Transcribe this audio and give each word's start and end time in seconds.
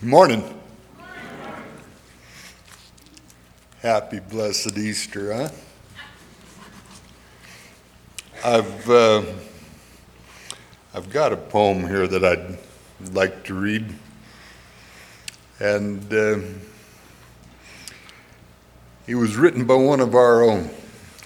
Morning. 0.00 0.44
Happy 3.82 4.20
blessed 4.20 4.78
Easter, 4.78 5.34
huh? 5.34 5.48
I've 8.44 8.88
uh, 8.88 9.22
I've 10.94 11.10
got 11.10 11.32
a 11.32 11.36
poem 11.36 11.80
here 11.80 12.06
that 12.06 12.24
I'd 12.24 12.58
like 13.12 13.42
to 13.46 13.54
read, 13.54 13.92
and 15.58 16.14
uh, 16.14 16.38
he 19.04 19.16
was 19.16 19.34
written 19.34 19.64
by 19.64 19.74
one 19.74 19.98
of 19.98 20.14
our 20.14 20.44
own, 20.44 20.70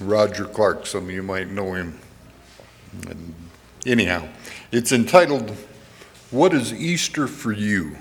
Roger 0.00 0.46
Clark. 0.46 0.86
Some 0.86 1.04
of 1.04 1.10
you 1.10 1.22
might 1.22 1.50
know 1.50 1.74
him. 1.74 1.98
And 3.06 3.34
anyhow, 3.84 4.28
it's 4.70 4.92
entitled 4.92 5.50
"What 6.30 6.54
is 6.54 6.72
Easter 6.72 7.26
for 7.26 7.52
You." 7.52 7.98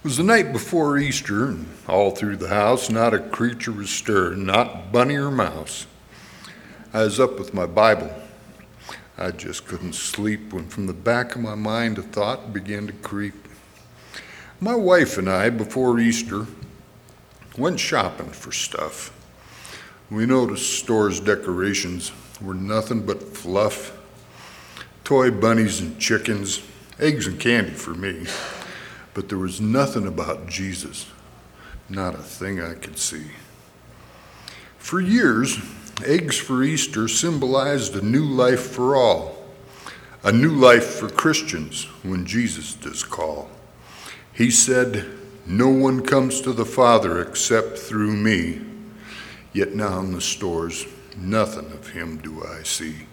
It 0.00 0.04
was 0.04 0.16
the 0.16 0.22
night 0.22 0.50
before 0.50 0.96
Easter, 0.96 1.44
and 1.44 1.68
all 1.86 2.12
through 2.12 2.38
the 2.38 2.48
house, 2.48 2.88
not 2.88 3.12
a 3.12 3.18
creature 3.18 3.70
was 3.70 3.90
stirring, 3.90 4.46
not 4.46 4.90
bunny 4.90 5.16
or 5.16 5.30
mouse. 5.30 5.86
I 6.94 7.04
was 7.04 7.20
up 7.20 7.38
with 7.38 7.52
my 7.52 7.66
Bible. 7.66 8.10
I 9.18 9.30
just 9.30 9.66
couldn't 9.66 9.92
sleep 9.92 10.54
when 10.54 10.68
from 10.68 10.86
the 10.86 10.94
back 10.94 11.34
of 11.34 11.42
my 11.42 11.54
mind 11.54 11.98
a 11.98 12.02
thought 12.02 12.54
began 12.54 12.86
to 12.86 12.94
creep. 12.94 13.46
My 14.58 14.74
wife 14.74 15.18
and 15.18 15.28
I, 15.28 15.50
before 15.50 16.00
Easter, 16.00 16.46
went 17.58 17.78
shopping 17.78 18.30
for 18.30 18.52
stuff. 18.52 19.12
We 20.10 20.24
noticed 20.24 20.78
stores' 20.78 21.20
decorations 21.20 22.10
were 22.40 22.54
nothing 22.54 23.04
but 23.04 23.36
fluff 23.36 23.98
toy 25.04 25.30
bunnies 25.30 25.80
and 25.80 25.98
chickens, 25.98 26.62
eggs 26.98 27.26
and 27.26 27.38
candy 27.38 27.72
for 27.72 27.90
me. 27.90 28.26
But 29.14 29.28
there 29.28 29.38
was 29.38 29.60
nothing 29.60 30.06
about 30.06 30.46
Jesus, 30.46 31.06
not 31.88 32.14
a 32.14 32.18
thing 32.18 32.60
I 32.60 32.74
could 32.74 32.98
see. 32.98 33.26
For 34.78 35.00
years, 35.00 35.58
eggs 36.04 36.38
for 36.38 36.62
Easter 36.62 37.08
symbolized 37.08 37.96
a 37.96 38.04
new 38.04 38.24
life 38.24 38.70
for 38.70 38.94
all, 38.94 39.36
a 40.22 40.32
new 40.32 40.52
life 40.52 40.84
for 40.84 41.08
Christians 41.08 41.84
when 42.02 42.24
Jesus 42.24 42.74
does 42.74 43.02
call. 43.02 43.50
He 44.32 44.50
said, 44.50 45.06
No 45.46 45.68
one 45.68 46.02
comes 46.02 46.40
to 46.42 46.52
the 46.52 46.64
Father 46.64 47.20
except 47.20 47.78
through 47.78 48.16
me. 48.16 48.60
Yet 49.52 49.74
now 49.74 49.98
in 49.98 50.12
the 50.12 50.20
stores, 50.20 50.86
nothing 51.16 51.72
of 51.72 51.88
him 51.88 52.18
do 52.18 52.44
I 52.44 52.62
see. 52.62 53.06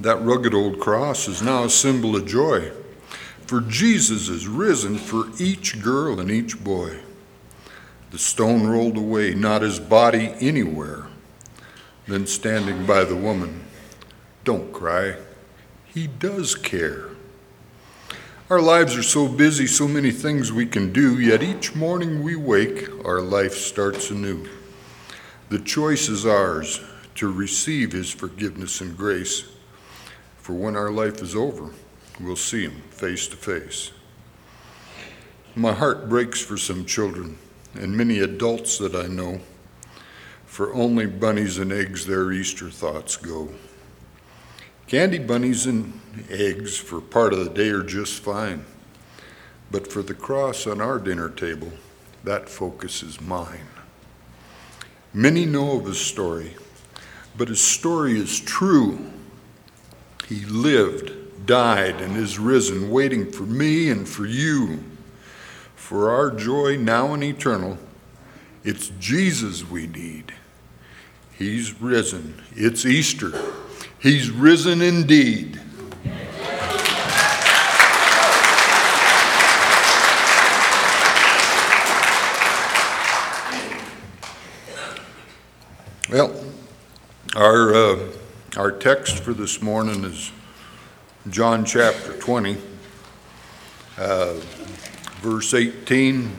That 0.00 0.22
rugged 0.22 0.54
old 0.54 0.78
cross 0.78 1.26
is 1.26 1.42
now 1.42 1.64
a 1.64 1.70
symbol 1.70 2.14
of 2.14 2.26
joy 2.26 2.70
for 3.48 3.62
Jesus 3.62 4.28
is 4.28 4.46
risen 4.46 4.98
for 4.98 5.24
each 5.38 5.82
girl 5.82 6.20
and 6.20 6.30
each 6.30 6.62
boy. 6.62 6.98
The 8.10 8.18
stone 8.18 8.66
rolled 8.66 8.98
away, 8.98 9.32
not 9.34 9.62
his 9.62 9.80
body 9.80 10.34
anywhere. 10.38 11.06
Then 12.06 12.26
standing 12.26 12.84
by 12.84 13.04
the 13.04 13.16
woman, 13.16 13.64
don't 14.44 14.70
cry, 14.70 15.16
he 15.86 16.06
does 16.06 16.54
care. 16.54 17.08
Our 18.50 18.60
lives 18.60 18.94
are 18.98 19.02
so 19.02 19.26
busy, 19.26 19.66
so 19.66 19.88
many 19.88 20.10
things 20.10 20.52
we 20.52 20.66
can 20.66 20.92
do, 20.92 21.18
yet 21.18 21.42
each 21.42 21.74
morning 21.74 22.22
we 22.22 22.36
wake, 22.36 22.86
our 23.06 23.22
life 23.22 23.54
starts 23.54 24.10
anew. 24.10 24.46
The 25.48 25.58
choice 25.58 26.10
is 26.10 26.26
ours 26.26 26.82
to 27.14 27.32
receive 27.32 27.92
his 27.92 28.10
forgiveness 28.10 28.82
and 28.82 28.94
grace, 28.94 29.44
for 30.36 30.52
when 30.52 30.76
our 30.76 30.90
life 30.90 31.22
is 31.22 31.34
over, 31.34 31.72
we'll 32.20 32.36
see 32.36 32.62
him 32.62 32.82
face 32.90 33.28
to 33.28 33.36
face. 33.36 33.92
My 35.54 35.72
heart 35.72 36.08
breaks 36.08 36.40
for 36.40 36.56
some 36.56 36.84
children 36.84 37.38
and 37.74 37.96
many 37.96 38.18
adults 38.20 38.78
that 38.78 38.94
I 38.94 39.06
know, 39.06 39.40
for 40.46 40.74
only 40.74 41.06
bunnies 41.06 41.58
and 41.58 41.72
eggs 41.72 42.06
their 42.06 42.32
Easter 42.32 42.70
thoughts 42.70 43.16
go. 43.16 43.48
Candy 44.86 45.18
bunnies 45.18 45.66
and 45.66 46.00
eggs 46.30 46.76
for 46.76 47.00
part 47.00 47.32
of 47.32 47.44
the 47.44 47.50
day 47.50 47.68
are 47.68 47.82
just 47.82 48.22
fine, 48.22 48.64
but 49.70 49.92
for 49.92 50.02
the 50.02 50.14
cross 50.14 50.66
on 50.66 50.80
our 50.80 50.98
dinner 50.98 51.28
table, 51.28 51.72
that 52.24 52.48
focus 52.48 53.02
is 53.02 53.20
mine. 53.20 53.68
Many 55.12 55.44
know 55.44 55.78
of 55.78 55.86
his 55.86 56.00
story, 56.00 56.54
but 57.36 57.48
his 57.48 57.60
story 57.60 58.18
is 58.18 58.40
true. 58.40 59.10
He 60.26 60.44
lived 60.44 61.12
died 61.48 61.98
and 62.02 62.14
is 62.14 62.38
risen, 62.38 62.90
waiting 62.90 63.32
for 63.32 63.44
me 63.44 63.88
and 63.88 64.06
for 64.06 64.26
you. 64.26 64.84
For 65.74 66.10
our 66.10 66.30
joy 66.30 66.76
now 66.76 67.14
and 67.14 67.24
eternal, 67.24 67.78
it's 68.62 68.90
Jesus 69.00 69.68
we 69.68 69.86
need. 69.86 70.34
He's 71.32 71.80
risen. 71.80 72.42
It's 72.54 72.84
Easter. 72.84 73.32
He's 73.98 74.30
risen 74.30 74.82
indeed. 74.82 75.58
Well, 86.10 86.44
our, 87.34 87.74
uh, 87.74 87.98
our 88.58 88.70
text 88.70 89.20
for 89.20 89.32
this 89.32 89.62
morning 89.62 90.04
is 90.04 90.30
John 91.30 91.64
chapter 91.64 92.14
20, 92.14 92.56
uh, 93.98 94.34
verse 95.20 95.52
18, 95.52 96.30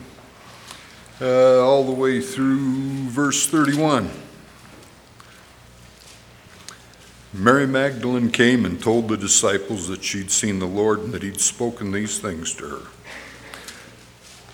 uh, 1.21 1.59
all 1.59 1.83
the 1.83 1.91
way 1.91 2.21
through 2.21 3.09
verse 3.09 3.45
31. 3.47 4.09
Mary 7.33 7.67
Magdalene 7.67 8.31
came 8.31 8.65
and 8.65 8.81
told 8.81 9.07
the 9.07 9.17
disciples 9.17 9.87
that 9.89 10.03
she'd 10.03 10.31
seen 10.31 10.57
the 10.57 10.65
Lord 10.65 10.99
and 10.99 11.13
that 11.13 11.21
he'd 11.21 11.39
spoken 11.39 11.91
these 11.91 12.17
things 12.17 12.55
to 12.55 12.67
her. 12.67 12.87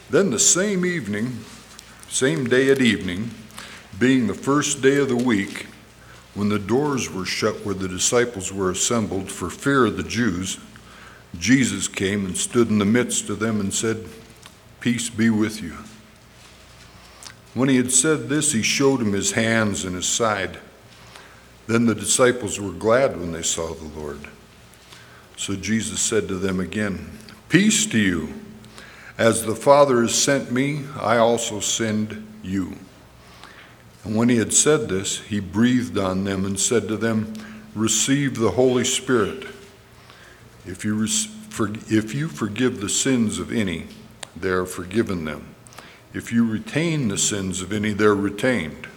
Then 0.09 0.31
the 0.31 0.39
same 0.39 0.85
evening, 0.85 1.39
same 2.09 2.45
day 2.45 2.69
at 2.69 2.81
evening, 2.81 3.31
being 3.97 4.27
the 4.27 4.33
first 4.33 4.81
day 4.81 4.97
of 4.97 5.07
the 5.07 5.15
week, 5.15 5.67
when 6.35 6.49
the 6.49 6.59
doors 6.59 7.09
were 7.09 7.25
shut 7.25 7.65
where 7.65 7.73
the 7.73 7.87
disciples 7.87 8.51
were 8.51 8.69
assembled 8.69 9.31
for 9.31 9.49
fear 9.49 9.85
of 9.85 9.97
the 9.97 10.03
Jews, 10.03 10.59
Jesus 11.39 11.87
came 11.87 12.25
and 12.25 12.37
stood 12.37 12.69
in 12.69 12.77
the 12.77 12.85
midst 12.85 13.29
of 13.29 13.39
them 13.39 13.59
and 13.59 13.73
said, 13.73 14.05
Peace 14.81 15.09
be 15.09 15.29
with 15.29 15.63
you. 15.63 15.75
When 17.53 17.69
he 17.69 17.77
had 17.77 17.91
said 17.91 18.27
this, 18.27 18.51
he 18.51 18.61
showed 18.61 19.01
him 19.01 19.13
his 19.13 19.31
hands 19.31 19.85
and 19.85 19.95
his 19.95 20.05
side. 20.05 20.59
Then 21.67 21.85
the 21.85 21.95
disciples 21.95 22.59
were 22.59 22.71
glad 22.71 23.17
when 23.17 23.31
they 23.31 23.41
saw 23.41 23.73
the 23.73 23.99
Lord. 23.99 24.19
So 25.37 25.55
Jesus 25.55 26.01
said 26.01 26.27
to 26.27 26.35
them 26.35 26.59
again, 26.59 27.17
Peace 27.47 27.85
to 27.87 27.97
you. 27.97 28.33
As 29.17 29.45
the 29.45 29.55
Father 29.55 30.01
has 30.01 30.13
sent 30.13 30.51
me, 30.51 30.83
I 30.99 31.17
also 31.17 31.61
send 31.61 32.27
you. 32.43 32.77
And 34.05 34.15
when 34.15 34.29
he 34.29 34.37
had 34.37 34.53
said 34.53 34.87
this, 34.87 35.19
he 35.21 35.39
breathed 35.39 35.97
on 35.97 36.23
them 36.23 36.45
and 36.45 36.59
said 36.59 36.87
to 36.87 36.95
them, 36.95 37.33
Receive 37.73 38.37
the 38.37 38.51
Holy 38.51 38.85
Spirit. 38.85 39.47
If 40.65 40.85
you, 40.85 41.03
if 41.03 42.13
you 42.13 42.27
forgive 42.27 42.79
the 42.79 42.89
sins 42.89 43.39
of 43.39 43.51
any, 43.51 43.87
they 44.35 44.49
are 44.49 44.65
forgiven 44.65 45.25
them. 45.25 45.55
If 46.13 46.31
you 46.31 46.49
retain 46.49 47.07
the 47.07 47.17
sins 47.17 47.61
of 47.61 47.73
any, 47.73 47.91
they're 47.91 48.15
retained. 48.15 48.87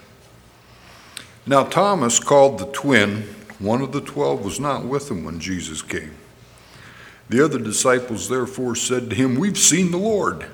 Now, 1.46 1.64
Thomas, 1.64 2.20
called 2.20 2.58
the 2.58 2.66
twin, 2.66 3.22
one 3.58 3.80
of 3.80 3.92
the 3.92 4.02
twelve, 4.02 4.44
was 4.44 4.60
not 4.60 4.84
with 4.84 5.08
them 5.08 5.24
when 5.24 5.40
Jesus 5.40 5.80
came. 5.80 6.14
The 7.30 7.42
other 7.42 7.58
disciples 7.58 8.28
therefore 8.28 8.76
said 8.76 9.10
to 9.10 9.16
him, 9.16 9.36
We've 9.36 9.58
seen 9.58 9.90
the 9.90 9.98
Lord. 9.98 10.46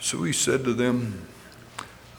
So 0.00 0.24
he 0.24 0.32
said 0.32 0.64
to 0.64 0.74
them, 0.74 1.26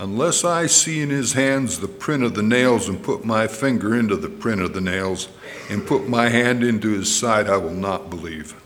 Unless 0.03 0.43
I 0.43 0.65
see 0.65 0.99
in 0.99 1.09
his 1.09 1.31
hands 1.31 1.79
the 1.79 1.87
print 1.87 2.25
of 2.25 2.33
the 2.33 2.43
nails 2.43 2.89
and 2.89 3.01
put 3.01 3.23
my 3.23 3.47
finger 3.47 3.95
into 3.95 4.17
the 4.17 4.27
print 4.27 4.59
of 4.59 4.73
the 4.73 4.81
nails 4.81 5.29
and 5.69 5.87
put 5.87 6.09
my 6.09 6.27
hand 6.27 6.61
into 6.61 6.89
his 6.89 7.15
side, 7.15 7.47
I 7.47 7.55
will 7.55 7.69
not 7.73 8.09
believe. 8.09 8.61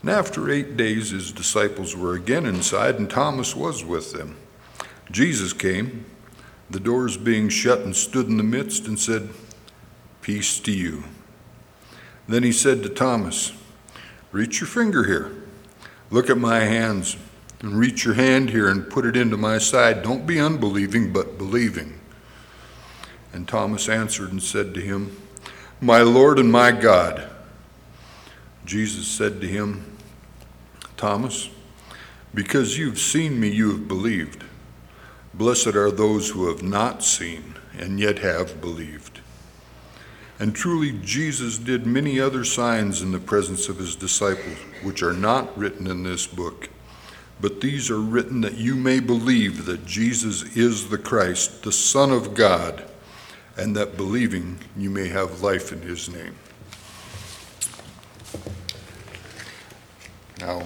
And 0.00 0.08
after 0.08 0.50
eight 0.50 0.78
days, 0.78 1.10
his 1.10 1.30
disciples 1.30 1.94
were 1.94 2.14
again 2.14 2.46
inside, 2.46 2.94
and 2.94 3.10
Thomas 3.10 3.54
was 3.54 3.84
with 3.84 4.14
them. 4.14 4.38
Jesus 5.10 5.52
came, 5.52 6.06
the 6.70 6.80
doors 6.80 7.18
being 7.18 7.50
shut, 7.50 7.80
and 7.80 7.94
stood 7.94 8.28
in 8.28 8.38
the 8.38 8.42
midst 8.42 8.86
and 8.86 8.98
said, 8.98 9.28
Peace 10.22 10.58
to 10.60 10.72
you. 10.72 11.04
Then 12.26 12.44
he 12.44 12.52
said 12.52 12.82
to 12.82 12.88
Thomas, 12.88 13.52
Reach 14.30 14.58
your 14.58 14.68
finger 14.68 15.04
here. 15.04 15.32
Look 16.10 16.30
at 16.30 16.38
my 16.38 16.60
hands 16.60 17.18
and 17.62 17.78
reach 17.78 18.04
your 18.04 18.14
hand 18.14 18.50
here 18.50 18.68
and 18.68 18.90
put 18.90 19.06
it 19.06 19.16
into 19.16 19.36
my 19.36 19.58
side. 19.58 20.02
Don't 20.02 20.26
be 20.26 20.40
unbelieving, 20.40 21.12
but 21.12 21.38
believing. 21.38 22.00
And 23.32 23.48
Thomas 23.48 23.88
answered 23.88 24.32
and 24.32 24.42
said 24.42 24.74
to 24.74 24.80
him, 24.80 25.16
My 25.80 26.02
Lord 26.02 26.38
and 26.38 26.52
my 26.52 26.72
God. 26.72 27.30
Jesus 28.64 29.06
said 29.08 29.40
to 29.40 29.46
him, 29.46 29.96
Thomas, 30.96 31.48
because 32.34 32.78
you've 32.78 32.98
seen 32.98 33.40
me, 33.40 33.48
you 33.48 33.72
have 33.72 33.88
believed. 33.88 34.44
Blessed 35.34 35.74
are 35.74 35.90
those 35.90 36.30
who 36.30 36.48
have 36.48 36.62
not 36.62 37.02
seen 37.02 37.54
and 37.78 37.98
yet 37.98 38.18
have 38.18 38.60
believed. 38.60 39.20
And 40.38 40.54
truly, 40.54 40.92
Jesus 41.02 41.58
did 41.58 41.86
many 41.86 42.20
other 42.20 42.44
signs 42.44 43.00
in 43.00 43.12
the 43.12 43.18
presence 43.18 43.68
of 43.68 43.78
his 43.78 43.96
disciples, 43.96 44.58
which 44.82 45.02
are 45.02 45.12
not 45.12 45.56
written 45.56 45.86
in 45.86 46.02
this 46.02 46.26
book. 46.26 46.68
But 47.42 47.60
these 47.60 47.90
are 47.90 48.00
written 48.00 48.40
that 48.42 48.54
you 48.54 48.76
may 48.76 49.00
believe 49.00 49.66
that 49.66 49.84
Jesus 49.84 50.56
is 50.56 50.88
the 50.88 50.96
Christ, 50.96 51.64
the 51.64 51.72
Son 51.72 52.12
of 52.12 52.34
God, 52.34 52.84
and 53.56 53.74
that 53.76 53.96
believing 53.96 54.60
you 54.76 54.90
may 54.90 55.08
have 55.08 55.42
life 55.42 55.72
in 55.72 55.82
his 55.82 56.08
name. 56.08 56.36
Now, 60.38 60.64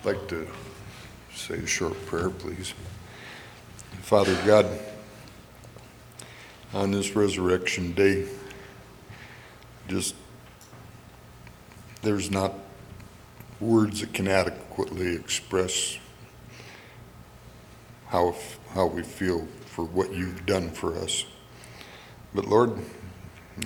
I'd 0.00 0.04
like 0.04 0.28
to 0.28 0.48
say 1.32 1.54
a 1.54 1.66
short 1.66 1.94
prayer, 2.06 2.30
please. 2.30 2.74
Father 4.02 4.36
God, 4.44 4.66
on 6.72 6.90
this 6.90 7.14
resurrection 7.14 7.92
day, 7.92 8.26
just 9.86 10.16
there's 12.02 12.32
not 12.32 12.52
words 13.60 14.00
that 14.00 14.12
can 14.12 14.28
adequately 14.28 15.14
express 15.14 15.98
how, 18.08 18.34
how 18.70 18.86
we 18.86 19.02
feel 19.02 19.46
for 19.66 19.84
what 19.84 20.12
you've 20.12 20.46
done 20.46 20.70
for 20.70 20.96
us. 20.96 21.24
But 22.34 22.46
Lord, 22.46 22.78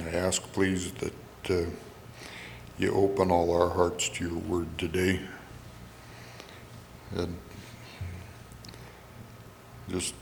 I 0.00 0.08
ask 0.08 0.42
please 0.52 0.92
that 0.92 1.14
uh, 1.50 1.70
you 2.78 2.92
open 2.92 3.30
all 3.30 3.50
our 3.50 3.70
hearts 3.70 4.08
to 4.10 4.24
your 4.28 4.38
word 4.38 4.78
today. 4.78 5.20
And 7.16 7.36
just 9.88 10.14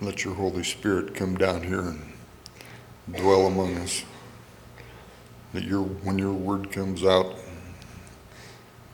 let 0.00 0.24
your 0.24 0.34
Holy 0.34 0.64
Spirit 0.64 1.14
come 1.14 1.36
down 1.36 1.62
here 1.62 1.80
and 1.80 2.02
dwell 3.16 3.46
among 3.46 3.76
us. 3.78 4.04
That 5.52 5.62
your, 5.62 5.82
when 5.82 6.18
your 6.18 6.32
word 6.32 6.72
comes 6.72 7.04
out, 7.04 7.36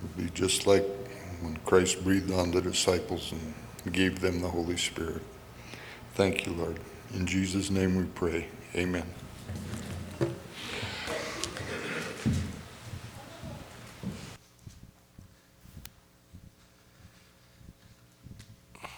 it'll 0.03 0.23
be 0.23 0.31
just 0.31 0.67
like 0.67 0.85
when 1.41 1.57
Christ 1.65 2.03
breathed 2.05 2.33
on 2.33 2.51
the 2.51 2.61
disciples 2.61 3.33
and 3.33 3.93
gave 3.93 4.21
them 4.21 4.41
the 4.41 4.49
Holy 4.49 4.77
Spirit. 4.77 5.23
Thank 6.15 6.47
you, 6.47 6.53
Lord. 6.53 6.79
In 7.15 7.27
Jesus' 7.27 7.71
name 7.71 7.97
we 7.97 8.05
pray. 8.05 8.47
Amen. 8.75 9.07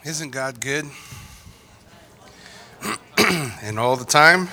Isn't 0.04 0.30
God 0.30 0.60
good? 0.60 0.84
and 3.62 3.78
all 3.78 3.96
the 3.96 4.04
time? 4.04 4.48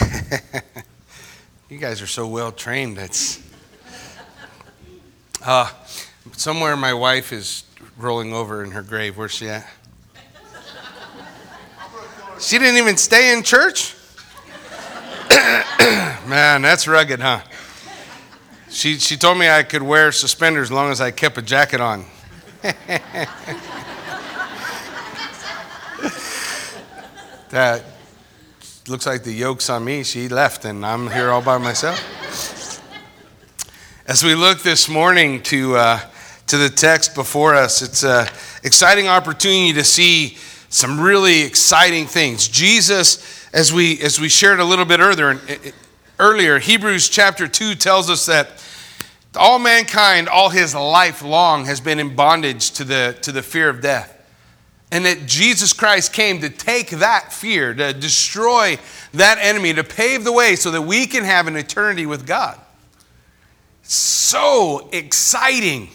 you 1.68 1.76
guys 1.76 2.00
are 2.00 2.06
so 2.06 2.26
well 2.26 2.50
trained. 2.50 2.96
It's 2.96 3.45
uh, 5.46 5.70
somewhere 6.32 6.76
my 6.76 6.92
wife 6.92 7.32
is 7.32 7.64
rolling 7.96 8.32
over 8.32 8.64
in 8.64 8.72
her 8.72 8.82
grave. 8.82 9.16
Where's 9.16 9.32
she 9.32 9.48
at? 9.48 9.66
She 12.40 12.58
didn't 12.58 12.76
even 12.76 12.96
stay 12.96 13.32
in 13.32 13.42
church? 13.42 13.94
Man, 16.26 16.62
that's 16.62 16.86
rugged, 16.86 17.20
huh? 17.20 17.40
She, 18.68 18.98
she 18.98 19.16
told 19.16 19.38
me 19.38 19.48
I 19.48 19.62
could 19.62 19.82
wear 19.82 20.12
suspenders 20.12 20.68
as 20.68 20.72
long 20.72 20.90
as 20.90 21.00
I 21.00 21.10
kept 21.10 21.38
a 21.38 21.42
jacket 21.42 21.80
on. 21.80 22.04
that 27.50 27.84
looks 28.88 29.06
like 29.06 29.22
the 29.22 29.32
yoke's 29.32 29.70
on 29.70 29.84
me. 29.84 30.02
She 30.02 30.28
left, 30.28 30.64
and 30.64 30.84
I'm 30.84 31.10
here 31.10 31.30
all 31.30 31.40
by 31.40 31.56
myself. 31.58 32.15
As 34.08 34.22
we 34.22 34.36
look 34.36 34.62
this 34.62 34.88
morning 34.88 35.42
to, 35.42 35.74
uh, 35.74 36.00
to 36.46 36.56
the 36.56 36.68
text 36.68 37.16
before 37.16 37.56
us, 37.56 37.82
it's 37.82 38.04
an 38.04 38.28
exciting 38.62 39.08
opportunity 39.08 39.72
to 39.72 39.82
see 39.82 40.38
some 40.68 41.00
really 41.00 41.40
exciting 41.40 42.06
things. 42.06 42.46
Jesus, 42.46 43.48
as 43.52 43.72
we, 43.72 44.00
as 44.00 44.20
we 44.20 44.28
shared 44.28 44.60
a 44.60 44.64
little 44.64 44.84
bit 44.84 45.00
earlier, 45.00 45.40
earlier, 46.20 46.60
Hebrews 46.60 47.08
chapter 47.08 47.48
2 47.48 47.74
tells 47.74 48.08
us 48.08 48.26
that 48.26 48.64
all 49.34 49.58
mankind, 49.58 50.28
all 50.28 50.50
his 50.50 50.72
life 50.72 51.20
long, 51.20 51.64
has 51.64 51.80
been 51.80 51.98
in 51.98 52.14
bondage 52.14 52.70
to 52.74 52.84
the, 52.84 53.18
to 53.22 53.32
the 53.32 53.42
fear 53.42 53.68
of 53.68 53.80
death. 53.80 54.12
And 54.92 55.04
that 55.04 55.26
Jesus 55.26 55.72
Christ 55.72 56.12
came 56.12 56.40
to 56.42 56.48
take 56.48 56.90
that 56.90 57.32
fear, 57.32 57.74
to 57.74 57.92
destroy 57.92 58.78
that 59.14 59.38
enemy, 59.40 59.74
to 59.74 59.82
pave 59.82 60.22
the 60.22 60.32
way 60.32 60.54
so 60.54 60.70
that 60.70 60.82
we 60.82 61.08
can 61.08 61.24
have 61.24 61.48
an 61.48 61.56
eternity 61.56 62.06
with 62.06 62.24
God. 62.24 62.60
So 63.88 64.88
exciting. 64.92 65.88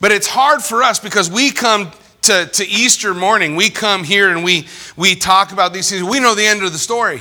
But 0.00 0.12
it's 0.12 0.26
hard 0.26 0.62
for 0.62 0.82
us 0.82 0.98
because 0.98 1.30
we 1.30 1.50
come 1.50 1.92
to, 2.22 2.46
to 2.46 2.66
Easter 2.66 3.14
morning, 3.14 3.56
we 3.56 3.70
come 3.70 4.04
here 4.04 4.30
and 4.30 4.44
we, 4.44 4.66
we 4.96 5.14
talk 5.14 5.52
about 5.52 5.72
these 5.72 5.90
things. 5.90 6.02
We 6.02 6.20
know 6.20 6.34
the 6.34 6.46
end 6.46 6.62
of 6.62 6.72
the 6.72 6.78
story. 6.78 7.20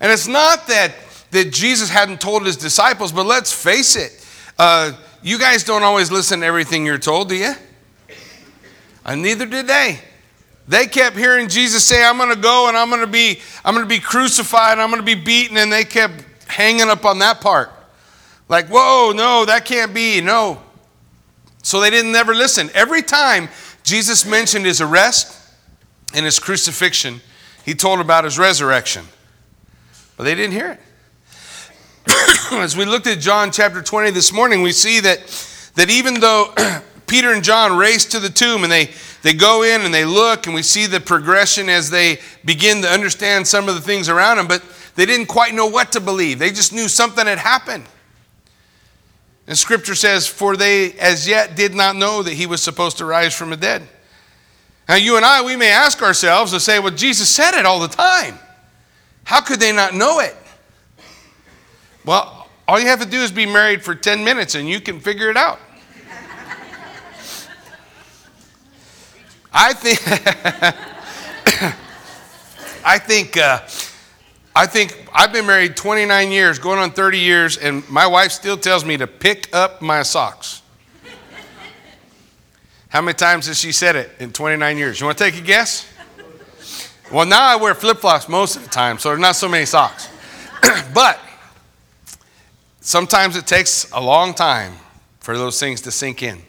And 0.00 0.12
it's 0.12 0.28
not 0.28 0.66
that, 0.68 0.92
that 1.30 1.52
Jesus 1.52 1.88
hadn't 1.88 2.20
told 2.20 2.44
his 2.44 2.56
disciples, 2.56 3.12
but 3.12 3.26
let's 3.26 3.52
face 3.52 3.96
it, 3.96 4.26
uh, 4.58 4.92
you 5.22 5.38
guys 5.38 5.64
don't 5.64 5.82
always 5.82 6.10
listen 6.10 6.40
to 6.40 6.46
everything 6.46 6.86
you're 6.86 6.98
told, 6.98 7.28
do 7.28 7.36
you? 7.36 7.54
And 9.04 9.22
neither 9.22 9.46
did 9.46 9.66
they. 9.66 10.00
They 10.68 10.86
kept 10.86 11.16
hearing 11.16 11.48
Jesus 11.48 11.84
say, 11.84 12.04
I'm 12.04 12.18
going 12.18 12.34
to 12.34 12.40
go 12.40 12.68
and 12.68 12.76
I'm 12.76 12.90
going 12.90 13.00
to 13.00 13.06
be 13.06 13.40
I'm 13.64 13.74
going 13.74 13.86
to 13.86 13.88
be 13.88 14.00
crucified, 14.00 14.78
I'm 14.78 14.90
going 14.90 15.00
to 15.00 15.06
be 15.06 15.14
beaten 15.14 15.56
and 15.56 15.72
they 15.72 15.84
kept 15.84 16.24
hanging 16.46 16.88
up 16.88 17.06
on 17.06 17.20
that 17.20 17.40
part. 17.40 17.70
Like, 18.48 18.68
"Whoa, 18.68 19.12
no, 19.12 19.44
that 19.44 19.64
can't 19.64 19.92
be. 19.92 20.20
No." 20.20 20.62
So 21.62 21.80
they 21.80 21.90
didn't 21.90 22.12
never 22.12 22.34
listen. 22.34 22.70
Every 22.74 23.02
time 23.02 23.48
Jesus 23.82 24.24
mentioned 24.24 24.64
his 24.64 24.80
arrest 24.80 25.36
and 26.14 26.24
his 26.24 26.38
crucifixion, 26.38 27.20
he 27.64 27.74
told 27.74 28.00
about 28.00 28.24
his 28.24 28.38
resurrection. 28.38 29.04
But 30.16 30.24
they 30.24 30.34
didn't 30.34 30.52
hear 30.52 30.72
it. 30.72 30.80
As 32.52 32.76
we 32.76 32.84
looked 32.84 33.06
at 33.06 33.20
John 33.20 33.50
chapter 33.52 33.82
20 33.82 34.10
this 34.10 34.32
morning, 34.32 34.62
we 34.62 34.72
see 34.72 35.00
that, 35.00 35.26
that 35.74 35.90
even 35.90 36.20
though 36.20 36.54
Peter 37.06 37.32
and 37.32 37.44
John 37.44 37.76
race 37.76 38.04
to 38.06 38.18
the 38.18 38.30
tomb 38.30 38.62
and 38.62 38.72
they, 38.72 38.90
they 39.22 39.34
go 39.34 39.62
in 39.62 39.82
and 39.82 39.92
they 39.92 40.04
look, 40.04 40.46
and 40.46 40.54
we 40.54 40.62
see 40.62 40.86
the 40.86 41.00
progression 41.00 41.68
as 41.68 41.90
they 41.90 42.18
begin 42.44 42.82
to 42.82 42.88
understand 42.88 43.46
some 43.46 43.68
of 43.68 43.74
the 43.74 43.80
things 43.80 44.08
around 44.08 44.38
them, 44.38 44.48
but 44.48 44.62
they 44.94 45.04
didn't 45.06 45.26
quite 45.26 45.54
know 45.54 45.66
what 45.66 45.92
to 45.92 46.00
believe. 46.00 46.38
They 46.38 46.50
just 46.50 46.72
knew 46.72 46.88
something 46.88 47.26
had 47.26 47.38
happened. 47.38 47.84
And 49.48 49.56
scripture 49.56 49.94
says, 49.94 50.26
For 50.26 50.56
they 50.56 50.92
as 50.92 51.26
yet 51.26 51.56
did 51.56 51.74
not 51.74 51.96
know 51.96 52.22
that 52.22 52.34
he 52.34 52.46
was 52.46 52.62
supposed 52.62 52.98
to 52.98 53.06
rise 53.06 53.34
from 53.34 53.50
the 53.50 53.56
dead. 53.56 53.88
Now, 54.86 54.96
you 54.96 55.16
and 55.16 55.24
I, 55.24 55.42
we 55.42 55.56
may 55.56 55.70
ask 55.70 56.02
ourselves 56.02 56.52
and 56.52 56.60
say, 56.60 56.78
Well, 56.78 56.94
Jesus 56.94 57.30
said 57.30 57.58
it 57.58 57.64
all 57.64 57.80
the 57.80 57.88
time. 57.88 58.38
How 59.24 59.40
could 59.40 59.58
they 59.58 59.72
not 59.72 59.94
know 59.94 60.20
it? 60.20 60.36
Well, 62.04 62.46
all 62.68 62.78
you 62.78 62.86
have 62.86 63.00
to 63.00 63.08
do 63.08 63.20
is 63.20 63.32
be 63.32 63.46
married 63.46 63.82
for 63.82 63.94
10 63.94 64.22
minutes 64.22 64.54
and 64.54 64.68
you 64.68 64.80
can 64.80 65.00
figure 65.00 65.30
it 65.30 65.38
out. 65.38 65.58
I 69.50 69.72
think, 69.72 69.98
I 72.84 72.98
think, 72.98 73.38
uh, 73.38 73.60
I 74.58 74.66
think 74.66 75.06
I've 75.14 75.32
been 75.32 75.46
married 75.46 75.76
29 75.76 76.32
years, 76.32 76.58
going 76.58 76.80
on 76.80 76.90
30 76.90 77.16
years, 77.16 77.58
and 77.58 77.88
my 77.88 78.08
wife 78.08 78.32
still 78.32 78.56
tells 78.56 78.84
me 78.84 78.96
to 78.96 79.06
pick 79.06 79.54
up 79.54 79.80
my 79.80 80.02
socks. 80.02 80.62
How 82.88 83.00
many 83.00 83.14
times 83.14 83.46
has 83.46 83.56
she 83.56 83.70
said 83.70 83.94
it 83.94 84.10
in 84.18 84.32
29 84.32 84.76
years? 84.76 84.98
You 84.98 85.06
want 85.06 85.16
to 85.16 85.22
take 85.22 85.40
a 85.40 85.46
guess? 85.46 85.88
Well, 87.12 87.24
now 87.24 87.46
I 87.46 87.54
wear 87.54 87.72
flip 87.72 87.98
flops 87.98 88.28
most 88.28 88.56
of 88.56 88.64
the 88.64 88.68
time, 88.68 88.98
so 88.98 89.10
there's 89.10 89.20
not 89.20 89.36
so 89.36 89.48
many 89.48 89.64
socks. 89.64 90.08
but 90.92 91.20
sometimes 92.80 93.36
it 93.36 93.46
takes 93.46 93.88
a 93.92 94.00
long 94.00 94.34
time 94.34 94.72
for 95.20 95.38
those 95.38 95.60
things 95.60 95.82
to 95.82 95.92
sink 95.92 96.20
in. 96.20 96.42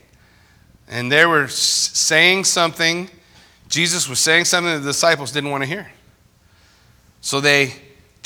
And 0.87 1.11
they 1.11 1.27
were 1.27 1.47
saying 1.47 2.45
something, 2.45 3.07
Jesus 3.67 4.09
was 4.09 4.17
saying 4.17 4.45
something 4.45 4.81
the 4.81 4.87
disciples 4.87 5.31
didn't 5.31 5.51
want 5.51 5.61
to 5.61 5.69
hear. 5.69 5.91
So 7.21 7.39
they 7.39 7.75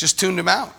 just 0.03 0.19
tuned 0.19 0.37
him 0.37 0.49
out. 0.49 0.75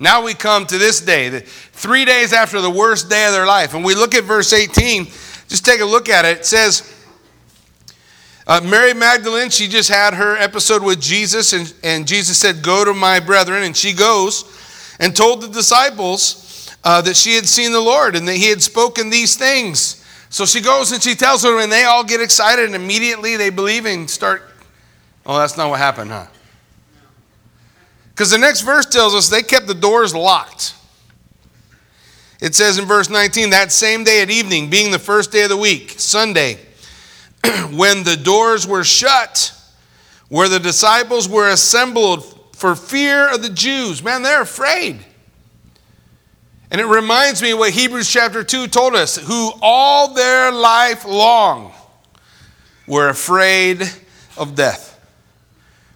Now 0.00 0.24
we 0.24 0.34
come 0.34 0.66
to 0.66 0.76
this 0.76 1.00
day, 1.00 1.28
the, 1.28 1.38
three 1.40 2.04
days 2.04 2.32
after 2.32 2.60
the 2.60 2.68
worst 2.68 3.08
day 3.08 3.26
of 3.26 3.32
their 3.32 3.46
life. 3.46 3.74
And 3.74 3.84
we 3.84 3.94
look 3.94 4.16
at 4.16 4.24
verse 4.24 4.52
18, 4.52 5.04
just 5.46 5.64
take 5.64 5.80
a 5.80 5.84
look 5.84 6.08
at 6.08 6.24
it. 6.24 6.38
It 6.38 6.44
says, 6.44 6.92
uh, 8.48 8.60
Mary 8.64 8.92
Magdalene, 8.92 9.50
she 9.50 9.68
just 9.68 9.88
had 9.88 10.14
her 10.14 10.36
episode 10.36 10.82
with 10.82 11.00
Jesus, 11.00 11.52
and, 11.52 11.72
and 11.84 12.08
Jesus 12.08 12.38
said, 12.38 12.60
Go 12.60 12.84
to 12.84 12.92
my 12.92 13.20
brethren. 13.20 13.62
And 13.62 13.76
she 13.76 13.92
goes. 13.92 14.42
and 14.98 15.14
told 15.14 15.42
the 15.42 15.48
disciples 15.48 16.74
uh, 16.82 17.00
that 17.02 17.16
she 17.16 17.36
had 17.36 17.46
seen 17.46 17.70
the 17.70 17.80
Lord 17.80 18.16
and 18.16 18.26
that 18.26 18.34
he 18.34 18.48
had 18.48 18.60
spoken 18.60 19.10
these 19.10 19.36
things. 19.36 20.04
So 20.28 20.44
she 20.44 20.60
goes 20.60 20.90
and 20.90 21.00
she 21.00 21.14
tells 21.14 21.42
them, 21.42 21.58
and 21.58 21.70
they 21.70 21.84
all 21.84 22.02
get 22.02 22.20
excited, 22.20 22.64
and 22.64 22.74
immediately 22.74 23.36
they 23.36 23.50
believe 23.50 23.86
and 23.86 24.10
start. 24.10 24.42
Oh, 25.24 25.38
that's 25.38 25.56
not 25.56 25.70
what 25.70 25.78
happened, 25.78 26.10
huh? 26.10 26.26
Because 28.14 28.30
the 28.30 28.38
next 28.38 28.60
verse 28.60 28.86
tells 28.86 29.14
us 29.14 29.28
they 29.28 29.42
kept 29.42 29.66
the 29.66 29.74
doors 29.74 30.14
locked. 30.14 30.74
It 32.40 32.54
says 32.54 32.78
in 32.78 32.86
verse 32.86 33.08
19, 33.08 33.50
that 33.50 33.72
same 33.72 34.04
day 34.04 34.20
at 34.20 34.30
evening, 34.30 34.68
being 34.68 34.90
the 34.90 34.98
first 34.98 35.30
day 35.30 35.44
of 35.44 35.48
the 35.48 35.56
week, 35.56 35.94
Sunday, 35.98 36.58
when 37.70 38.02
the 38.02 38.16
doors 38.16 38.66
were 38.66 38.84
shut, 38.84 39.54
where 40.28 40.48
the 40.48 40.58
disciples 40.58 41.28
were 41.28 41.48
assembled 41.48 42.24
for 42.56 42.74
fear 42.74 43.32
of 43.32 43.42
the 43.42 43.48
Jews. 43.48 44.02
Man, 44.02 44.22
they're 44.22 44.42
afraid. 44.42 44.98
And 46.70 46.80
it 46.80 46.86
reminds 46.86 47.42
me 47.42 47.52
of 47.52 47.58
what 47.58 47.70
Hebrews 47.70 48.10
chapter 48.10 48.42
2 48.42 48.66
told 48.66 48.94
us 48.94 49.16
who 49.16 49.52
all 49.60 50.14
their 50.14 50.50
life 50.50 51.04
long 51.04 51.72
were 52.86 53.08
afraid 53.08 53.82
of 54.36 54.54
death. 54.54 54.98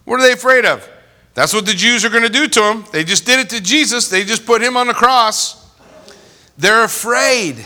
What 0.05 0.19
are 0.19 0.23
they 0.23 0.33
afraid 0.33 0.65
of? 0.65 0.87
That's 1.37 1.53
what 1.53 1.67
the 1.67 1.73
Jews 1.73 2.03
are 2.03 2.09
going 2.09 2.23
to 2.23 2.29
do 2.29 2.47
to 2.47 2.63
him. 2.63 2.83
They 2.91 3.03
just 3.03 3.27
did 3.27 3.39
it 3.39 3.51
to 3.51 3.61
Jesus, 3.61 4.09
they 4.09 4.23
just 4.23 4.43
put 4.43 4.59
him 4.59 4.75
on 4.75 4.87
the 4.87 4.95
cross. 4.95 5.69
They're 6.57 6.83
afraid. 6.83 7.63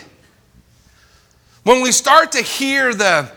When 1.64 1.82
we 1.82 1.94
start 1.94 2.34
to 2.34 2.42
hear 2.42 2.94
the, 2.94 3.32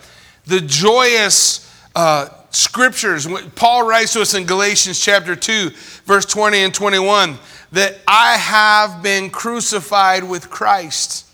the 0.46 0.60
joyous 0.60 1.72
uh, 1.94 2.30
scriptures, 2.50 3.28
Paul 3.54 3.86
writes 3.86 4.14
to 4.14 4.22
us 4.22 4.34
in 4.34 4.44
Galatians 4.44 4.98
chapter 4.98 5.36
2, 5.36 5.70
verse 6.04 6.24
20 6.24 6.64
and 6.64 6.74
21, 6.74 7.38
that 7.70 7.96
I 8.08 8.36
have 8.36 9.04
been 9.04 9.30
crucified 9.30 10.24
with 10.24 10.50
Christ. 10.50 11.26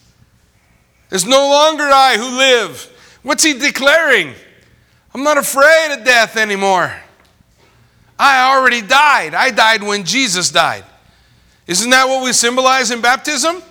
It's 1.11 1.25
no 1.25 1.49
longer 1.49 1.85
I 1.85 2.19
who 2.19 2.37
live. 2.37 3.19
What's 3.23 3.45
he 3.45 3.55
declaring? 3.55 4.35
I'm 5.15 5.23
not 5.23 5.39
afraid 5.39 5.97
of 5.97 6.05
death 6.05 6.37
anymore. 6.37 6.95
I 8.21 8.55
already 8.55 8.83
died. 8.83 9.33
I 9.33 9.51
died 9.51 9.83
when 9.83 10.05
Jesus 10.05 10.51
died. 10.51 10.85
Isn't 11.67 11.89
that 11.89 12.07
what 12.07 12.23
we 12.23 12.35
symbolize 12.35 12.91
in 12.91 13.01
baptism? 13.01 13.63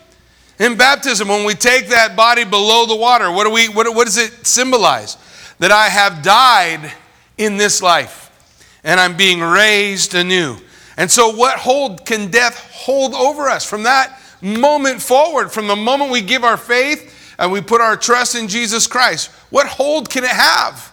In 0.58 0.76
baptism, 0.76 1.28
when 1.28 1.46
we 1.46 1.54
take 1.54 1.90
that 1.90 2.16
body 2.16 2.46
below 2.46 2.88
the 2.88 2.96
water, 2.96 3.32
what, 3.32 3.44
do 3.44 3.52
we, 3.52 3.70
what, 3.70 3.94
what 3.94 4.06
does 4.06 4.18
it 4.18 4.48
symbolize? 4.48 5.18
That 5.60 5.72
I 5.72 5.88
have 5.88 6.24
died 6.24 6.92
in 7.38 7.58
this 7.58 7.84
life 7.84 8.26
and 8.84 9.00
I'm 9.00 9.16
being 9.16 9.40
raised 9.40 10.16
anew. 10.16 10.58
And 10.98 11.12
so, 11.12 11.36
what 11.36 11.60
hold 11.60 12.04
can 12.06 12.32
death 12.32 12.72
hold 12.74 13.14
over 13.14 13.50
us 13.50 13.64
from 13.66 13.84
that 13.84 14.20
moment 14.42 15.00
forward, 15.00 15.52
from 15.52 15.68
the 15.68 15.76
moment 15.76 16.12
we 16.12 16.22
give 16.22 16.44
our 16.44 16.58
faith 16.58 17.36
and 17.38 17.52
we 17.52 17.62
put 17.62 17.82
our 17.82 17.96
trust 17.96 18.34
in 18.34 18.48
Jesus 18.48 18.88
Christ? 18.88 19.30
What 19.52 19.68
hold 19.68 20.10
can 20.10 20.24
it 20.24 20.32
have? 20.32 20.92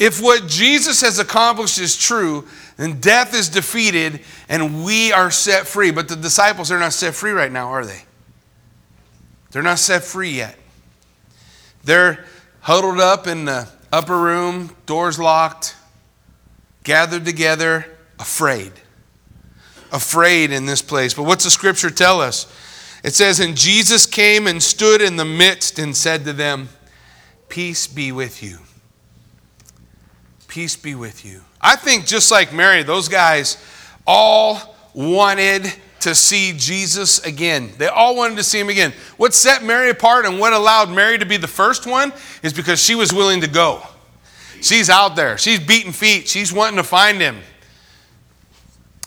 If 0.00 0.22
what 0.22 0.46
Jesus 0.46 1.02
has 1.02 1.18
accomplished 1.18 1.78
is 1.78 1.94
true, 1.94 2.48
then 2.78 3.00
death 3.00 3.34
is 3.34 3.50
defeated 3.50 4.20
and 4.48 4.82
we 4.82 5.12
are 5.12 5.30
set 5.30 5.66
free. 5.66 5.90
But 5.90 6.08
the 6.08 6.16
disciples 6.16 6.72
are 6.72 6.78
not 6.78 6.94
set 6.94 7.14
free 7.14 7.32
right 7.32 7.52
now, 7.52 7.68
are 7.68 7.84
they? 7.84 8.02
They're 9.50 9.62
not 9.62 9.78
set 9.78 10.02
free 10.02 10.30
yet. 10.30 10.56
They're 11.84 12.24
huddled 12.60 12.98
up 12.98 13.26
in 13.26 13.44
the 13.44 13.68
upper 13.92 14.16
room, 14.16 14.74
doors 14.86 15.18
locked, 15.18 15.76
gathered 16.82 17.26
together, 17.26 17.84
afraid. 18.18 18.72
Afraid 19.92 20.50
in 20.50 20.64
this 20.64 20.80
place. 20.80 21.12
But 21.12 21.24
what's 21.24 21.44
the 21.44 21.50
scripture 21.50 21.90
tell 21.90 22.22
us? 22.22 22.50
It 23.04 23.12
says, 23.12 23.38
And 23.38 23.54
Jesus 23.54 24.06
came 24.06 24.46
and 24.46 24.62
stood 24.62 25.02
in 25.02 25.16
the 25.16 25.26
midst 25.26 25.78
and 25.78 25.94
said 25.94 26.24
to 26.24 26.32
them, 26.32 26.70
Peace 27.50 27.86
be 27.86 28.12
with 28.12 28.42
you. 28.42 28.60
Peace 30.50 30.74
be 30.74 30.96
with 30.96 31.24
you. 31.24 31.42
I 31.60 31.76
think 31.76 32.06
just 32.06 32.32
like 32.32 32.52
Mary, 32.52 32.82
those 32.82 33.06
guys 33.06 33.56
all 34.04 34.74
wanted 34.92 35.72
to 36.00 36.12
see 36.12 36.54
Jesus 36.56 37.24
again. 37.24 37.70
They 37.78 37.86
all 37.86 38.16
wanted 38.16 38.36
to 38.38 38.42
see 38.42 38.58
him 38.58 38.68
again. 38.68 38.92
What 39.16 39.32
set 39.32 39.62
Mary 39.62 39.90
apart 39.90 40.26
and 40.26 40.40
what 40.40 40.52
allowed 40.52 40.90
Mary 40.90 41.18
to 41.18 41.24
be 41.24 41.36
the 41.36 41.46
first 41.46 41.86
one 41.86 42.12
is 42.42 42.52
because 42.52 42.82
she 42.82 42.96
was 42.96 43.12
willing 43.12 43.42
to 43.42 43.46
go. 43.46 43.80
She's 44.60 44.90
out 44.90 45.14
there, 45.14 45.38
she's 45.38 45.60
beating 45.60 45.92
feet, 45.92 46.26
she's 46.26 46.52
wanting 46.52 46.78
to 46.78 46.82
find 46.82 47.20
him. 47.20 47.38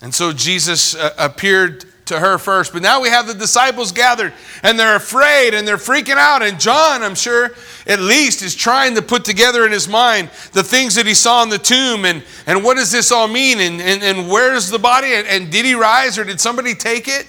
And 0.02 0.16
so 0.16 0.32
Jesus 0.32 0.96
uh, 0.96 1.14
appeared 1.18 1.84
to 2.06 2.20
her 2.20 2.38
first. 2.38 2.74
But 2.74 2.82
now 2.82 3.02
we 3.02 3.10
have 3.10 3.28
the 3.28 3.34
disciples 3.34 3.92
gathered 3.92 4.34
and 4.62 4.78
they're 4.78 4.96
afraid 4.96 5.54
and 5.54 5.68
they're 5.68 5.78
freaking 5.78 6.18
out. 6.18 6.42
And 6.42 6.60
John, 6.60 7.02
I'm 7.02 7.16
sure, 7.16 7.52
at 7.88 8.00
least 8.00 8.42
is 8.42 8.56
trying 8.56 8.96
to 8.96 9.02
put 9.02 9.26
together 9.26 9.66
in 9.66 9.72
his 9.72 9.88
mind 9.88 10.30
the 10.52 10.64
things 10.64 10.96
that 10.96 11.06
he 11.06 11.14
saw 11.14 11.44
in 11.44 11.50
the 11.50 11.58
tomb 11.58 12.06
and, 12.06 12.24
and 12.46 12.64
what 12.64 12.76
does 12.76 12.92
this 12.92 13.12
all 13.12 13.28
mean 13.28 13.60
and, 13.60 13.82
and, 13.82 14.04
and 14.04 14.30
where's 14.30 14.70
the 14.70 14.80
body 14.80 15.14
and, 15.14 15.28
and 15.28 15.52
did 15.52 15.66
he 15.66 15.76
rise 15.76 16.18
or 16.18 16.24
did 16.24 16.42
somebody 16.42 16.76
take 16.76 17.08
it? 17.08 17.28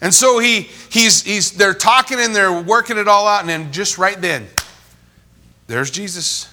And 0.00 0.14
so 0.14 0.38
he, 0.38 0.62
he's, 0.90 1.22
he's, 1.22 1.52
they're 1.52 1.74
talking 1.74 2.18
and 2.20 2.34
they're 2.34 2.62
working 2.62 2.96
it 2.96 3.06
all 3.06 3.26
out. 3.26 3.40
And 3.40 3.48
then 3.48 3.72
just 3.72 3.98
right 3.98 4.18
then, 4.18 4.46
there's 5.66 5.90
Jesus. 5.90 6.48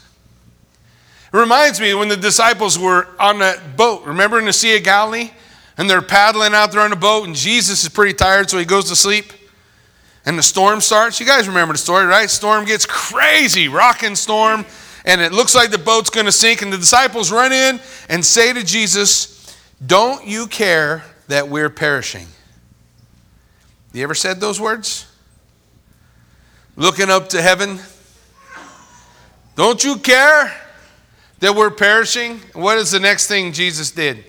It 1.33 1.37
reminds 1.37 1.79
me 1.79 1.93
when 1.93 2.07
the 2.07 2.17
disciples 2.17 2.77
were 2.77 3.07
on 3.19 3.39
that 3.39 3.77
boat, 3.77 4.05
remember 4.05 4.39
in 4.39 4.45
the 4.45 4.53
Sea 4.53 4.77
of 4.77 4.83
Galilee? 4.83 5.31
And 5.77 5.89
they're 5.89 6.01
paddling 6.01 6.53
out 6.53 6.71
there 6.71 6.81
on 6.81 6.89
the 6.89 6.95
boat, 6.95 7.27
and 7.27 7.35
Jesus 7.35 7.83
is 7.83 7.89
pretty 7.89 8.13
tired, 8.13 8.49
so 8.49 8.57
he 8.57 8.65
goes 8.65 8.89
to 8.89 8.95
sleep. 8.95 9.31
And 10.25 10.37
the 10.37 10.43
storm 10.43 10.81
starts. 10.81 11.19
You 11.19 11.25
guys 11.25 11.47
remember 11.47 11.73
the 11.73 11.77
story, 11.77 12.05
right? 12.05 12.29
Storm 12.29 12.65
gets 12.65 12.85
crazy, 12.85 13.69
rocking 13.69 14.15
storm, 14.15 14.65
and 15.05 15.21
it 15.21 15.31
looks 15.31 15.55
like 15.55 15.71
the 15.71 15.77
boat's 15.77 16.09
going 16.09 16.25
to 16.25 16.33
sink. 16.33 16.61
And 16.61 16.73
the 16.73 16.77
disciples 16.77 17.31
run 17.31 17.53
in 17.53 17.79
and 18.09 18.25
say 18.25 18.51
to 18.51 18.61
Jesus, 18.61 19.55
Don't 19.85 20.27
you 20.27 20.47
care 20.47 21.03
that 21.29 21.47
we're 21.47 21.69
perishing? 21.69 22.27
You 23.93 24.03
ever 24.03 24.15
said 24.15 24.41
those 24.41 24.59
words? 24.59 25.09
Looking 26.75 27.09
up 27.09 27.29
to 27.29 27.41
heaven. 27.41 27.79
Don't 29.55 29.81
you 29.81 29.97
care 29.97 30.53
that 31.39 31.55
we're 31.55 31.71
perishing? 31.71 32.39
What 32.53 32.77
is 32.77 32.91
the 32.91 32.99
next 32.99 33.27
thing 33.27 33.53
Jesus 33.53 33.91
did? 33.91 34.25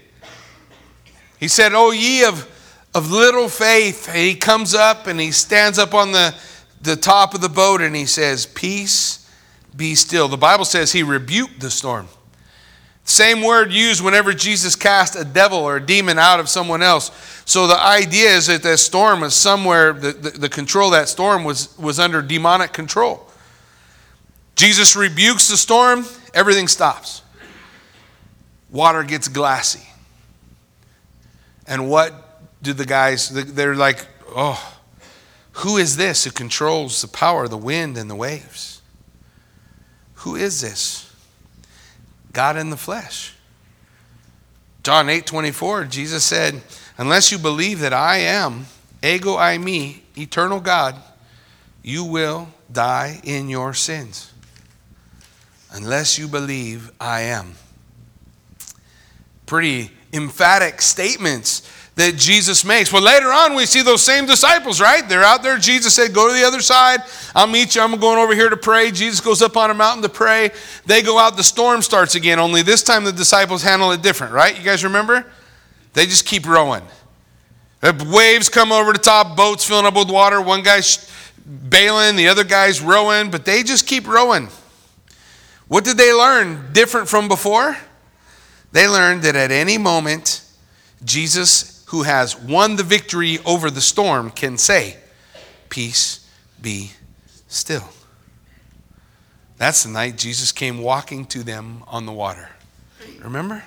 He 1.39 1.49
said, 1.49 1.73
Oh, 1.75 1.91
ye 1.91 2.25
of, 2.25 2.49
of 2.95 3.11
little 3.11 3.49
faith. 3.49 4.09
And 4.09 4.19
he 4.19 4.35
comes 4.35 4.75
up 4.75 5.07
and 5.07 5.21
he 5.21 5.31
stands 5.31 5.79
up 5.79 5.95
on 5.95 6.13
the, 6.13 6.35
the 6.83 6.97
top 6.97 7.35
of 7.35 7.41
the 7.41 7.49
boat 7.49 7.81
and 7.81 7.95
he 7.95 8.07
says, 8.07 8.47
Peace, 8.47 9.31
be 9.77 9.95
still. 9.95 10.29
The 10.29 10.37
Bible 10.37 10.65
says 10.65 10.93
he 10.93 11.03
rebuked 11.03 11.61
the 11.61 11.71
storm. 11.71 12.09
Same 13.05 13.41
word 13.41 13.73
used 13.73 14.05
whenever 14.05 14.35
Jesus 14.35 14.77
cast 14.77 15.17
a 15.17 15.25
devil 15.25 15.61
or 15.61 15.77
a 15.77 15.81
demon 15.81 16.19
out 16.19 16.41
of 16.41 16.49
someone 16.49 16.83
else. 16.83 17.11
So 17.47 17.67
the 17.67 17.81
idea 17.81 18.29
is 18.37 18.49
that 18.49 18.63
that 18.65 18.77
storm 18.79 19.21
was 19.23 19.35
somewhere, 19.35 19.95
the, 19.95 20.13
the, 20.13 20.31
the 20.31 20.49
control 20.51 20.89
of 20.89 21.01
that 21.01 21.09
storm 21.09 21.43
was, 21.43 21.77
was 21.79 21.99
under 21.99 22.21
demonic 22.21 22.75
control. 22.75 23.27
Jesus 24.57 24.95
rebukes 24.95 25.49
the 25.49 25.57
storm, 25.57 26.05
everything 26.35 26.69
stops. 26.69 27.23
Water 28.71 29.03
gets 29.05 29.29
glassy. 29.29 29.89
And 31.69 31.89
what 31.89 32.15
do 32.63 32.73
the 32.73 32.87
guys, 32.87 33.29
they're 33.29 33.77
like, 33.77 34.05
oh, 34.35 34.79
who 35.53 35.77
is 35.77 35.97
this 35.97 36.25
who 36.25 36.31
controls 36.31 37.03
the 37.03 37.09
power 37.09 37.45
of 37.45 37.51
the 37.51 37.59
wind 37.59 37.97
and 37.99 38.11
the 38.11 38.15
waves? 38.15 38.81
Who 40.15 40.35
is 40.35 40.61
this? 40.61 41.13
God 42.33 42.57
in 42.57 42.71
the 42.71 42.77
flesh. 42.77 43.35
John 44.83 45.09
8 45.09 45.27
24, 45.27 45.85
Jesus 45.85 46.25
said, 46.25 46.63
Unless 46.97 47.31
you 47.31 47.39
believe 47.39 47.81
that 47.81 47.93
I 47.93 48.19
am, 48.19 48.67
ego 49.03 49.37
eimi, 49.37 50.01
eternal 50.17 50.61
God, 50.61 50.97
you 51.83 52.05
will 52.05 52.49
die 52.73 53.21
in 53.25 53.49
your 53.49 53.75
sins. 53.75 54.33
Unless 55.71 56.19
you 56.19 56.29
believe 56.29 56.91
I 57.01 57.23
am. 57.23 57.55
Pretty 59.47 59.91
emphatic 60.13 60.81
statements 60.81 61.71
that 61.99 62.17
Jesus 62.17 62.65
makes. 62.65 62.93
Well, 62.93 63.03
later 63.03 63.33
on, 63.33 63.55
we 63.55 63.67
see 63.67 63.83
those 63.83 64.03
same 64.03 64.25
disciples, 64.25 64.81
right? 64.81 65.07
They're 65.09 65.25
out 65.25 65.43
there. 65.43 65.59
Jesus 65.59 65.95
said, 65.95 66.15
Go 66.15 66.29
to 66.29 66.35
the 66.35 66.45
other 66.45 66.61
side. 66.61 67.01
I'll 67.35 67.49
meet 67.49 67.75
you. 67.75 67.83
I'm 67.83 67.99
going 67.99 68.19
over 68.19 68.35
here 68.35 68.49
to 68.49 68.57
pray. 68.57 68.93
Jesus 68.93 69.21
goes 69.21 69.43
up 69.43 69.57
on 69.57 69.71
a 69.71 69.75
mountain 69.75 70.03
to 70.03 70.09
pray. 70.09 70.51
They 70.87 71.03
go 71.03 71.19
out. 71.19 71.37
The 71.37 71.43
storm 71.43 71.83
starts 71.83 72.15
again. 72.15 72.39
Only 72.39 72.63
this 72.63 72.85
time, 72.85 73.05
the 73.05 73.13
disciples 73.13 73.63
handle 73.65 73.91
it 73.91 74.01
different, 74.01 74.33
right? 74.33 74.57
You 74.57 74.65
guys 74.65 74.85
remember? 74.85 75.27
They 75.93 76.07
just 76.07 76.25
keep 76.25 76.47
rowing. 76.47 76.85
The 77.81 78.09
waves 78.13 78.49
come 78.49 78.73
over 78.73 78.93
the 78.93 78.99
top, 78.99 79.37
boats 79.37 79.65
filling 79.65 79.87
up 79.87 79.95
with 79.95 80.11
water. 80.11 80.41
One 80.41 80.63
guy's 80.63 81.11
bailing, 81.69 82.17
the 82.17 82.29
other 82.29 82.45
guy's 82.45 82.81
rowing, 82.81 83.31
but 83.31 83.45
they 83.45 83.63
just 83.63 83.87
keep 83.87 84.07
rowing. 84.07 84.49
What 85.69 85.85
did 85.85 85.97
they 85.97 86.13
learn 86.13 86.73
different 86.73 87.09
from 87.09 87.29
before? 87.29 87.77
They 88.73 88.87
learned 88.87 89.23
that 89.23 89.37
at 89.37 89.51
any 89.51 89.79
moment, 89.79 90.43
Jesus 91.05 91.79
who 91.89 92.03
has 92.03 92.39
won 92.39 92.77
the 92.77 92.83
victory 92.83 93.39
over 93.47 93.71
the 93.71 93.81
storm 93.81 94.31
can 94.31 94.59
say, 94.59 94.97
Peace 95.71 96.29
be 96.61 96.93
still. 97.49 97.89
That's 99.57 99.85
the 99.85 99.91
night 99.91 100.17
Jesus 100.19 100.53
came 100.53 100.79
walking 100.79 101.25
to 101.27 101.43
them 101.43 101.83
on 101.89 102.07
the 102.07 102.13
water. 102.13 102.51
Remember? 103.21 103.65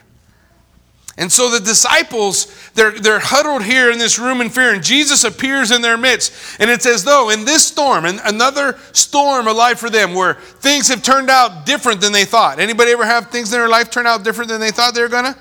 And 1.18 1.32
so 1.32 1.50
the 1.50 1.60
disciples, 1.60 2.48
they're, 2.74 2.98
they're 2.98 3.20
huddled 3.20 3.63
here 3.63 3.91
in 3.91 4.00
this 4.00 4.18
room 4.18 4.39
in 4.39 4.50
fear, 4.50 4.74
and 4.74 4.82
Jesus 4.82 5.24
appears 5.24 5.72
in 5.72 5.82
their 5.82 5.98
midst. 5.98 6.60
And 6.60 6.70
it's 6.70 6.86
as 6.86 7.03
though 7.03 7.30
in 7.30 7.44
this 7.44 7.65
storm, 7.68 8.06
and 8.06 8.20
another 8.24 8.77
storm 8.94 9.48
of 9.48 9.58
life 9.58 9.80
for 9.80 9.89
them, 9.89 10.13
where 10.13 10.36
things 10.36 10.88
have 10.88 11.03
turned 11.03 11.30
out 11.30 11.65
different 11.65 12.00
than 12.00 12.13
they 12.13 12.25
thought. 12.25 12.60
Anybody 12.60 12.91
ever 12.91 13.06
have 13.06 13.27
things 13.27 13.51
in 13.53 13.60
their 13.60 13.70
life 13.70 13.91
turn 13.91 14.08
out 14.08 14.24
different 14.24 14.50
than 14.50 14.62
they 14.62 14.72
thought 14.72 14.96
they 14.96 15.01
were 15.01 15.10
gonna? 15.10 15.38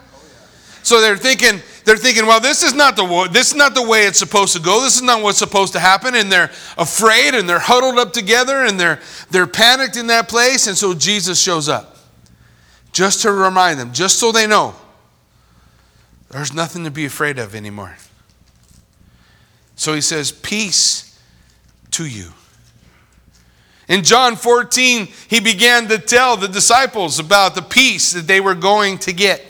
So 0.82 1.00
they're 1.00 1.16
thinking, 1.16 1.60
they're 1.84 1.96
thinking, 1.96 2.26
well, 2.26 2.40
this 2.40 2.62
is 2.62 2.74
not 2.74 2.96
the 2.96 3.28
this 3.30 3.48
is 3.50 3.56
not 3.56 3.74
the 3.74 3.86
way 3.86 4.06
it's 4.06 4.18
supposed 4.18 4.54
to 4.56 4.62
go. 4.62 4.80
This 4.82 4.96
is 4.96 5.02
not 5.02 5.22
what's 5.22 5.38
supposed 5.38 5.72
to 5.74 5.80
happen, 5.80 6.14
and 6.14 6.32
they're 6.32 6.50
afraid 6.78 7.34
and 7.34 7.48
they're 7.48 7.58
huddled 7.58 7.98
up 7.98 8.12
together 8.12 8.64
and 8.64 8.80
they're 8.80 8.98
they're 9.30 9.46
panicked 9.46 9.96
in 9.96 10.08
that 10.08 10.28
place. 10.28 10.66
And 10.66 10.76
so 10.76 10.94
Jesus 10.94 11.40
shows 11.40 11.68
up, 11.68 11.96
just 12.92 13.22
to 13.22 13.32
remind 13.32 13.78
them, 13.78 13.92
just 13.92 14.18
so 14.18 14.32
they 14.32 14.46
know, 14.46 14.74
there's 16.30 16.52
nothing 16.52 16.84
to 16.84 16.90
be 16.90 17.04
afraid 17.04 17.38
of 17.38 17.54
anymore. 17.54 17.96
So 19.76 19.94
he 19.94 20.00
says, 20.00 20.30
peace 20.30 21.18
to 21.92 22.06
you. 22.06 22.32
In 23.88 24.04
John 24.04 24.36
14, 24.36 25.08
he 25.28 25.40
began 25.40 25.88
to 25.88 25.98
tell 25.98 26.36
the 26.36 26.46
disciples 26.46 27.18
about 27.18 27.56
the 27.56 27.62
peace 27.62 28.12
that 28.12 28.28
they 28.28 28.40
were 28.40 28.54
going 28.54 28.98
to 28.98 29.12
get. 29.12 29.44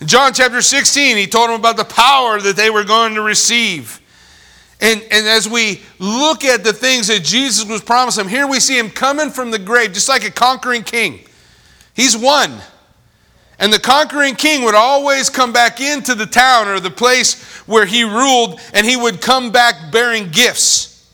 In 0.00 0.08
John 0.08 0.34
chapter 0.34 0.60
16, 0.60 1.16
he 1.16 1.26
told 1.26 1.48
them 1.48 1.58
about 1.58 1.78
the 1.78 1.84
power 1.84 2.38
that 2.40 2.56
they 2.56 2.68
were 2.68 2.84
going 2.84 3.14
to 3.14 3.22
receive. 3.22 4.00
And, 4.80 5.00
and 5.10 5.26
as 5.26 5.48
we 5.48 5.80
look 6.00 6.44
at 6.44 6.64
the 6.64 6.72
things 6.72 7.06
that 7.06 7.22
Jesus 7.22 7.64
was 7.64 7.80
promising, 7.80 8.28
here 8.28 8.48
we 8.48 8.60
see 8.60 8.76
him 8.76 8.90
coming 8.90 9.30
from 9.30 9.52
the 9.52 9.58
grave, 9.58 9.92
just 9.92 10.08
like 10.08 10.24
a 10.24 10.30
conquering 10.30 10.82
king. 10.82 11.20
He's 11.94 12.16
won. 12.16 12.60
And 13.62 13.72
the 13.72 13.78
conquering 13.78 14.34
king 14.34 14.64
would 14.64 14.74
always 14.74 15.30
come 15.30 15.52
back 15.52 15.80
into 15.80 16.16
the 16.16 16.26
town 16.26 16.66
or 16.66 16.80
the 16.80 16.90
place 16.90 17.40
where 17.64 17.86
he 17.86 18.02
ruled, 18.02 18.58
and 18.74 18.84
he 18.84 18.96
would 18.96 19.20
come 19.20 19.52
back 19.52 19.92
bearing 19.92 20.30
gifts. 20.30 21.08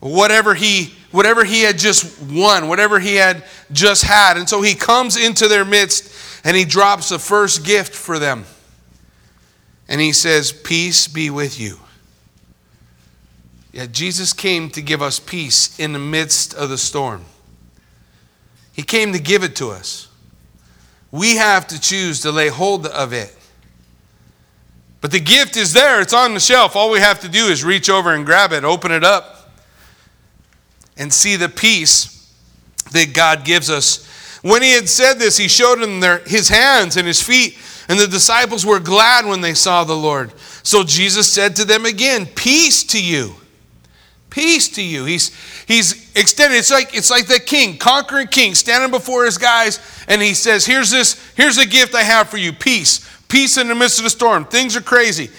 Whatever 0.00 0.54
he, 0.54 0.94
whatever 1.10 1.44
he 1.44 1.60
had 1.60 1.76
just 1.76 2.18
won, 2.22 2.66
whatever 2.66 2.98
he 2.98 3.16
had 3.16 3.44
just 3.72 4.04
had. 4.04 4.38
And 4.38 4.48
so 4.48 4.62
he 4.62 4.74
comes 4.74 5.18
into 5.18 5.46
their 5.46 5.66
midst 5.66 6.10
and 6.44 6.56
he 6.56 6.64
drops 6.64 7.10
the 7.10 7.18
first 7.18 7.62
gift 7.62 7.94
for 7.94 8.18
them. 8.18 8.46
And 9.86 10.00
he 10.00 10.14
says, 10.14 10.50
Peace 10.50 11.08
be 11.08 11.28
with 11.28 11.60
you. 11.60 11.78
Yeah, 13.70 13.84
Jesus 13.84 14.32
came 14.32 14.70
to 14.70 14.80
give 14.80 15.02
us 15.02 15.20
peace 15.20 15.78
in 15.78 15.92
the 15.92 15.98
midst 15.98 16.54
of 16.54 16.70
the 16.70 16.78
storm. 16.78 17.26
He 18.72 18.82
came 18.82 19.12
to 19.12 19.18
give 19.18 19.44
it 19.44 19.54
to 19.56 19.68
us. 19.68 20.08
We 21.14 21.36
have 21.36 21.66
to 21.68 21.80
choose 21.80 22.20
to 22.20 22.32
lay 22.32 22.48
hold 22.48 22.86
of 22.86 23.12
it. 23.12 23.34
But 25.00 25.12
the 25.12 25.20
gift 25.20 25.56
is 25.56 25.72
there, 25.72 26.00
it's 26.00 26.14
on 26.14 26.34
the 26.34 26.40
shelf. 26.40 26.76
All 26.76 26.90
we 26.90 26.98
have 26.98 27.20
to 27.20 27.28
do 27.28 27.46
is 27.46 27.62
reach 27.64 27.88
over 27.88 28.12
and 28.14 28.24
grab 28.24 28.52
it, 28.52 28.64
open 28.64 28.90
it 28.90 29.04
up, 29.04 29.50
and 30.96 31.12
see 31.12 31.36
the 31.36 31.48
peace 31.48 32.32
that 32.92 33.12
God 33.12 33.44
gives 33.44 33.70
us 33.70 34.08
when 34.44 34.60
he 34.60 34.72
had 34.72 34.90
said 34.90 35.14
this, 35.14 35.38
he 35.38 35.48
showed 35.48 35.80
them 35.80 36.00
their, 36.00 36.18
his 36.18 36.50
hands 36.50 36.98
and 36.98 37.06
his 37.06 37.22
feet, 37.22 37.56
and 37.88 37.98
the 37.98 38.06
disciples 38.06 38.66
were 38.66 38.78
glad 38.78 39.24
when 39.24 39.40
they 39.40 39.54
saw 39.54 39.84
the 39.84 39.96
Lord. 39.96 40.38
So 40.62 40.84
Jesus 40.84 41.32
said 41.32 41.56
to 41.56 41.64
them 41.64 41.86
again, 41.86 42.26
Peace 42.26 42.84
to 42.88 43.02
you. 43.02 43.36
Peace 44.34 44.68
to 44.70 44.82
you. 44.82 45.04
He's, 45.04 45.30
he's 45.66 46.10
extended. 46.16 46.56
It's 46.56 46.72
like, 46.72 46.92
it's 46.92 47.08
like 47.08 47.28
the 47.28 47.38
king, 47.38 47.78
conquering 47.78 48.26
king, 48.26 48.56
standing 48.56 48.90
before 48.90 49.24
his 49.24 49.38
guys, 49.38 49.78
and 50.08 50.20
he 50.20 50.34
says, 50.34 50.66
Here's 50.66 50.90
this, 50.90 51.24
here's 51.36 51.56
a 51.56 51.64
gift 51.64 51.94
I 51.94 52.02
have 52.02 52.30
for 52.30 52.36
you. 52.36 52.52
Peace. 52.52 53.08
Peace 53.28 53.58
in 53.58 53.68
the 53.68 53.76
midst 53.76 53.98
of 53.98 54.04
the 54.04 54.10
storm. 54.10 54.44
Things 54.44 54.74
are 54.74 54.80
crazy. 54.80 55.30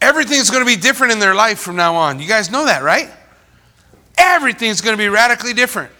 Everything's 0.00 0.48
going 0.48 0.64
to 0.64 0.66
be 0.66 0.80
different 0.80 1.12
in 1.12 1.18
their 1.18 1.34
life 1.34 1.58
from 1.58 1.76
now 1.76 1.94
on. 1.94 2.20
You 2.20 2.26
guys 2.26 2.50
know 2.50 2.64
that, 2.64 2.82
right? 2.82 3.10
Everything's 4.16 4.80
going 4.80 4.96
to 4.96 5.02
be 5.02 5.10
radically 5.10 5.52
different. 5.52 5.92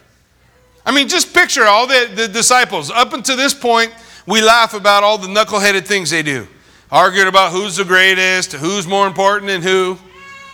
I 0.87 0.91
mean, 0.91 1.09
just 1.09 1.35
picture 1.35 1.65
all 1.65 1.87
the, 1.87 2.11
the 2.15 2.29
disciples. 2.29 2.91
Up 2.91 3.13
until 3.13 3.37
this 3.37 3.53
point, 3.53 3.95
we 4.27 4.41
laugh 4.41 4.73
about 4.73 5.03
all 5.03 5.19
the 5.19 5.29
knuckleheaded 5.29 5.85
things 5.85 6.09
they 6.09 6.23
do, 6.23 6.49
arguing 6.91 7.29
about 7.29 7.53
who's 7.53 7.77
the 7.77 7.85
greatest, 7.85 8.55
who's 8.55 8.87
more 8.87 9.07
important 9.07 9.49
than 9.49 9.61
who. 9.61 9.99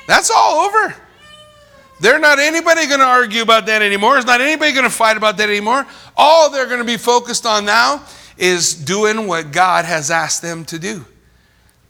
That's 0.08 0.28
all 0.28 0.66
over. 0.66 0.96
They're 2.00 2.18
not 2.18 2.38
anybody 2.38 2.86
going 2.86 3.00
to 3.00 3.06
argue 3.06 3.42
about 3.42 3.66
that 3.66 3.82
anymore. 3.82 4.14
There's 4.14 4.26
not 4.26 4.40
anybody 4.40 4.72
going 4.72 4.84
to 4.84 4.90
fight 4.90 5.16
about 5.16 5.36
that 5.38 5.48
anymore. 5.48 5.86
All 6.16 6.50
they're 6.50 6.66
going 6.66 6.78
to 6.78 6.84
be 6.84 6.96
focused 6.96 7.44
on 7.44 7.64
now 7.64 8.04
is 8.36 8.74
doing 8.74 9.26
what 9.26 9.50
God 9.52 9.84
has 9.84 10.10
asked 10.10 10.42
them 10.42 10.64
to 10.66 10.78
do. 10.78 11.04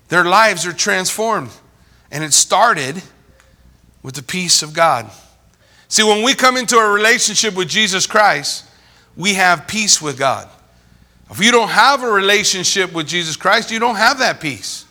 Their 0.08 0.24
lives 0.24 0.66
are 0.66 0.72
transformed. 0.72 1.50
And 2.10 2.24
it 2.24 2.32
started 2.32 3.02
with 4.02 4.14
the 4.14 4.22
peace 4.22 4.62
of 4.62 4.72
God. 4.72 5.10
See, 5.88 6.02
when 6.02 6.22
we 6.22 6.34
come 6.34 6.56
into 6.56 6.76
a 6.76 6.90
relationship 6.90 7.54
with 7.54 7.68
Jesus 7.68 8.06
Christ, 8.06 8.64
we 9.16 9.34
have 9.34 9.66
peace 9.66 10.00
with 10.00 10.18
God. 10.18 10.48
If 11.30 11.44
you 11.44 11.50
don't 11.50 11.68
have 11.68 12.02
a 12.02 12.10
relationship 12.10 12.92
with 12.94 13.06
Jesus 13.06 13.36
Christ, 13.36 13.70
you 13.70 13.78
don't 13.78 13.96
have 13.96 14.18
that 14.20 14.40
peace. 14.40 14.86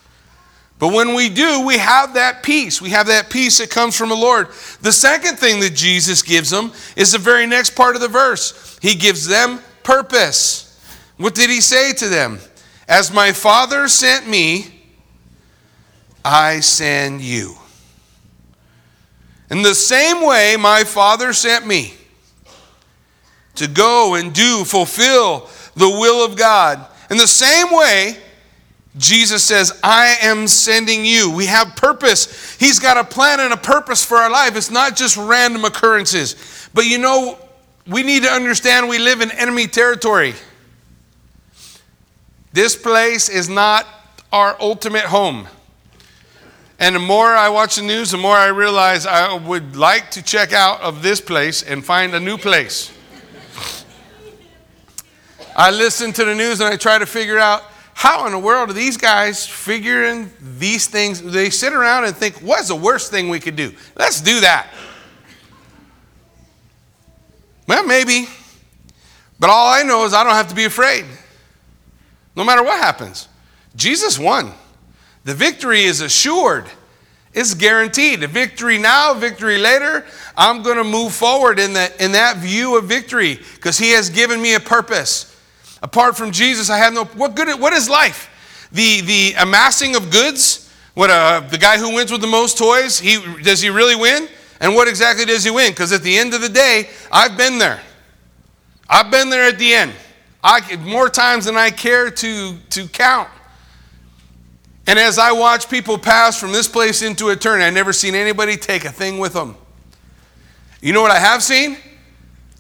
But 0.79 0.93
when 0.93 1.15
we 1.15 1.29
do, 1.29 1.65
we 1.65 1.77
have 1.77 2.13
that 2.13 2.43
peace. 2.43 2.81
We 2.81 2.91
have 2.91 3.07
that 3.07 3.29
peace 3.29 3.57
that 3.57 3.71
comes 3.71 3.97
from 3.97 4.09
the 4.09 4.15
Lord. 4.15 4.49
The 4.81 4.91
second 4.91 5.37
thing 5.37 5.59
that 5.61 5.73
Jesus 5.73 6.21
gives 6.21 6.51
them 6.51 6.71
is 6.95 7.13
the 7.13 7.17
very 7.17 7.47
next 7.47 7.71
part 7.71 7.95
of 7.95 8.01
the 8.01 8.07
verse. 8.07 8.77
He 8.81 8.93
gives 8.93 9.25
them 9.25 9.59
purpose. 9.83 10.79
What 11.17 11.33
did 11.33 11.49
he 11.49 11.61
say 11.61 11.93
to 11.93 12.09
them? 12.09 12.39
As 12.87 13.11
my 13.11 13.31
Father 13.31 13.87
sent 13.87 14.27
me, 14.27 14.67
I 16.23 16.59
send 16.59 17.21
you. 17.21 17.55
In 19.49 19.63
the 19.63 19.73
same 19.73 20.25
way, 20.25 20.57
my 20.59 20.83
Father 20.83 21.33
sent 21.33 21.65
me 21.65 21.93
to 23.55 23.67
go 23.67 24.15
and 24.15 24.33
do, 24.33 24.63
fulfill 24.63 25.49
the 25.75 25.89
will 25.89 26.23
of 26.23 26.35
God. 26.35 26.85
In 27.09 27.17
the 27.17 27.27
same 27.27 27.71
way, 27.71 28.17
Jesus 28.97 29.43
says, 29.43 29.79
I 29.83 30.17
am 30.21 30.47
sending 30.47 31.05
you. 31.05 31.31
We 31.31 31.45
have 31.45 31.75
purpose. 31.75 32.57
He's 32.59 32.79
got 32.79 32.97
a 32.97 33.03
plan 33.03 33.39
and 33.39 33.53
a 33.53 33.57
purpose 33.57 34.03
for 34.03 34.17
our 34.17 34.29
life. 34.29 34.55
It's 34.55 34.71
not 34.71 34.95
just 34.95 35.17
random 35.17 35.65
occurrences. 35.65 36.69
But 36.73 36.85
you 36.85 36.97
know, 36.97 37.37
we 37.85 38.03
need 38.03 38.23
to 38.23 38.29
understand 38.29 38.89
we 38.89 38.99
live 38.99 39.21
in 39.21 39.31
enemy 39.31 39.67
territory. 39.67 40.33
This 42.53 42.75
place 42.75 43.29
is 43.29 43.47
not 43.47 43.85
our 44.31 44.57
ultimate 44.59 45.05
home. 45.05 45.47
And 46.79 46.95
the 46.95 46.99
more 46.99 47.35
I 47.35 47.49
watch 47.49 47.75
the 47.75 47.81
news, 47.81 48.11
the 48.11 48.17
more 48.17 48.35
I 48.35 48.47
realize 48.47 49.05
I 49.05 49.33
would 49.33 49.75
like 49.75 50.11
to 50.11 50.23
check 50.23 50.53
out 50.53 50.81
of 50.81 51.01
this 51.01 51.21
place 51.21 51.63
and 51.63 51.83
find 51.83 52.13
a 52.13 52.19
new 52.19 52.37
place. 52.37 52.91
I 55.55 55.71
listen 55.71 56.13
to 56.13 56.25
the 56.25 56.35
news 56.35 56.59
and 56.59 56.71
I 56.71 56.77
try 56.77 56.99
to 56.99 57.05
figure 57.05 57.39
out 57.39 57.63
how 57.97 58.27
in 58.27 58.31
the 58.31 58.37
world 58.37 58.69
are 58.69 58.73
these 58.73 58.95
guys 58.95 59.43
figuring 59.43 60.29
these 60.39 60.85
things? 60.85 61.19
They 61.19 61.49
sit 61.49 61.73
around 61.73 62.05
and 62.05 62.15
think, 62.15 62.35
what's 62.43 62.67
the 62.67 62.75
worst 62.75 63.09
thing 63.09 63.27
we 63.27 63.39
could 63.39 63.55
do? 63.55 63.73
Let's 63.95 64.21
do 64.21 64.39
that. 64.41 64.71
Well, 67.67 67.83
maybe. 67.87 68.27
But 69.39 69.49
all 69.49 69.73
I 69.73 69.81
know 69.81 70.05
is 70.05 70.13
I 70.13 70.23
don't 70.23 70.33
have 70.33 70.49
to 70.49 70.53
be 70.53 70.65
afraid. 70.65 71.05
No 72.35 72.43
matter 72.43 72.61
what 72.61 72.79
happens. 72.79 73.27
Jesus 73.75 74.19
won. 74.19 74.53
The 75.23 75.33
victory 75.33 75.81
is 75.81 76.01
assured. 76.01 76.65
It's 77.33 77.55
guaranteed. 77.55 78.19
The 78.19 78.27
victory 78.27 78.77
now, 78.77 79.15
victory 79.15 79.57
later. 79.57 80.05
I'm 80.37 80.61
going 80.61 80.77
to 80.77 80.83
move 80.83 81.13
forward 81.13 81.57
in 81.57 81.73
that, 81.73 81.99
in 81.99 82.11
that 82.11 82.37
view 82.37 82.77
of 82.77 82.85
victory 82.85 83.39
because 83.55 83.79
He 83.79 83.89
has 83.93 84.11
given 84.11 84.39
me 84.39 84.53
a 84.53 84.59
purpose. 84.59 85.33
Apart 85.81 86.17
from 86.17 86.31
Jesus, 86.31 86.69
I 86.69 86.77
have 86.77 86.93
no. 86.93 87.05
What 87.05 87.35
good? 87.35 87.59
What 87.59 87.73
is 87.73 87.89
life? 87.89 88.29
The 88.71 89.01
the 89.01 89.33
amassing 89.39 89.95
of 89.95 90.09
goods. 90.09 90.71
What 90.93 91.09
uh, 91.09 91.41
the 91.41 91.57
guy 91.57 91.77
who 91.77 91.93
wins 91.93 92.11
with 92.11 92.21
the 92.21 92.27
most 92.27 92.57
toys? 92.57 92.99
He 92.99 93.21
does 93.43 93.61
he 93.61 93.69
really 93.69 93.95
win? 93.95 94.27
And 94.59 94.73
what 94.73 94.87
exactly 94.87 95.25
does 95.25 95.43
he 95.43 95.51
win? 95.51 95.71
Because 95.71 95.91
at 95.91 96.01
the 96.01 96.17
end 96.17 96.33
of 96.33 96.41
the 96.41 96.49
day, 96.49 96.89
I've 97.11 97.37
been 97.37 97.59
there. 97.59 97.79
I've 98.89 99.11
been 99.11 99.29
there 99.29 99.43
at 99.43 99.59
the 99.59 99.73
end. 99.73 99.93
I 100.43 100.75
more 100.77 101.09
times 101.09 101.45
than 101.45 101.55
I 101.57 101.69
care 101.69 102.09
to 102.09 102.57
to 102.69 102.87
count. 102.87 103.29
And 104.87 104.97
as 104.97 105.19
I 105.19 105.33
watch 105.33 105.69
people 105.69 105.97
pass 105.97 106.39
from 106.39 106.53
this 106.53 106.67
place 106.67 107.01
into 107.01 107.29
eternity, 107.29 107.65
I've 107.65 107.73
never 107.73 107.91
seen 107.91 108.15
anybody 108.15 108.55
take 108.55 108.85
a 108.85 108.91
thing 108.91 109.19
with 109.19 109.33
them. 109.33 109.55
You 110.81 110.93
know 110.93 111.01
what 111.01 111.11
I 111.11 111.19
have 111.19 111.43
seen? 111.43 111.77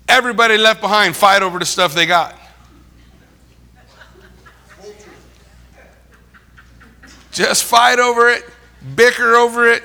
Everybody 0.09 0.57
left 0.57 0.81
behind 0.81 1.15
fight 1.15 1.41
over 1.41 1.57
the 1.57 1.65
stuff 1.65 1.93
they 1.93 2.05
got. 2.05 2.35
Just 7.37 7.63
fight 7.63 7.99
over 7.99 8.29
it, 8.29 8.43
bicker 8.95 9.35
over 9.35 9.69
it, 9.69 9.83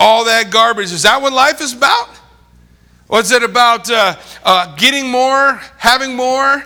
all 0.00 0.24
that 0.24 0.50
garbage. 0.50 0.92
Is 0.92 1.04
that 1.04 1.22
what 1.22 1.32
life 1.32 1.60
is 1.60 1.72
about? 1.72 2.08
Is 3.12 3.30
it 3.30 3.42
about 3.42 3.88
uh, 3.90 4.16
uh, 4.44 4.74
getting 4.76 5.08
more, 5.08 5.54
having 5.78 6.14
more? 6.14 6.64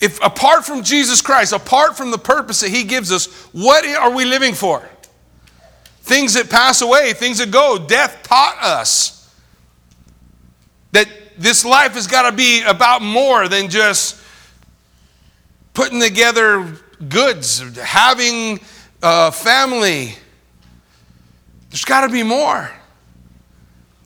If 0.00 0.22
apart 0.22 0.64
from 0.64 0.84
Jesus 0.84 1.20
Christ, 1.20 1.52
apart 1.52 1.96
from 1.96 2.12
the 2.12 2.18
purpose 2.18 2.60
that 2.60 2.70
He 2.70 2.84
gives 2.84 3.10
us, 3.10 3.26
what 3.52 3.84
are 3.84 4.10
we 4.10 4.24
living 4.24 4.54
for? 4.54 4.88
Things 6.02 6.34
that 6.34 6.48
pass 6.48 6.80
away, 6.80 7.12
things 7.12 7.38
that 7.38 7.50
go. 7.50 7.84
Death 7.86 8.22
taught 8.22 8.56
us 8.62 9.34
that 10.92 11.08
this 11.36 11.64
life 11.64 11.94
has 11.94 12.06
got 12.06 12.30
to 12.30 12.36
be 12.36 12.62
about 12.62 13.02
more 13.02 13.48
than 13.48 13.68
just 13.68 14.22
putting 15.74 16.00
together 16.00 16.78
goods, 17.08 17.60
having 17.78 18.60
a 19.02 19.30
family. 19.32 20.14
There's 21.70 21.84
got 21.84 22.06
to 22.06 22.12
be 22.12 22.22
more. 22.22 22.70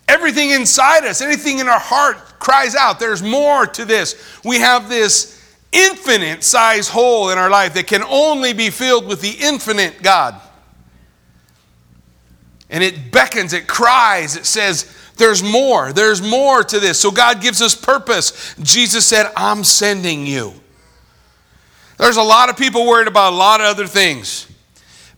Everything 0.08 0.50
inside 0.50 1.04
us, 1.04 1.20
anything 1.20 1.58
in 1.58 1.68
our 1.68 1.78
heart 1.78 2.16
cries 2.38 2.74
out, 2.74 2.98
there's 2.98 3.22
more 3.22 3.66
to 3.66 3.84
this. 3.84 4.40
We 4.44 4.58
have 4.58 4.88
this 4.88 5.40
infinite 5.70 6.44
size 6.44 6.88
hole 6.88 7.30
in 7.30 7.38
our 7.38 7.48
life 7.48 7.74
that 7.74 7.86
can 7.86 8.02
only 8.02 8.52
be 8.52 8.68
filled 8.68 9.06
with 9.06 9.20
the 9.20 9.34
infinite 9.40 10.02
God. 10.02 10.40
And 12.68 12.82
it 12.82 13.12
beckons, 13.12 13.52
it 13.52 13.66
cries, 13.66 14.36
it 14.36 14.46
says, 14.46 14.94
There's 15.16 15.42
more, 15.42 15.92
there's 15.92 16.22
more 16.22 16.64
to 16.64 16.80
this. 16.80 16.98
So 16.98 17.10
God 17.10 17.40
gives 17.40 17.62
us 17.62 17.74
purpose. 17.74 18.54
Jesus 18.60 19.06
said, 19.06 19.30
I'm 19.36 19.62
sending 19.62 20.26
you. 20.26 20.54
There's 22.02 22.16
a 22.16 22.22
lot 22.22 22.50
of 22.50 22.56
people 22.56 22.84
worried 22.84 23.06
about 23.06 23.32
a 23.32 23.36
lot 23.36 23.60
of 23.60 23.68
other 23.68 23.86
things, 23.86 24.48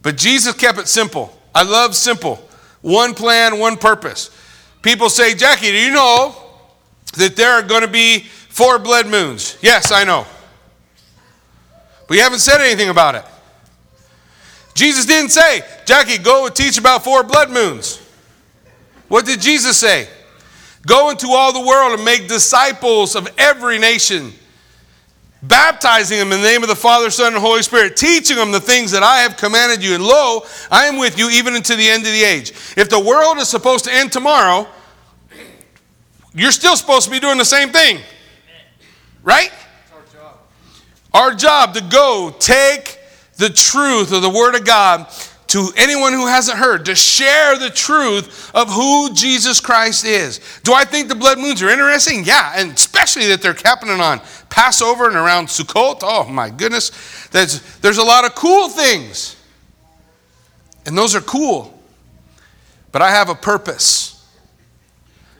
but 0.02 0.18
Jesus 0.18 0.52
kept 0.52 0.78
it 0.78 0.86
simple. 0.86 1.34
I 1.54 1.62
love 1.62 1.94
simple. 1.94 2.46
One 2.82 3.14
plan, 3.14 3.58
one 3.58 3.78
purpose. 3.78 4.28
People 4.82 5.08
say, 5.08 5.34
Jackie, 5.34 5.70
do 5.70 5.78
you 5.78 5.92
know 5.92 6.36
that 7.14 7.36
there 7.36 7.52
are 7.52 7.62
going 7.62 7.80
to 7.80 7.88
be 7.88 8.24
four 8.50 8.78
blood 8.78 9.06
moons? 9.06 9.56
Yes, 9.62 9.92
I 9.92 10.04
know. 10.04 10.26
But 12.06 12.18
you 12.18 12.22
haven't 12.22 12.40
said 12.40 12.60
anything 12.60 12.90
about 12.90 13.14
it. 13.14 13.24
Jesus 14.74 15.06
didn't 15.06 15.30
say, 15.30 15.62
Jackie, 15.86 16.18
go 16.18 16.50
teach 16.50 16.76
about 16.76 17.02
four 17.02 17.22
blood 17.22 17.50
moons. 17.50 17.98
What 19.08 19.24
did 19.24 19.40
Jesus 19.40 19.78
say? 19.78 20.06
Go 20.86 21.08
into 21.08 21.28
all 21.28 21.50
the 21.54 21.66
world 21.66 21.94
and 21.94 22.04
make 22.04 22.28
disciples 22.28 23.16
of 23.16 23.26
every 23.38 23.78
nation, 23.78 24.34
baptizing 25.48 26.18
them 26.18 26.32
in 26.32 26.40
the 26.40 26.46
name 26.46 26.62
of 26.62 26.68
the 26.68 26.76
Father, 26.76 27.10
Son, 27.10 27.34
and 27.34 27.42
Holy 27.42 27.62
Spirit, 27.62 27.96
teaching 27.96 28.36
them 28.36 28.52
the 28.52 28.60
things 28.60 28.90
that 28.92 29.02
I 29.02 29.18
have 29.18 29.36
commanded 29.36 29.82
you. 29.82 29.94
And 29.94 30.04
lo, 30.04 30.42
I 30.70 30.86
am 30.86 30.98
with 30.98 31.18
you 31.18 31.30
even 31.30 31.54
unto 31.54 31.76
the 31.76 31.88
end 31.88 32.06
of 32.06 32.12
the 32.12 32.22
age. 32.22 32.50
If 32.76 32.88
the 32.88 33.00
world 33.00 33.38
is 33.38 33.48
supposed 33.48 33.84
to 33.86 33.92
end 33.92 34.12
tomorrow, 34.12 34.66
you're 36.34 36.52
still 36.52 36.76
supposed 36.76 37.06
to 37.06 37.10
be 37.10 37.20
doing 37.20 37.38
the 37.38 37.44
same 37.44 37.70
thing. 37.70 38.00
Right? 39.22 39.52
Our 41.12 41.34
job 41.34 41.74
to 41.74 41.80
go 41.80 42.34
take 42.38 42.98
the 43.36 43.48
truth 43.48 44.12
of 44.12 44.22
the 44.22 44.30
Word 44.30 44.54
of 44.54 44.64
God 44.64 45.06
to 45.54 45.70
anyone 45.76 46.12
who 46.12 46.26
hasn't 46.26 46.58
heard, 46.58 46.84
to 46.84 46.96
share 46.96 47.56
the 47.56 47.70
truth 47.70 48.50
of 48.56 48.68
who 48.68 49.14
Jesus 49.14 49.60
Christ 49.60 50.04
is. 50.04 50.40
Do 50.64 50.74
I 50.74 50.84
think 50.84 51.06
the 51.06 51.14
blood 51.14 51.38
moons 51.38 51.62
are 51.62 51.68
interesting? 51.68 52.24
Yeah, 52.24 52.54
and 52.56 52.72
especially 52.72 53.28
that 53.28 53.40
they're 53.40 53.54
happening 53.54 54.00
on 54.00 54.20
Passover 54.50 55.06
and 55.06 55.14
around 55.14 55.46
Sukkot. 55.46 56.00
Oh 56.02 56.24
my 56.28 56.50
goodness. 56.50 57.28
There's, 57.28 57.60
there's 57.76 57.98
a 57.98 58.02
lot 58.02 58.24
of 58.24 58.34
cool 58.34 58.68
things. 58.68 59.36
And 60.86 60.98
those 60.98 61.14
are 61.14 61.20
cool. 61.20 61.80
But 62.90 63.02
I 63.02 63.10
have 63.10 63.28
a 63.28 63.36
purpose. 63.36 64.28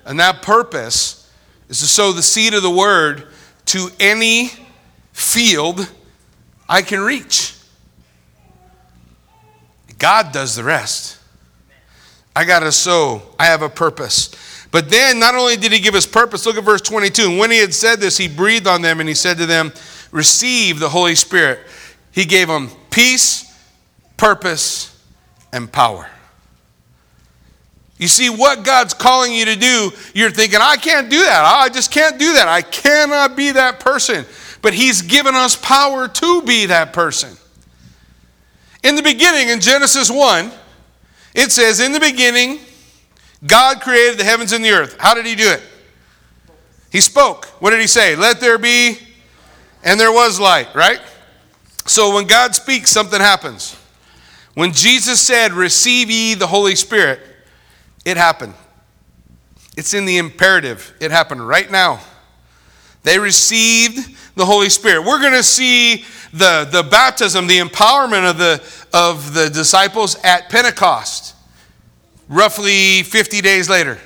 And 0.04 0.20
that 0.20 0.42
purpose 0.42 1.28
is 1.68 1.80
to 1.80 1.86
sow 1.86 2.12
the 2.12 2.22
seed 2.22 2.54
of 2.54 2.62
the 2.62 2.70
word 2.70 3.26
to 3.66 3.88
any 3.98 4.52
field 5.12 5.90
I 6.68 6.82
can 6.82 7.00
reach. 7.00 7.53
God 10.04 10.32
does 10.32 10.54
the 10.54 10.62
rest. 10.62 11.18
I 12.36 12.44
got 12.44 12.60
to 12.60 12.70
sow. 12.70 13.22
I 13.38 13.46
have 13.46 13.62
a 13.62 13.70
purpose. 13.70 14.34
But 14.70 14.90
then, 14.90 15.18
not 15.18 15.34
only 15.34 15.56
did 15.56 15.72
he 15.72 15.80
give 15.80 15.94
us 15.94 16.04
purpose, 16.04 16.44
look 16.44 16.56
at 16.56 16.64
verse 16.64 16.82
22. 16.82 17.30
And 17.30 17.38
when 17.38 17.50
he 17.50 17.56
had 17.56 17.72
said 17.72 18.00
this, 18.00 18.18
he 18.18 18.28
breathed 18.28 18.66
on 18.66 18.82
them 18.82 19.00
and 19.00 19.08
he 19.08 19.14
said 19.14 19.38
to 19.38 19.46
them, 19.46 19.72
Receive 20.10 20.78
the 20.78 20.90
Holy 20.90 21.14
Spirit. 21.14 21.60
He 22.12 22.26
gave 22.26 22.48
them 22.48 22.68
peace, 22.90 23.50
purpose, 24.18 25.02
and 25.54 25.72
power. 25.72 26.06
You 27.96 28.08
see, 28.08 28.28
what 28.28 28.62
God's 28.62 28.92
calling 28.92 29.32
you 29.32 29.46
to 29.46 29.56
do, 29.56 29.90
you're 30.12 30.30
thinking, 30.30 30.58
I 30.60 30.76
can't 30.76 31.08
do 31.08 31.20
that. 31.20 31.44
I 31.44 31.70
just 31.70 31.90
can't 31.90 32.18
do 32.18 32.34
that. 32.34 32.46
I 32.46 32.60
cannot 32.60 33.36
be 33.36 33.52
that 33.52 33.80
person 33.80 34.26
but 34.64 34.72
He's 34.72 35.02
given 35.02 35.34
us 35.34 35.56
power 35.56 36.08
to 36.08 36.40
be 36.40 36.64
that 36.66 36.94
person. 36.94 37.36
In 38.84 38.96
the 38.96 39.02
beginning, 39.02 39.48
in 39.48 39.60
Genesis 39.60 40.10
1, 40.10 40.52
it 41.34 41.50
says, 41.50 41.80
In 41.80 41.92
the 41.92 41.98
beginning, 41.98 42.60
God 43.46 43.80
created 43.80 44.18
the 44.18 44.24
heavens 44.24 44.52
and 44.52 44.62
the 44.62 44.70
earth. 44.70 44.96
How 45.00 45.14
did 45.14 45.24
He 45.24 45.34
do 45.34 45.48
it? 45.48 45.62
He 46.92 47.00
spoke. 47.00 47.46
What 47.60 47.70
did 47.70 47.80
He 47.80 47.86
say? 47.86 48.14
Let 48.14 48.40
there 48.40 48.58
be, 48.58 48.98
and 49.82 49.98
there 49.98 50.12
was 50.12 50.38
light, 50.38 50.72
right? 50.74 51.00
So 51.86 52.14
when 52.14 52.26
God 52.26 52.54
speaks, 52.54 52.90
something 52.90 53.20
happens. 53.20 53.74
When 54.52 54.72
Jesus 54.72 55.20
said, 55.20 55.52
Receive 55.52 56.10
ye 56.10 56.34
the 56.34 56.46
Holy 56.46 56.76
Spirit, 56.76 57.20
it 58.04 58.18
happened. 58.18 58.54
It's 59.78 59.94
in 59.94 60.04
the 60.04 60.18
imperative. 60.18 60.94
It 61.00 61.10
happened 61.10 61.46
right 61.48 61.70
now. 61.70 62.00
They 63.02 63.18
received 63.18 64.14
the 64.36 64.44
Holy 64.44 64.68
Spirit. 64.68 65.04
We're 65.04 65.20
going 65.20 65.32
to 65.32 65.42
see 65.42 66.04
the, 66.32 66.68
the 66.70 66.82
baptism, 66.82 67.46
the 67.46 67.58
empowerment 67.58 68.30
of 68.30 68.38
the, 68.38 68.62
of 68.92 69.34
the 69.34 69.48
disciples 69.48 70.16
at 70.24 70.50
Pentecost, 70.50 71.34
roughly 72.28 73.02
50 73.02 73.40
days 73.40 73.70
later. 73.70 73.98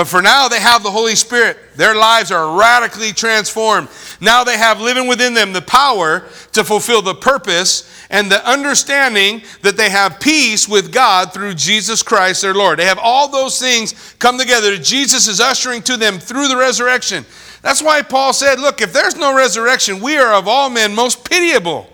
But 0.00 0.08
for 0.08 0.22
now, 0.22 0.48
they 0.48 0.60
have 0.60 0.82
the 0.82 0.90
Holy 0.90 1.14
Spirit. 1.14 1.58
Their 1.76 1.94
lives 1.94 2.32
are 2.32 2.58
radically 2.58 3.12
transformed. 3.12 3.88
Now 4.18 4.44
they 4.44 4.56
have 4.56 4.80
living 4.80 5.06
within 5.06 5.34
them 5.34 5.52
the 5.52 5.60
power 5.60 6.20
to 6.52 6.64
fulfill 6.64 7.02
the 7.02 7.14
purpose 7.14 7.86
and 8.08 8.32
the 8.32 8.42
understanding 8.48 9.42
that 9.60 9.76
they 9.76 9.90
have 9.90 10.18
peace 10.18 10.66
with 10.66 10.90
God 10.90 11.34
through 11.34 11.52
Jesus 11.52 12.02
Christ 12.02 12.40
their 12.40 12.54
Lord. 12.54 12.78
They 12.78 12.86
have 12.86 12.98
all 12.98 13.28
those 13.28 13.60
things 13.60 14.14
come 14.18 14.38
together. 14.38 14.78
Jesus 14.78 15.28
is 15.28 15.38
ushering 15.38 15.82
to 15.82 15.98
them 15.98 16.18
through 16.18 16.48
the 16.48 16.56
resurrection. 16.56 17.26
That's 17.60 17.82
why 17.82 18.00
Paul 18.00 18.32
said, 18.32 18.58
Look, 18.58 18.80
if 18.80 18.94
there's 18.94 19.16
no 19.16 19.36
resurrection, 19.36 20.00
we 20.00 20.16
are 20.16 20.32
of 20.32 20.48
all 20.48 20.70
men 20.70 20.94
most 20.94 21.28
pitiable. 21.28 21.86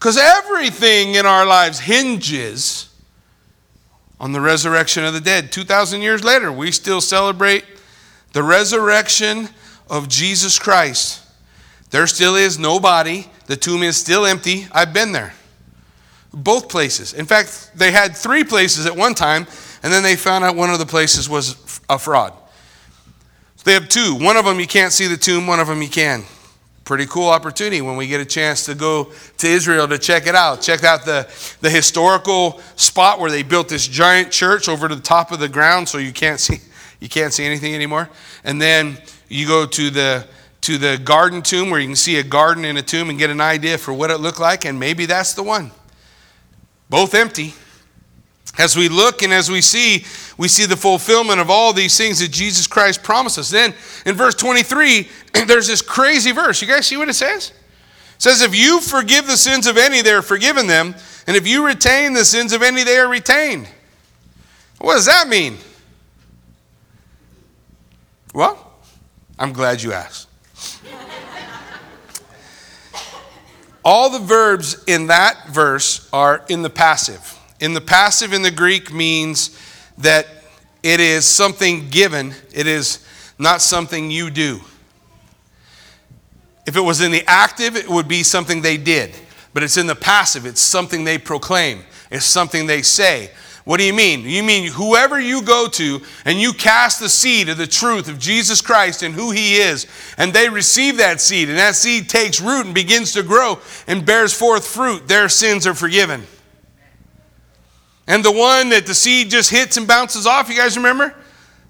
Because 0.00 0.18
everything 0.18 1.14
in 1.14 1.26
our 1.26 1.46
lives 1.46 1.78
hinges 1.78 2.91
on 4.22 4.30
the 4.30 4.40
resurrection 4.40 5.04
of 5.04 5.12
the 5.12 5.20
dead. 5.20 5.50
2,000 5.50 6.00
years 6.00 6.22
later, 6.22 6.52
we 6.52 6.70
still 6.70 7.00
celebrate 7.00 7.64
the 8.32 8.42
resurrection 8.42 9.48
of 9.90 10.08
Jesus 10.08 10.60
Christ. 10.60 11.20
There 11.90 12.06
still 12.06 12.36
is 12.36 12.56
no 12.56 12.78
body, 12.78 13.28
the 13.46 13.56
tomb 13.56 13.82
is 13.82 13.96
still 13.96 14.24
empty. 14.24 14.68
I've 14.70 14.94
been 14.94 15.10
there. 15.10 15.34
Both 16.32 16.68
places. 16.68 17.12
In 17.12 17.26
fact, 17.26 17.72
they 17.74 17.90
had 17.90 18.16
three 18.16 18.44
places 18.44 18.86
at 18.86 18.96
one 18.96 19.14
time, 19.14 19.46
and 19.82 19.92
then 19.92 20.04
they 20.04 20.14
found 20.14 20.44
out 20.44 20.54
one 20.54 20.70
of 20.70 20.78
the 20.78 20.86
places 20.86 21.28
was 21.28 21.80
a 21.90 21.98
fraud. 21.98 22.32
So 23.56 23.64
they 23.64 23.74
have 23.74 23.88
two. 23.88 24.14
One 24.14 24.36
of 24.36 24.44
them 24.44 24.60
you 24.60 24.68
can't 24.68 24.92
see 24.92 25.08
the 25.08 25.16
tomb, 25.16 25.48
one 25.48 25.58
of 25.58 25.66
them 25.66 25.82
you 25.82 25.90
can. 25.90 26.22
Pretty 26.84 27.06
cool 27.06 27.28
opportunity 27.28 27.80
when 27.80 27.96
we 27.96 28.08
get 28.08 28.20
a 28.20 28.24
chance 28.24 28.64
to 28.66 28.74
go 28.74 29.12
to 29.38 29.46
Israel 29.46 29.86
to 29.86 29.98
check 29.98 30.26
it 30.26 30.34
out. 30.34 30.60
Check 30.60 30.82
out 30.82 31.04
the, 31.04 31.28
the 31.60 31.70
historical 31.70 32.60
spot 32.74 33.20
where 33.20 33.30
they 33.30 33.44
built 33.44 33.68
this 33.68 33.86
giant 33.86 34.32
church 34.32 34.68
over 34.68 34.88
to 34.88 34.94
the 34.94 35.02
top 35.02 35.30
of 35.30 35.38
the 35.38 35.48
ground 35.48 35.88
so 35.88 35.98
you 35.98 36.12
can't 36.12 36.40
see 36.40 36.58
you 36.98 37.08
can't 37.08 37.32
see 37.32 37.44
anything 37.44 37.74
anymore. 37.74 38.08
And 38.44 38.62
then 38.62 38.96
you 39.28 39.46
go 39.46 39.66
to 39.66 39.90
the 39.90 40.26
to 40.62 40.78
the 40.78 40.96
garden 40.98 41.42
tomb 41.42 41.70
where 41.70 41.80
you 41.80 41.88
can 41.88 41.96
see 41.96 42.18
a 42.18 42.22
garden 42.22 42.64
in 42.64 42.76
a 42.76 42.82
tomb 42.82 43.10
and 43.10 43.18
get 43.18 43.30
an 43.30 43.40
idea 43.40 43.78
for 43.78 43.92
what 43.92 44.10
it 44.10 44.18
looked 44.18 44.40
like, 44.40 44.64
and 44.64 44.78
maybe 44.78 45.06
that's 45.06 45.34
the 45.34 45.42
one. 45.42 45.72
Both 46.88 47.14
empty. 47.14 47.54
As 48.58 48.76
we 48.76 48.88
look 48.88 49.22
and 49.22 49.32
as 49.32 49.50
we 49.50 49.62
see, 49.62 50.04
we 50.36 50.46
see 50.46 50.66
the 50.66 50.76
fulfillment 50.76 51.40
of 51.40 51.48
all 51.48 51.72
these 51.72 51.96
things 51.96 52.18
that 52.20 52.30
Jesus 52.30 52.66
Christ 52.66 53.02
promised 53.02 53.38
us. 53.38 53.50
Then 53.50 53.72
in 54.04 54.14
verse 54.14 54.34
23, 54.34 55.08
there's 55.46 55.68
this 55.68 55.80
crazy 55.80 56.32
verse. 56.32 56.60
You 56.60 56.68
guys 56.68 56.86
see 56.86 56.96
what 56.96 57.08
it 57.08 57.14
says? 57.14 57.52
It 58.16 58.22
says, 58.22 58.42
If 58.42 58.54
you 58.54 58.80
forgive 58.80 59.26
the 59.26 59.36
sins 59.36 59.66
of 59.66 59.78
any, 59.78 60.02
they 60.02 60.12
are 60.12 60.22
forgiven 60.22 60.66
them. 60.66 60.94
And 61.26 61.36
if 61.36 61.46
you 61.46 61.66
retain 61.66 62.12
the 62.12 62.24
sins 62.24 62.52
of 62.52 62.62
any, 62.62 62.84
they 62.84 62.98
are 62.98 63.08
retained. 63.08 63.68
What 64.78 64.94
does 64.94 65.06
that 65.06 65.28
mean? 65.28 65.56
Well, 68.34 68.72
I'm 69.38 69.52
glad 69.52 69.82
you 69.82 69.92
asked. 69.92 70.28
all 73.84 74.10
the 74.10 74.18
verbs 74.18 74.82
in 74.84 75.08
that 75.08 75.48
verse 75.48 76.08
are 76.12 76.44
in 76.48 76.62
the 76.62 76.70
passive. 76.70 77.38
In 77.62 77.74
the 77.74 77.80
passive 77.80 78.32
in 78.32 78.42
the 78.42 78.50
Greek 78.50 78.92
means 78.92 79.56
that 79.98 80.26
it 80.82 80.98
is 80.98 81.24
something 81.24 81.90
given, 81.90 82.34
it 82.52 82.66
is 82.66 83.06
not 83.38 83.62
something 83.62 84.10
you 84.10 84.30
do. 84.30 84.60
If 86.66 86.76
it 86.76 86.80
was 86.80 87.00
in 87.00 87.12
the 87.12 87.22
active, 87.28 87.76
it 87.76 87.88
would 87.88 88.08
be 88.08 88.24
something 88.24 88.62
they 88.62 88.76
did. 88.78 89.14
But 89.54 89.62
it's 89.62 89.76
in 89.76 89.86
the 89.86 89.94
passive, 89.94 90.44
it's 90.44 90.60
something 90.60 91.04
they 91.04 91.18
proclaim, 91.18 91.84
it's 92.10 92.24
something 92.24 92.66
they 92.66 92.82
say. 92.82 93.30
What 93.62 93.76
do 93.76 93.84
you 93.84 93.92
mean? 93.92 94.24
You 94.24 94.42
mean 94.42 94.72
whoever 94.72 95.20
you 95.20 95.40
go 95.40 95.68
to 95.68 96.00
and 96.24 96.40
you 96.40 96.52
cast 96.52 96.98
the 96.98 97.08
seed 97.08 97.48
of 97.48 97.58
the 97.58 97.68
truth 97.68 98.08
of 98.08 98.18
Jesus 98.18 98.60
Christ 98.60 99.04
and 99.04 99.14
who 99.14 99.30
He 99.30 99.58
is, 99.58 99.86
and 100.18 100.32
they 100.32 100.48
receive 100.48 100.96
that 100.96 101.20
seed, 101.20 101.48
and 101.48 101.58
that 101.58 101.76
seed 101.76 102.08
takes 102.08 102.40
root 102.40 102.66
and 102.66 102.74
begins 102.74 103.12
to 103.12 103.22
grow 103.22 103.60
and 103.86 104.04
bears 104.04 104.34
forth 104.34 104.66
fruit, 104.66 105.06
their 105.06 105.28
sins 105.28 105.64
are 105.64 105.74
forgiven. 105.74 106.26
And 108.06 108.24
the 108.24 108.32
one 108.32 108.70
that 108.70 108.86
the 108.86 108.94
seed 108.94 109.30
just 109.30 109.50
hits 109.50 109.76
and 109.76 109.86
bounces 109.86 110.26
off, 110.26 110.48
you 110.48 110.56
guys 110.56 110.76
remember? 110.76 111.14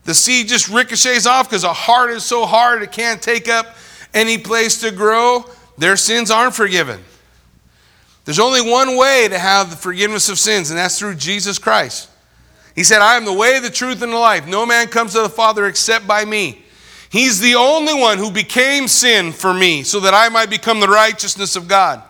The 0.05 0.14
seed 0.14 0.49
just 0.49 0.68
ricochets 0.68 1.27
off 1.27 1.49
because 1.49 1.62
the 1.62 1.73
heart 1.73 2.11
is 2.11 2.25
so 2.25 2.47
hard 2.47 2.83
it 2.83 2.92
can't 2.92 3.23
take 3.23 3.49
up 3.49 3.77
any 4.14 4.38
place 4.38 4.81
to 4.81 4.90
grow. 4.90 5.45
Their 5.79 5.97
sins 5.97 6.31
aren't 6.31 6.55
forgiven. 6.55 7.01
There's 8.25 8.38
only 8.38 8.61
one 8.61 8.97
way 8.97 9.27
to 9.29 9.38
have 9.38 9.71
the 9.71 9.77
forgiveness 9.77 10.29
of 10.29 10.38
sins, 10.38 10.71
and 10.71 10.79
that's 10.79 10.99
through 10.99 11.16
Jesus 11.16 11.59
Christ. 11.59 12.09
He 12.75 12.85
said, 12.85 13.03
I 13.03 13.16
am 13.16 13.25
the 13.25 13.33
way, 13.33 13.59
the 13.59 13.71
truth, 13.71 14.01
and 14.03 14.12
the 14.12 14.16
life. 14.16 14.47
No 14.47 14.64
man 14.64 14.87
comes 14.88 15.12
to 15.12 15.23
the 15.23 15.29
Father 15.29 15.66
except 15.66 16.07
by 16.07 16.25
me. 16.25 16.64
He's 17.11 17.40
the 17.40 17.57
only 17.57 17.92
one 17.92 18.16
who 18.16 18.31
became 18.31 18.88
sin 18.88 19.33
for 19.33 19.53
me 19.53 19.83
so 19.83 20.01
that 20.01 20.14
I 20.14 20.31
might 20.31 20.49
become 20.49 20.81
the 20.81 20.88
righteousness 20.88 21.57
of 21.57 21.68
God. 21.68 22.03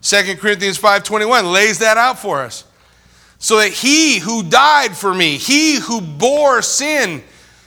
2 0.00 0.38
Corinthians 0.38 0.78
5:21 0.78 1.52
lays 1.52 1.78
that 1.80 1.98
out 1.98 2.18
for 2.18 2.40
us. 2.40 2.64
So 3.38 3.58
that 3.58 3.72
he 3.72 4.18
who 4.18 4.42
died 4.42 4.96
for 4.96 5.14
me, 5.14 5.36
he 5.36 5.76
who 5.76 6.00
bore 6.00 6.60
sin, 6.60 7.22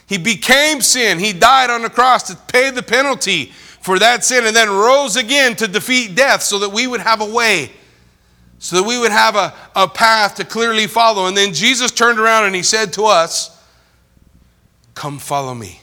he 0.08 0.18
became 0.18 0.82
sin. 0.82 1.20
He 1.20 1.32
died 1.32 1.70
on 1.70 1.82
the 1.82 1.90
cross 1.90 2.24
to 2.24 2.36
pay 2.36 2.70
the 2.72 2.84
penalty 2.84 3.46
for 3.80 3.98
that 4.00 4.24
sin 4.26 4.46
and 4.46 4.56
then 4.56 4.70
rose 4.70 5.16
again 5.16 5.56
to 5.56 5.68
defeat 5.68 6.16
death 6.16 6.44
so 6.44 6.60
that 6.60 6.70
we 6.70 6.88
would 6.88 7.02
have 7.02 7.22
a 7.22 7.26
way 7.26 7.72
so 8.62 8.76
that 8.76 8.84
we 8.84 9.00
would 9.00 9.12
have 9.12 9.36
a, 9.36 9.56
a 9.76 9.88
path 9.88 10.36
to 10.36 10.46
clearly 10.46 10.86
follow. 10.86 11.26
And 11.26 11.36
then 11.36 11.52
Jesus 11.52 11.90
turned 11.90 12.20
around 12.20 12.46
and 12.46 12.54
he 12.54 12.62
said 12.62 12.94
to 12.94 13.06
us, 13.06 13.60
Come 14.94 15.18
follow 15.18 15.56
me. 15.56 15.82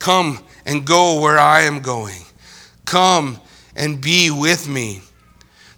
Come 0.00 0.40
and 0.66 0.84
go 0.84 1.20
where 1.20 1.38
I 1.38 1.62
am 1.62 1.82
going. 1.82 2.22
Come 2.84 3.40
and 3.76 4.00
be 4.00 4.32
with 4.32 4.68
me. 4.68 5.02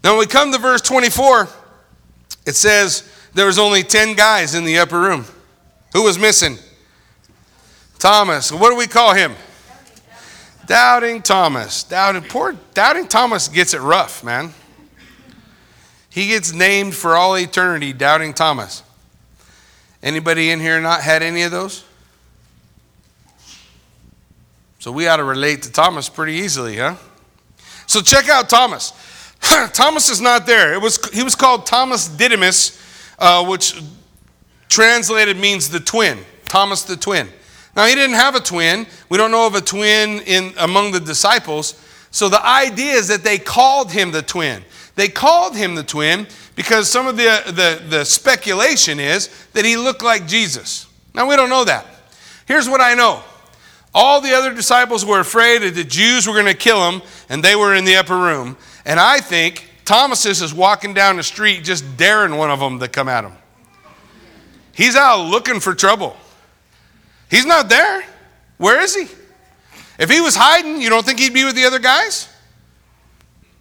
Now, 0.03 0.12
when 0.12 0.20
we 0.20 0.27
come 0.27 0.53
to 0.53 0.59
verse 0.59 0.81
24, 0.81 1.50
it 2.46 2.54
says 2.54 3.09
there 3.35 3.46
was 3.46 3.59
only 3.59 3.83
10 3.83 4.14
guys 4.14 4.54
in 4.54 4.64
the 4.64 4.78
upper 4.78 5.00
room. 5.00 5.24
Who 5.92 6.02
was 6.02 6.18
missing? 6.18 6.59
Thomas. 7.98 8.52
What 8.52 8.70
do 8.70 8.76
we 8.76 8.87
call 8.87 9.14
him? 9.14 9.35
Doubting 10.66 11.22
Thomas. 11.22 11.85
Doubting, 11.85 12.22
poor 12.22 12.57
Doubting 12.74 13.07
Thomas 13.07 13.48
gets 13.48 13.74
it 13.74 13.80
rough, 13.80 14.24
man. 14.24 14.52
He 16.11 16.28
gets 16.28 16.52
named 16.52 16.94
for 16.94 17.16
all 17.16 17.37
eternity, 17.37 17.92
Doubting 17.92 18.35
Thomas. 18.35 18.83
Anybody 20.02 20.50
in 20.50 20.61
here 20.61 20.80
not 20.80 21.00
had 21.00 21.22
any 21.22 21.42
of 21.42 21.50
those? 21.50 21.85
So 24.78 24.92
we 24.92 25.09
ought 25.09 25.16
to 25.16 25.24
relate 25.24 25.62
to 25.62 25.72
Thomas 25.72 26.11
pretty 26.11 26.35
easily, 26.35 26.76
huh? 26.76 26.96
So 27.87 28.00
check 28.00 28.28
out 28.28 28.50
Thomas. 28.50 28.92
Thomas 29.72 30.09
is 30.11 30.20
not 30.20 30.46
there. 30.46 30.74
It 30.74 30.80
was, 30.80 30.98
he 31.11 31.22
was 31.22 31.35
called 31.35 31.66
Thomas 31.66 32.09
Didymus, 32.09 32.80
uh, 33.18 33.44
which 33.44 33.80
translated 34.68 35.37
means 35.37 35.68
the 35.68 35.80
twin. 35.80 36.18
Thomas 36.46 36.83
the 36.83 36.96
twin. 36.96 37.28
Now 37.76 37.87
he 37.87 37.94
didn't 37.94 38.16
have 38.16 38.35
a 38.35 38.40
twin. 38.40 38.87
We 39.09 39.18
don't 39.18 39.30
know 39.30 39.46
of 39.46 39.54
a 39.54 39.61
twin 39.61 40.20
in 40.20 40.54
among 40.59 40.92
the 40.92 41.00
disciples. 41.00 41.80
So 42.11 42.28
the 42.28 42.44
idea 42.44 42.92
is 42.92 43.09
that 43.09 43.24
they 43.24 43.38
called 43.38 43.90
him 43.90 44.12
the 44.12 44.22
twin. 44.22 44.62
They 44.94 45.09
called 45.09 45.57
him 45.57 45.74
the 45.74 45.83
twin 45.83 46.28
because 46.54 46.88
some 46.88 47.07
of 47.07 47.16
the, 47.16 47.42
the, 47.46 47.83
the 47.88 48.04
speculation 48.04 49.00
is 49.00 49.28
that 49.52 49.64
he 49.64 49.76
looked 49.76 50.02
like 50.02 50.28
Jesus. 50.28 50.87
Now, 51.14 51.28
we 51.28 51.35
don't 51.37 51.50
know 51.50 51.64
that. 51.64 51.87
Here's 52.46 52.68
what 52.68 52.80
I 52.80 52.94
know 52.94 53.22
all 53.94 54.20
the 54.20 54.33
other 54.33 54.52
disciples 54.52 55.04
were 55.04 55.20
afraid 55.20 55.62
that 55.62 55.74
the 55.76 55.85
Jews 55.85 56.26
were 56.26 56.33
going 56.33 56.46
to 56.46 56.54
kill 56.54 56.90
him, 56.90 57.00
and 57.28 57.44
they 57.44 57.54
were 57.54 57.74
in 57.74 57.85
the 57.85 57.94
upper 57.94 58.16
room. 58.16 58.57
And 58.85 59.01
I 59.01 59.20
think 59.20 59.68
Thomas 59.85 60.25
is 60.27 60.53
walking 60.53 60.94
down 60.94 61.16
the 61.16 61.23
street 61.23 61.64
just 61.64 61.97
daring 61.97 62.37
one 62.37 62.51
of 62.51 62.61
them 62.61 62.79
to 62.81 62.88
come 62.88 63.09
at 63.09 63.25
him. 63.25 63.33
He's 64.73 64.97
out 64.97 65.29
looking 65.29 65.61
for 65.61 65.75
trouble. 65.75 66.16
He's 67.31 67.47
not 67.47 67.68
there. 67.68 68.05
Where 68.59 68.81
is 68.81 68.94
he? 68.94 69.07
If 69.99 70.11
he 70.11 70.20
was 70.20 70.35
hiding, 70.35 70.81
you 70.81 70.90
don't 70.90 71.05
think 71.05 71.18
he'd 71.18 71.35
be 71.35 71.44
with 71.44 71.55
the 71.55 71.64
other 71.64 71.79
guys? 71.79 72.29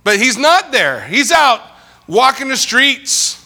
But 0.04 0.18
he's 0.18 0.38
not 0.38 0.72
there. 0.72 1.02
He's 1.06 1.32
out 1.32 1.62
walking 2.08 2.50
the 2.50 2.58
streets. 2.58 3.40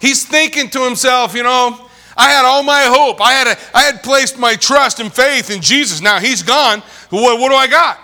He's 0.00 0.24
thinking 0.24 0.70
to 0.70 0.84
himself, 0.84 1.34
you 1.34 1.42
know, 1.42 1.88
I 2.16 2.30
had 2.30 2.44
all 2.44 2.62
my 2.62 2.84
hope. 2.84 3.20
I 3.20 3.32
had, 3.32 3.46
a, 3.46 3.56
I 3.76 3.82
had 3.82 4.02
placed 4.02 4.38
my 4.38 4.54
trust 4.54 5.00
and 5.00 5.12
faith 5.12 5.50
in 5.50 5.60
Jesus. 5.60 6.00
Now 6.00 6.18
he's 6.18 6.42
gone. 6.42 6.80
What, 7.10 7.40
what 7.40 7.50
do 7.50 7.54
I 7.54 7.66
got? 7.66 7.98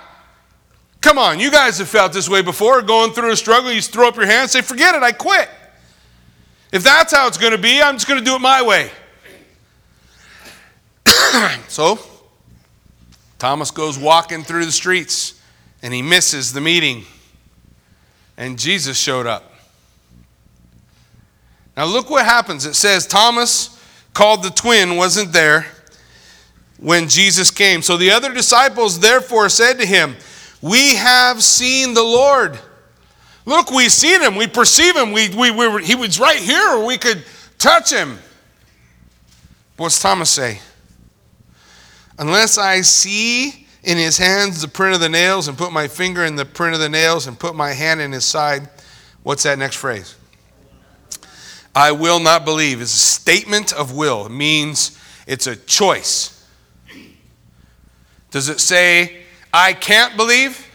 Come 1.03 1.19
on, 1.19 1.41
you 1.41 1.51
guys 1.51 1.79
have 1.79 1.89
felt 1.89 2.13
this 2.13 2.29
way 2.29 2.43
before, 2.43 2.81
going 2.81 3.13
through 3.13 3.33
a 3.33 3.37
struggle. 3.37 3.73
You 3.73 3.83
throw 3.83 4.09
up 4.09 4.17
your 4.17 4.27
hands, 4.27 4.53
say, 4.53 4.63
forget 4.63 4.95
it, 4.95 5.03
I 5.03 5.11
quit. 5.11 5.49
If 6.73 6.85
that's 6.85 7.13
how 7.13 7.27
it's 7.27 7.37
going 7.37 7.53
to 7.53 7.59
be, 7.59 7.83
I'm 7.83 7.97
just 7.97 8.07
going 8.07 8.21
to 8.21 8.25
do 8.25 8.37
it 8.37 8.39
my 8.39 8.63
way. 8.63 8.91
so, 11.69 11.99
Thomas 13.39 13.73
goes 13.73 13.99
walking 13.99 14.45
through 14.45 14.65
the 14.65 14.73
streets 14.73 15.43
and 15.83 15.93
he 15.93 16.03
misses 16.03 16.53
the 16.53 16.61
meeting. 16.61 17.05
And 18.37 18.57
Jesus 18.57 18.97
showed 18.97 19.27
up. 19.27 19.53
Now, 21.77 21.87
look 21.87 22.11
what 22.11 22.25
happens. 22.25 22.65
It 22.65 22.75
says 22.75 23.07
Thomas, 23.07 23.79
called 24.15 24.45
the 24.45 24.51
twin, 24.51 24.97
wasn't 24.97 25.33
there 25.33 25.67
when 26.79 27.09
Jesus 27.09 27.51
came. 27.51 27.83
So 27.83 27.97
the 27.97 28.13
other 28.13 28.33
disciples 28.33 29.01
therefore 29.01 29.49
said 29.49 29.79
to 29.81 29.87
him, 29.87 30.17
We 30.63 30.95
have 30.95 31.43
seen 31.43 31.93
the 31.93 32.03
Lord. 32.03 32.59
Look, 33.45 33.71
we've 33.73 33.93
seen 33.93 34.23
him. 34.23 34.37
We 34.37 34.47
perceive 34.47 34.97
him. 34.97 35.13
We, 35.13 35.29
we, 35.31 35.51
we 35.51 35.85
he 35.85 35.97
was 35.97 36.21
right 36.21 36.39
here, 36.39 36.85
we 36.85 36.97
could 36.97 37.25
touch 37.59 37.93
him. 37.93 38.19
What's 39.77 40.01
Thomas 40.01 40.31
say? 40.31 40.61
Unless 42.19 42.57
I 42.59 42.83
see 42.83 43.67
in 43.83 43.99
his 43.99 44.17
hands 44.17 44.63
the 44.63 44.69
print 44.69 44.95
of 44.95 45.01
the 45.01 45.09
nails 45.09 45.49
and 45.49 45.59
put 45.59 45.73
my 45.73 45.89
finger 45.89 46.25
in 46.25 46.37
the 46.37 46.45
print 46.45 46.75
of 46.75 46.81
the 46.81 46.89
nails 46.89 47.27
and 47.27 47.37
put 47.39 47.57
my 47.57 47.73
hand 47.73 48.01
in 48.01 48.13
his 48.13 48.25
side. 48.25 48.69
What's 49.25 49.43
that 49.43 49.59
next 49.59 49.77
phrase? 49.77 50.15
I 51.75 51.91
will 51.93 52.21
not 52.21 52.45
believe. 52.45 52.81
It's 52.81 52.95
a 52.95 52.99
statement 52.99 53.73
of 53.73 53.95
will. 53.95 54.27
It 54.27 54.33
means 54.33 54.99
it's 55.27 55.47
a 55.47 55.57
choice. 55.57 56.47
Does 58.31 58.49
it 58.49 58.61
say, 58.61 59.22
I 59.53 59.75
can't 59.75 60.17
believe? 60.17 60.69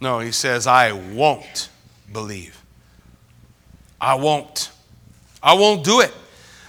No, 0.00 0.20
he 0.20 0.32
says, 0.32 0.66
I 0.66 0.92
won't 0.92 1.68
believe. 2.12 2.60
I 4.00 4.14
won't. 4.14 4.70
I 5.42 5.54
won't 5.54 5.84
do 5.84 6.00
it. 6.00 6.12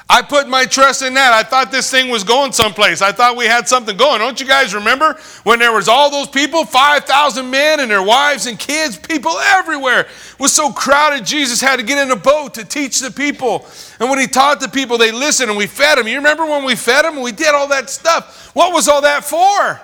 I 0.07 0.21
put 0.21 0.47
my 0.47 0.65
trust 0.65 1.01
in 1.01 1.15
that. 1.15 1.33
I 1.33 1.41
thought 1.41 1.71
this 1.71 1.89
thing 1.89 2.09
was 2.09 2.23
going 2.23 2.51
someplace. 2.51 3.01
I 3.01 3.11
thought 3.11 3.35
we 3.35 3.45
had 3.45 3.67
something 3.67 3.97
going. 3.97 4.19
Don't 4.19 4.39
you 4.39 4.45
guys 4.45 4.75
remember 4.75 5.17
when 5.43 5.57
there 5.57 5.71
was 5.71 5.87
all 5.87 6.11
those 6.11 6.27
people, 6.27 6.63
5,000 6.63 7.49
men 7.49 7.79
and 7.79 7.89
their 7.89 8.03
wives 8.03 8.45
and 8.45 8.59
kids, 8.59 8.97
people 8.97 9.31
everywhere. 9.39 10.01
It 10.01 10.39
was 10.39 10.53
so 10.53 10.71
crowded 10.71 11.25
Jesus 11.25 11.59
had 11.59 11.77
to 11.77 11.83
get 11.83 11.97
in 11.97 12.11
a 12.11 12.15
boat 12.15 12.53
to 12.53 12.63
teach 12.63 12.99
the 12.99 13.09
people. 13.09 13.65
And 13.99 14.09
when 14.09 14.19
he 14.19 14.27
taught 14.27 14.59
the 14.59 14.69
people, 14.69 14.99
they 14.99 15.11
listened 15.11 15.49
and 15.49 15.57
we 15.57 15.65
fed 15.65 15.97
them. 15.97 16.07
You 16.07 16.17
remember 16.17 16.45
when 16.45 16.63
we 16.63 16.75
fed 16.75 17.03
them? 17.03 17.21
We 17.21 17.31
did 17.31 17.55
all 17.55 17.67
that 17.69 17.89
stuff. 17.89 18.51
What 18.53 18.73
was 18.73 18.87
all 18.87 19.01
that 19.01 19.25
for? 19.25 19.81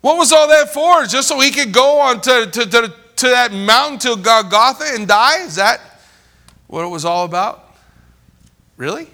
What 0.00 0.16
was 0.16 0.32
all 0.32 0.48
that 0.48 0.72
for? 0.72 1.04
Just 1.04 1.28
so 1.28 1.40
he 1.40 1.50
could 1.50 1.72
go 1.72 2.00
on 2.00 2.20
to, 2.22 2.48
to, 2.50 2.66
to, 2.66 2.94
to 3.16 3.28
that 3.28 3.52
mountain 3.52 4.16
to 4.16 4.22
Golgotha 4.22 4.84
and 4.94 5.08
die? 5.08 5.44
Is 5.44 5.56
that 5.56 5.80
what 6.66 6.84
it 6.84 6.88
was 6.88 7.04
all 7.04 7.24
about? 7.24 7.64
Really? 8.76 9.08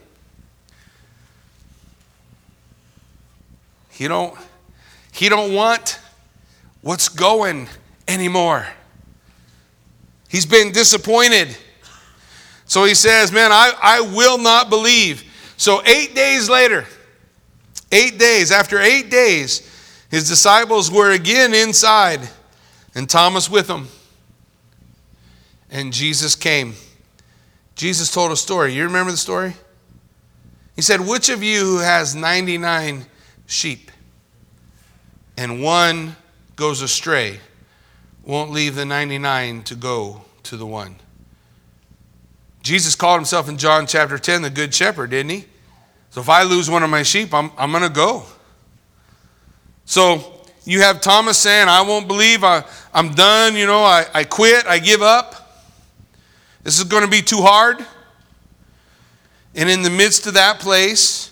He 3.91 4.09
don't 4.09 4.37
he 5.13 5.29
don't 5.29 5.55
want 5.55 6.01
what's 6.83 7.09
going 7.09 7.69
anymore. 8.09 8.67
He's 10.29 10.45
been 10.45 10.73
disappointed. 10.73 11.57
So 12.67 12.85
he 12.85 12.95
says, 12.95 13.31
Man, 13.31 13.53
I, 13.53 13.73
I 13.81 14.01
will 14.01 14.37
not 14.37 14.69
believe. 14.69 15.23
So 15.57 15.81
eight 15.87 16.17
days 16.17 16.49
later, 16.51 16.85
eight 17.93 18.19
days, 18.19 18.51
after 18.51 18.81
eight 18.81 19.11
days, 19.11 19.71
His 20.15 20.29
disciples 20.29 20.93
were 20.93 21.11
again 21.11 21.53
inside, 21.53 22.21
and 22.95 23.11
Thomas 23.11 23.51
with 23.51 23.67
them. 23.67 23.89
And 25.69 25.93
Jesus 25.93 26.37
came. 26.37 26.75
Jesus 27.75 28.13
told 28.13 28.31
a 28.31 28.37
story. 28.37 28.75
You 28.75 28.85
remember 28.85 29.11
the 29.11 29.17
story? 29.17 29.55
He 30.77 30.83
said, 30.83 31.01
Which 31.01 31.31
of 31.31 31.43
you 31.43 31.59
who 31.65 31.79
has 31.79 32.15
99 32.15 33.07
sheep 33.47 33.91
and 35.37 35.61
one 35.61 36.15
goes 36.55 36.81
astray 36.81 37.41
won't 38.23 38.53
leave 38.53 38.77
the 38.77 38.85
99 38.85 39.65
to 39.65 39.75
go 39.75 40.23
to 40.45 40.57
the 40.57 40.65
one? 40.65 40.95
Jesus 42.63 42.95
called 42.95 43.19
himself 43.19 43.49
in 43.49 43.59
John 43.59 43.89
chapter 43.89 44.17
10 44.17 44.43
the 44.43 44.51
Good 44.51 44.73
Shepherd, 44.73 45.11
didn't 45.11 45.33
he? 45.33 45.47
So 46.11 46.21
if 46.21 46.29
I 46.29 46.45
lose 46.45 46.71
one 46.71 46.85
of 46.85 46.91
my 46.91 47.03
sheep, 47.03 47.35
I'm, 47.35 47.51
I'm 47.59 47.73
going 47.73 47.83
to 47.83 47.89
go. 47.89 48.27
So 49.85 50.43
you 50.65 50.81
have 50.81 51.01
Thomas 51.01 51.39
saying, 51.39 51.69
I 51.69 51.83
won't 51.83 52.09
believe, 52.09 52.43
I, 52.43 52.65
I'm 52.93 53.13
done, 53.15 53.55
you 53.55 53.67
know, 53.67 53.83
I, 53.85 54.07
I 54.15 54.25
quit, 54.25 54.67
I 54.67 54.79
give 54.79 55.03
up. 55.03 55.41
This 56.63 56.79
is 56.79 56.85
going 56.85 57.05
to 57.05 57.11
be 57.11 57.21
too 57.21 57.43
hard. 57.43 57.85
And 59.55 59.69
in 59.69 59.83
the 59.83 59.91
midst 59.91 60.27
of 60.27 60.35
that 60.35 60.59
place, 60.59 61.31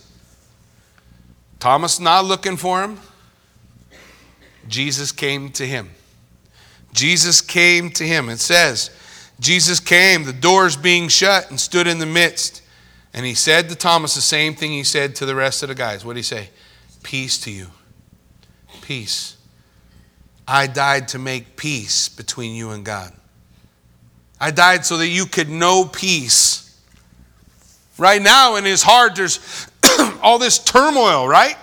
Thomas 1.58 1.98
not 1.98 2.24
looking 2.24 2.56
for 2.56 2.82
him, 2.82 2.98
Jesus 4.68 5.12
came 5.12 5.50
to 5.52 5.66
him. 5.66 5.90
Jesus 6.92 7.40
came 7.40 7.90
to 7.90 8.04
him. 8.04 8.28
It 8.28 8.38
says, 8.38 8.90
Jesus 9.40 9.80
came, 9.80 10.24
the 10.24 10.32
doors 10.32 10.76
being 10.76 11.08
shut, 11.08 11.50
and 11.50 11.58
stood 11.58 11.86
in 11.86 11.98
the 11.98 12.06
midst. 12.06 12.62
And 13.14 13.26
he 13.26 13.34
said 13.34 13.68
to 13.70 13.74
Thomas 13.74 14.14
the 14.14 14.20
same 14.20 14.54
thing 14.54 14.70
he 14.70 14.84
said 14.84 15.16
to 15.16 15.26
the 15.26 15.34
rest 15.34 15.62
of 15.62 15.68
the 15.68 15.74
guys. 15.74 16.04
What 16.04 16.14
did 16.14 16.20
he 16.20 16.24
say? 16.24 16.50
Peace 17.02 17.38
to 17.40 17.50
you. 17.50 17.68
Peace. 18.82 19.36
I 20.46 20.66
died 20.66 21.08
to 21.08 21.18
make 21.18 21.56
peace 21.56 22.08
between 22.08 22.54
you 22.54 22.70
and 22.70 22.84
God. 22.84 23.12
I 24.38 24.50
died 24.50 24.84
so 24.84 24.98
that 24.98 25.08
you 25.08 25.24
could 25.24 25.48
know 25.48 25.84
peace. 25.84 26.78
Right 27.96 28.20
now 28.20 28.56
in 28.56 28.64
his 28.64 28.82
heart, 28.82 29.14
there's 29.14 29.68
all 30.22 30.38
this 30.38 30.58
turmoil, 30.58 31.26
right? 31.28 31.56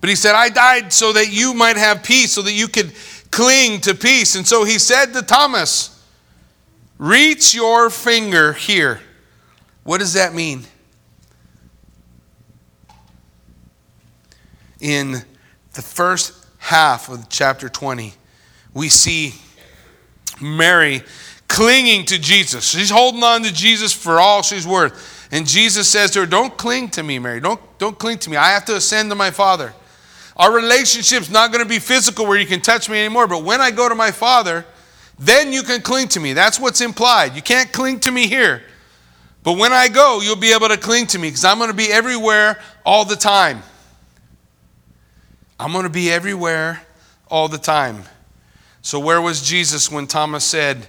But 0.00 0.08
he 0.08 0.16
said, 0.16 0.34
I 0.34 0.48
died 0.48 0.92
so 0.92 1.12
that 1.12 1.30
you 1.30 1.52
might 1.52 1.76
have 1.76 2.02
peace, 2.02 2.32
so 2.32 2.42
that 2.42 2.52
you 2.52 2.68
could 2.68 2.92
cling 3.30 3.80
to 3.82 3.94
peace. 3.94 4.36
And 4.36 4.46
so 4.46 4.64
he 4.64 4.78
said 4.78 5.12
to 5.12 5.22
Thomas, 5.22 6.00
Reach 6.98 7.54
your 7.54 7.88
finger 7.88 8.52
here. 8.52 9.00
What 9.84 9.98
does 9.98 10.12
that 10.12 10.34
mean? 10.34 10.64
In 14.80 15.22
the 15.74 15.82
first 15.82 16.34
half 16.58 17.08
of 17.08 17.28
chapter 17.28 17.68
20, 17.68 18.14
we 18.74 18.88
see 18.88 19.34
Mary 20.40 21.02
clinging 21.48 22.04
to 22.06 22.18
Jesus. 22.18 22.68
She's 22.68 22.90
holding 22.90 23.22
on 23.22 23.42
to 23.42 23.52
Jesus 23.52 23.92
for 23.92 24.20
all 24.20 24.42
she's 24.42 24.66
worth. 24.66 25.28
And 25.32 25.46
Jesus 25.46 25.88
says 25.88 26.12
to 26.12 26.20
her, 26.20 26.26
Don't 26.26 26.56
cling 26.56 26.88
to 26.90 27.02
me, 27.02 27.18
Mary. 27.18 27.40
Don't, 27.40 27.60
don't 27.78 27.98
cling 27.98 28.18
to 28.18 28.30
me. 28.30 28.36
I 28.36 28.50
have 28.50 28.64
to 28.66 28.76
ascend 28.76 29.10
to 29.10 29.16
my 29.16 29.30
Father. 29.30 29.72
Our 30.36 30.52
relationship's 30.52 31.30
not 31.30 31.52
going 31.52 31.62
to 31.62 31.68
be 31.68 31.78
physical 31.78 32.26
where 32.26 32.38
you 32.38 32.46
can 32.46 32.60
touch 32.60 32.88
me 32.88 32.98
anymore, 32.98 33.26
but 33.26 33.44
when 33.44 33.60
I 33.60 33.70
go 33.70 33.88
to 33.88 33.94
my 33.94 34.10
Father, 34.10 34.64
then 35.18 35.52
you 35.52 35.62
can 35.62 35.82
cling 35.82 36.08
to 36.08 36.20
me. 36.20 36.32
That's 36.32 36.58
what's 36.58 36.80
implied. 36.80 37.36
You 37.36 37.42
can't 37.42 37.70
cling 37.72 38.00
to 38.00 38.10
me 38.10 38.26
here. 38.26 38.62
But 39.42 39.58
when 39.58 39.72
I 39.72 39.88
go, 39.88 40.20
you'll 40.20 40.36
be 40.36 40.52
able 40.52 40.68
to 40.68 40.76
cling 40.76 41.06
to 41.08 41.18
me 41.18 41.28
because 41.28 41.44
I'm 41.44 41.58
going 41.58 41.70
to 41.70 41.76
be 41.76 41.92
everywhere 41.92 42.58
all 42.84 43.04
the 43.04 43.16
time. 43.16 43.62
I'm 45.60 45.72
going 45.72 45.84
to 45.84 45.90
be 45.90 46.10
everywhere 46.10 46.80
all 47.28 47.46
the 47.46 47.58
time. 47.58 48.04
So, 48.80 48.98
where 48.98 49.20
was 49.20 49.42
Jesus 49.42 49.92
when 49.92 50.06
Thomas 50.06 50.42
said, 50.42 50.88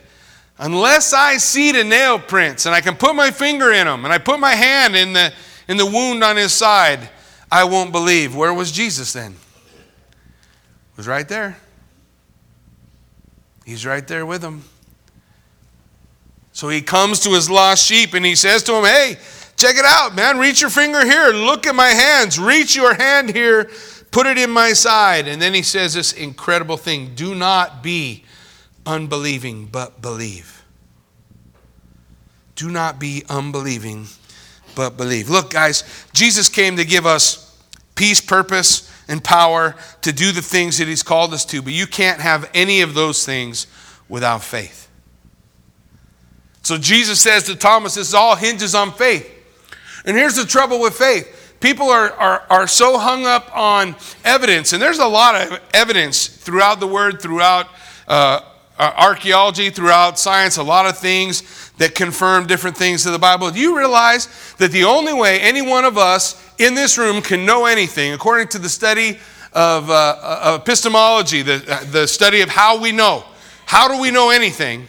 Unless 0.58 1.12
I 1.12 1.38
see 1.38 1.74
the 1.74 1.84
nail 1.84 2.18
prints 2.18 2.66
and 2.66 2.74
I 2.74 2.80
can 2.80 2.96
put 2.96 3.14
my 3.14 3.32
finger 3.32 3.74
in 3.74 3.86
them 3.86 4.06
and 4.06 4.14
I 4.14 4.18
put 4.18 4.40
my 4.40 4.54
hand 4.56 4.96
in 4.96 5.12
the, 5.12 5.34
in 5.68 5.76
the 5.76 5.86
wound 5.86 6.24
on 6.24 6.38
his 6.38 6.54
side, 6.54 7.10
I 7.52 7.66
won't 7.66 7.92
believe. 7.92 8.34
Where 8.34 8.54
was 8.54 8.72
Jesus 8.72 9.12
then? 9.12 9.34
He 9.34 10.98
was 10.98 11.08
right 11.08 11.28
there. 11.28 11.58
He's 13.66 13.86
right 13.86 14.08
there 14.08 14.26
with 14.26 14.42
them. 14.42 14.64
So 16.54 16.70
he 16.70 16.82
comes 16.82 17.20
to 17.22 17.32
his 17.32 17.50
lost 17.50 17.86
sheep 17.86 18.14
and 18.14 18.26
he 18.26 18.36
says 18.36 18.64
to 18.64 18.76
him, 18.76 18.86
Hey, 18.86 19.18
check 19.58 19.76
it 19.76 19.86
out, 19.86 20.16
man. 20.16 20.38
Reach 20.38 20.62
your 20.62 20.70
finger 20.70 21.04
here. 21.04 21.34
Look 21.34 21.68
at 21.68 21.76
my 21.76 21.90
hands. 21.90 22.40
Reach 22.40 22.74
your 22.74 22.94
hand 22.94 23.36
here. 23.36 23.70
Put 24.12 24.28
it 24.28 24.38
in 24.38 24.52
my 24.52 24.74
side. 24.74 25.28
And 25.28 25.42
then 25.42 25.54
he 25.54 25.62
says 25.62 25.94
this 25.94 26.14
incredible 26.14 26.78
thing 26.78 27.14
Do 27.16 27.34
not 27.34 27.82
be 27.82 28.26
unbelieving, 28.86 29.68
but 29.68 30.02
believe. 30.02 30.64
Do 32.56 32.70
not 32.70 33.00
be 33.00 33.24
unbelieving, 33.30 34.08
but 34.76 34.98
believe. 34.98 35.30
Look, 35.30 35.52
guys, 35.52 35.84
Jesus 36.14 36.50
came 36.50 36.78
to 36.78 36.86
give 36.86 37.06
us 37.06 37.58
peace, 37.96 38.22
purpose, 38.22 38.92
and 39.08 39.24
power 39.24 39.76
to 40.02 40.14
do 40.14 40.32
the 40.32 40.42
things 40.42 40.78
that 40.78 40.88
he's 40.88 41.04
called 41.04 41.34
us 41.34 41.44
to, 41.46 41.62
but 41.62 41.74
you 41.74 41.88
can't 41.88 42.22
have 42.22 42.50
any 42.54 42.82
of 42.82 42.94
those 42.94 43.26
things 43.26 43.68
without 44.08 44.44
faith. 44.44 44.90
So 46.64 46.78
Jesus 46.78 47.20
says 47.20 47.44
to 47.46 47.56
Thomas, 47.56 47.96
this 47.96 48.14
all 48.14 48.36
hinges 48.36 48.76
on 48.76 48.92
faith. 48.92 49.30
And 50.06 50.16
here's 50.16 50.36
the 50.36 50.46
trouble 50.46 50.80
with 50.80 50.94
faith 50.94 51.41
people 51.62 51.90
are, 51.90 52.12
are, 52.14 52.44
are 52.50 52.68
so 52.68 52.98
hung 52.98 53.26
up 53.26 53.56
on 53.56 53.96
evidence, 54.26 54.74
and 54.74 54.82
there's 54.82 55.00
a 55.00 55.08
lot 55.08 55.36
of 55.36 55.60
evidence 55.74 56.28
throughout 56.28 56.80
the 56.80 56.88
word, 56.88 57.22
throughout 57.22 57.68
uh, 58.08 58.42
archaeology, 58.78 59.70
throughout 59.70 60.18
science, 60.18 60.58
a 60.58 60.64
lot 60.64 60.88
of 60.88 60.98
things 60.98 61.72
that 61.78 61.96
confirm 61.96 62.48
different 62.48 62.76
things 62.76 63.04
to 63.04 63.12
the 63.12 63.20
Bible. 63.20 63.50
Do 63.52 63.60
you 63.60 63.78
realize 63.78 64.28
that 64.58 64.72
the 64.72 64.84
only 64.84 65.14
way 65.14 65.40
any 65.40 65.62
one 65.62 65.86
of 65.86 65.98
us 65.98 66.44
in 66.58 66.74
this 66.74 66.98
room 66.98 67.22
can 67.22 67.46
know 67.46 67.66
anything, 67.66 68.14
according 68.14 68.50
to 68.50 68.60
the 68.60 68.70
study 68.70 69.20
of, 69.54 69.90
uh, 69.90 70.40
of 70.44 70.62
epistemology, 70.62 71.42
the, 71.44 71.88
the 71.92 72.08
study 72.08 72.42
of 72.42 72.50
how 72.50 72.80
we 72.80 72.92
know, 72.92 73.24
how 73.66 73.88
do 73.88 74.02
we 74.02 74.12
know 74.12 74.32
anything? 74.32 74.88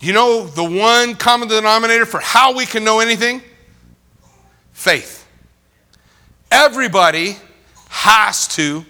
You 0.00 0.12
know 0.12 0.46
the 0.46 0.64
one 0.64 1.14
common 1.14 1.48
denominator 1.48 2.06
for 2.06 2.18
how 2.18 2.56
we 2.56 2.66
can 2.66 2.82
know 2.82 2.98
anything? 2.98 3.40
Faith. 4.72 5.21
Everybody 6.52 7.38
has 7.88 8.46
to 8.56 8.84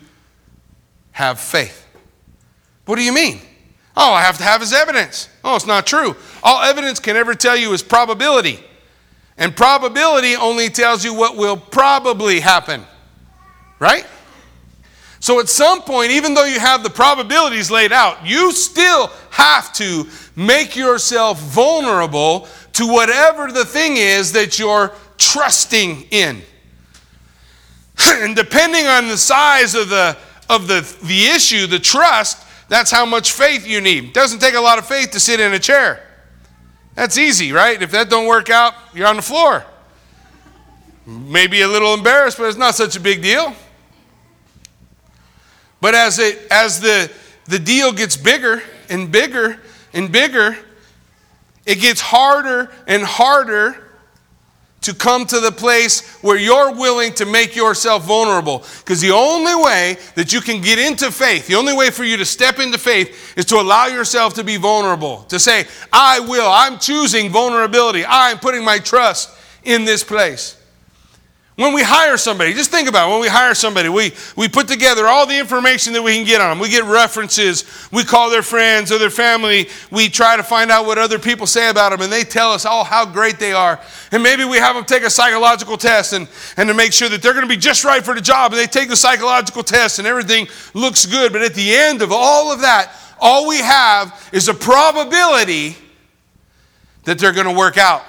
have 1.13 1.39
faith. 1.39 1.87
What 2.87 2.97
do 2.97 3.05
you 3.05 3.13
mean? 3.13 3.41
Oh, 3.97 4.13
I 4.13 4.23
have 4.23 4.37
to 4.39 4.43
have 4.43 4.61
his 4.61 4.73
evidence. 4.73 5.29
Oh, 5.45 5.55
it's 5.55 5.67
not 5.67 5.87
true. 5.87 6.17
All 6.43 6.61
evidence 6.63 6.99
can 6.99 7.15
ever 7.15 7.35
tell 7.35 7.57
you 7.57 7.73
is 7.73 7.81
probability. 7.81 8.59
And 9.39 9.55
probability 9.57 10.35
only 10.35 10.71
tells 10.71 11.05
you 11.05 11.15
what 11.15 11.37
will 11.37 11.57
probably 11.57 12.41
happen. 12.41 12.85
Right? 13.79 14.07
So 15.21 15.39
at 15.39 15.49
some 15.49 15.83
point, 15.83 16.11
even 16.11 16.35
though 16.35 16.47
you 16.47 16.59
have 16.59 16.83
the 16.83 16.91
probabilities 16.91 17.71
laid 17.71 17.93
out, 17.93 18.27
you 18.27 18.51
still 18.51 19.07
have 19.31 19.73
to 19.75 20.09
make 20.35 20.75
yourself 20.75 21.39
vulnerable 21.41 22.49
to 22.73 22.89
whatever 22.89 23.53
the 23.53 23.65
thing 23.65 23.99
is 23.99 24.33
that 24.33 24.59
you're 24.59 24.93
trusting 25.17 26.09
in. 26.11 26.43
and 27.99 28.35
depending 28.35 28.87
on 28.87 29.09
the 29.09 29.17
size 29.17 29.75
of 29.75 29.89
the 29.89 30.17
of 30.49 30.67
the, 30.67 30.81
the 31.05 31.27
issue, 31.27 31.67
the 31.67 31.79
trust, 31.79 32.45
that's 32.69 32.91
how 32.91 33.07
much 33.07 33.33
faith 33.33 33.67
you 33.67 33.81
need. 33.81 34.05
It 34.05 34.15
doesn't 34.15 34.41
take 34.41 34.55
a 34.55 34.61
lot 34.61 34.79
of 34.79 34.87
faith 34.87 35.13
to 35.13 35.21
sit 35.21 35.41
in 35.41 35.53
a 35.53 35.59
chair. 35.59 36.07
That's 36.95 37.17
easy, 37.17 37.53
right? 37.53 37.81
If 37.81 37.91
that 37.93 38.11
don't 38.11 38.27
work 38.27 38.51
out, 38.51 38.75
you're 38.95 39.07
on 39.07 39.17
the 39.17 39.23
floor. 39.23 39.65
Maybe 41.07 41.63
a 41.63 41.69
little 41.69 41.95
embarrassed, 41.95 42.39
but 42.39 42.45
it's 42.45 42.59
not 42.59 42.75
such 42.75 42.97
a 42.97 43.01
big 43.01 43.23
deal. 43.23 43.55
But 45.81 45.95
as 45.95 46.19
it 46.19 46.47
as 46.51 46.81
the 46.81 47.11
the 47.47 47.59
deal 47.59 47.93
gets 47.93 48.17
bigger 48.17 48.63
and 48.89 49.11
bigger 49.11 49.59
and 49.93 50.13
bigger, 50.13 50.57
it 51.67 51.81
gets 51.81 52.01
harder 52.01 52.71
and 52.87 53.03
harder 53.03 53.82
to 54.83 54.95
come 54.95 55.25
to 55.27 55.41
the 55.41 55.53
place 55.53 56.17
where 56.23 56.37
you're 56.37 56.75
willing 56.75 57.13
to 57.15 57.25
make 57.25 57.57
yourself 57.57 58.05
vulnerable. 58.05 58.65
Because 58.79 59.01
the 59.01 59.13
only 59.13 59.55
way 59.55 59.97
that 60.15 60.33
you 60.33 60.41
can 60.41 60.61
get 60.61 60.79
into 60.79 61.11
faith, 61.11 61.47
the 61.47 61.55
only 61.55 61.73
way 61.73 61.91
for 61.91 62.05
you 62.05 62.17
to 62.17 62.25
step 62.25 62.59
into 62.59 62.79
faith 62.79 63.37
is 63.37 63.45
to 63.47 63.57
allow 63.57 63.87
yourself 63.87 64.35
to 64.35 64.45
be 64.45 64.57
vulnerable. 64.57 65.23
To 65.29 65.39
say, 65.39 65.67
I 65.93 66.21
will, 66.21 66.49
I'm 66.49 66.79
choosing 66.79 67.31
vulnerability, 67.31 68.05
I'm 68.07 68.39
putting 68.39 68.65
my 68.65 68.79
trust 68.79 69.31
in 69.65 69.85
this 69.85 70.05
place. 70.05 70.62
When 71.57 71.75
we 71.75 71.83
hire 71.83 72.17
somebody, 72.17 72.55
just 72.55 72.71
think 72.71 72.89
about 72.89 73.09
it. 73.09 73.13
When 73.13 73.21
we 73.21 73.29
hire 73.29 73.55
somebody, 73.55 73.91
we, 73.91 74.13
we 74.37 74.49
put 74.49 74.69
together 74.69 75.07
all 75.07 75.27
the 75.27 75.39
information 75.39 75.93
that 75.93 76.03
we 76.03 76.15
can 76.15 76.25
get 76.25 76.41
on 76.41 76.49
them. 76.49 76.59
We 76.59 76.71
get 76.71 76.85
references. 76.85 77.65
We 77.93 78.05
call 78.05 78.31
their 78.31 78.43
friends 78.43 78.91
or 78.91 78.97
their 78.97 79.11
family. 79.11 79.69
We 79.91 80.09
try 80.09 80.39
to 80.39 80.43
find 80.43 80.71
out 80.71 80.87
what 80.87 80.97
other 80.97 81.19
people 81.19 81.47
say 81.47 81.69
about 81.69 81.91
them, 81.91 82.01
and 82.01 82.11
they 82.11 82.25
tell 82.25 82.53
us 82.53 82.65
all 82.65 82.85
how 82.85 83.05
great 83.05 83.39
they 83.39 83.53
are. 83.53 83.79
And 84.13 84.23
maybe 84.23 84.47
we 84.47 84.57
have 84.57 84.75
them 84.75 84.87
take 84.87 85.03
a 85.03 85.11
psychological 85.11 85.77
test 85.77 86.15
and, 86.15 86.27
and 86.57 86.71
to 86.71 86.75
make 86.75 86.95
sure 86.95 87.11
that 87.11 87.21
they're 87.21 87.35
going 87.35 87.47
to 87.47 87.55
be 87.55 87.59
just 87.59 87.85
right 87.85 88.03
for 88.03 88.15
the 88.15 88.23
job. 88.23 88.53
And 88.53 88.59
they 88.59 88.67
take 88.67 88.89
the 88.89 88.97
psychological 88.97 89.63
test, 89.63 89.99
and 89.99 90.09
everything 90.09 90.49
looks 90.73 91.05
good. 91.05 91.35
But 91.35 91.43
at 91.43 91.53
the 91.53 91.75
end 91.75 92.01
of 92.01 92.13
all 92.13 92.51
of 92.51 92.63
that, 92.63 92.95
all 93.21 93.47
we 93.47 93.59
have 93.59 94.31
is 94.33 94.49
a 94.49 94.55
probability 94.55 95.77
that 97.05 97.19
they're 97.19 97.33
going 97.33 97.47
to 97.47 97.59
work 97.59 97.77
out. 97.77 98.05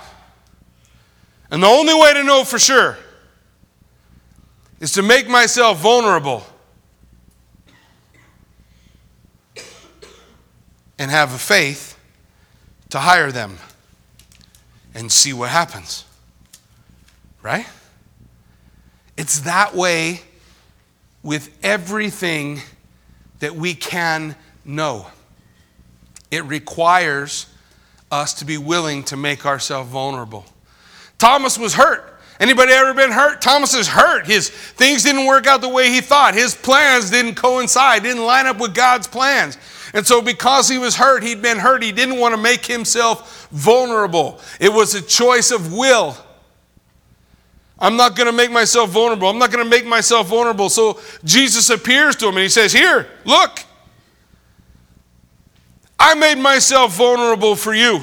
And 1.52 1.62
the 1.62 1.68
only 1.68 1.94
way 1.94 2.14
to 2.14 2.24
know 2.24 2.46
for 2.46 2.58
sure 2.58 2.98
is 4.84 4.92
to 4.92 5.02
make 5.02 5.30
myself 5.30 5.80
vulnerable 5.80 6.44
and 11.00 11.10
have 11.10 11.34
a 11.34 11.38
faith 11.38 11.98
to 12.90 13.00
hire 13.00 13.32
them 13.32 13.58
and 14.94 15.10
see 15.10 15.32
what 15.32 15.50
happens. 15.50 16.04
Right? 17.42 17.66
It's 19.16 19.40
that 19.44 19.74
way 19.74 20.20
with 21.24 21.58
everything 21.64 22.60
that 23.40 23.56
we 23.56 23.76
can 23.76 24.36
know. 24.66 25.08
It 26.30 26.44
requires 26.44 27.46
us 28.12 28.34
to 28.34 28.44
be 28.44 28.58
willing 28.58 29.04
to 29.04 29.16
make 29.16 29.46
ourselves 29.46 29.90
vulnerable. 29.90 30.44
Thomas 31.20 31.58
was 31.58 31.76
hurt. 31.76 32.12
Anybody 32.40 32.74
ever 32.74 32.94
been 32.94 33.12
hurt? 33.12 33.42
Thomas 33.42 33.74
is 33.74 33.88
hurt. 33.88 34.26
His 34.26 34.50
things 34.50 35.04
didn't 35.04 35.26
work 35.26 35.46
out 35.46 35.62
the 35.62 35.70
way 35.70 35.90
he 35.90 36.02
thought. 36.02 36.34
His 36.34 36.56
plans 36.56 37.10
didn't 37.10 37.36
coincide, 37.36 38.04
didn't 38.04 38.26
line 38.26 38.48
up 38.48 38.60
with 38.60 38.74
God's 38.74 39.08
plans. 39.08 39.58
And 39.94 40.06
so, 40.06 40.22
because 40.22 40.68
he 40.68 40.80
was 40.80 40.96
hurt, 40.96 41.24
he'd 41.24 41.42
been 41.42 41.60
hurt, 41.60 41.84
he 41.84 41.92
didn't 41.92 42.18
want 42.18 42.34
to 42.34 42.42
make 42.42 42.66
himself 42.66 43.48
vulnerable. 43.52 44.40
It 44.60 44.74
was 44.74 44.96
a 44.96 45.02
choice 45.02 45.52
of 45.52 45.72
will. 45.72 46.18
I'm 47.78 47.96
not 47.96 48.16
going 48.16 48.28
to 48.28 48.34
make 48.36 48.52
myself 48.52 48.90
vulnerable. 48.90 49.28
I'm 49.28 49.38
not 49.38 49.52
going 49.52 49.64
to 49.64 49.70
make 49.70 49.86
myself 49.86 50.28
vulnerable. 50.28 50.70
So, 50.70 51.00
Jesus 51.24 51.70
appears 51.70 52.16
to 52.18 52.28
him 52.28 52.36
and 52.36 52.44
he 52.44 52.50
says, 52.50 52.74
Here, 52.74 53.08
look. 53.26 53.60
I 56.00 56.16
made 56.16 56.38
myself 56.38 56.98
vulnerable 56.98 57.56
for 57.56 57.74
you. 57.74 58.02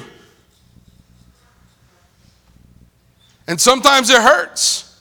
And 3.51 3.59
sometimes 3.59 4.09
it 4.09 4.21
hurts. 4.21 4.97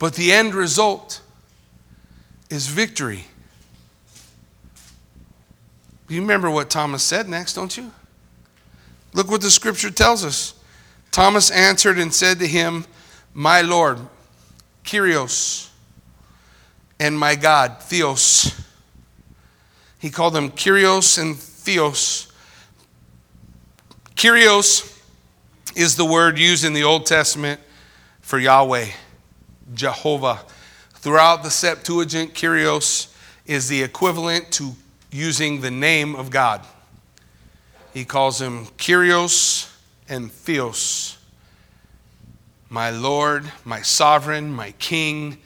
But 0.00 0.14
the 0.14 0.32
end 0.32 0.52
result 0.52 1.20
is 2.50 2.66
victory. 2.66 3.26
You 6.08 6.22
remember 6.22 6.50
what 6.50 6.70
Thomas 6.70 7.04
said 7.04 7.28
next, 7.28 7.52
don't 7.52 7.76
you? 7.76 7.92
Look 9.14 9.30
what 9.30 9.42
the 9.42 9.50
scripture 9.50 9.92
tells 9.92 10.24
us. 10.24 10.54
Thomas 11.12 11.52
answered 11.52 12.00
and 12.00 12.12
said 12.12 12.40
to 12.40 12.48
him, 12.48 12.84
My 13.32 13.60
Lord, 13.60 14.00
Kyrios, 14.82 15.70
and 16.98 17.16
my 17.16 17.36
God, 17.36 17.80
Theos. 17.80 18.60
He 20.00 20.10
called 20.10 20.34
them 20.34 20.50
Kyrios 20.50 21.16
and 21.16 21.36
Theos. 21.36 22.32
Kyrios 24.16 24.94
is 25.76 25.94
the 25.94 26.04
word 26.06 26.38
used 26.38 26.64
in 26.64 26.72
the 26.72 26.82
Old 26.82 27.04
Testament 27.04 27.60
for 28.22 28.38
Yahweh, 28.38 28.86
Jehovah. 29.74 30.40
Throughout 30.94 31.42
the 31.42 31.50
Septuagint, 31.50 32.32
Kyrios 32.32 33.14
is 33.44 33.68
the 33.68 33.82
equivalent 33.82 34.50
to 34.52 34.72
using 35.12 35.60
the 35.60 35.70
name 35.70 36.16
of 36.16 36.30
God. 36.30 36.62
He 37.92 38.06
calls 38.06 38.40
him 38.40 38.66
Kyrios 38.78 39.70
and 40.08 40.32
Theos. 40.32 41.18
My 42.70 42.90
Lord, 42.90 43.44
my 43.64 43.82
sovereign, 43.82 44.50
my 44.50 44.72
King, 44.78 45.36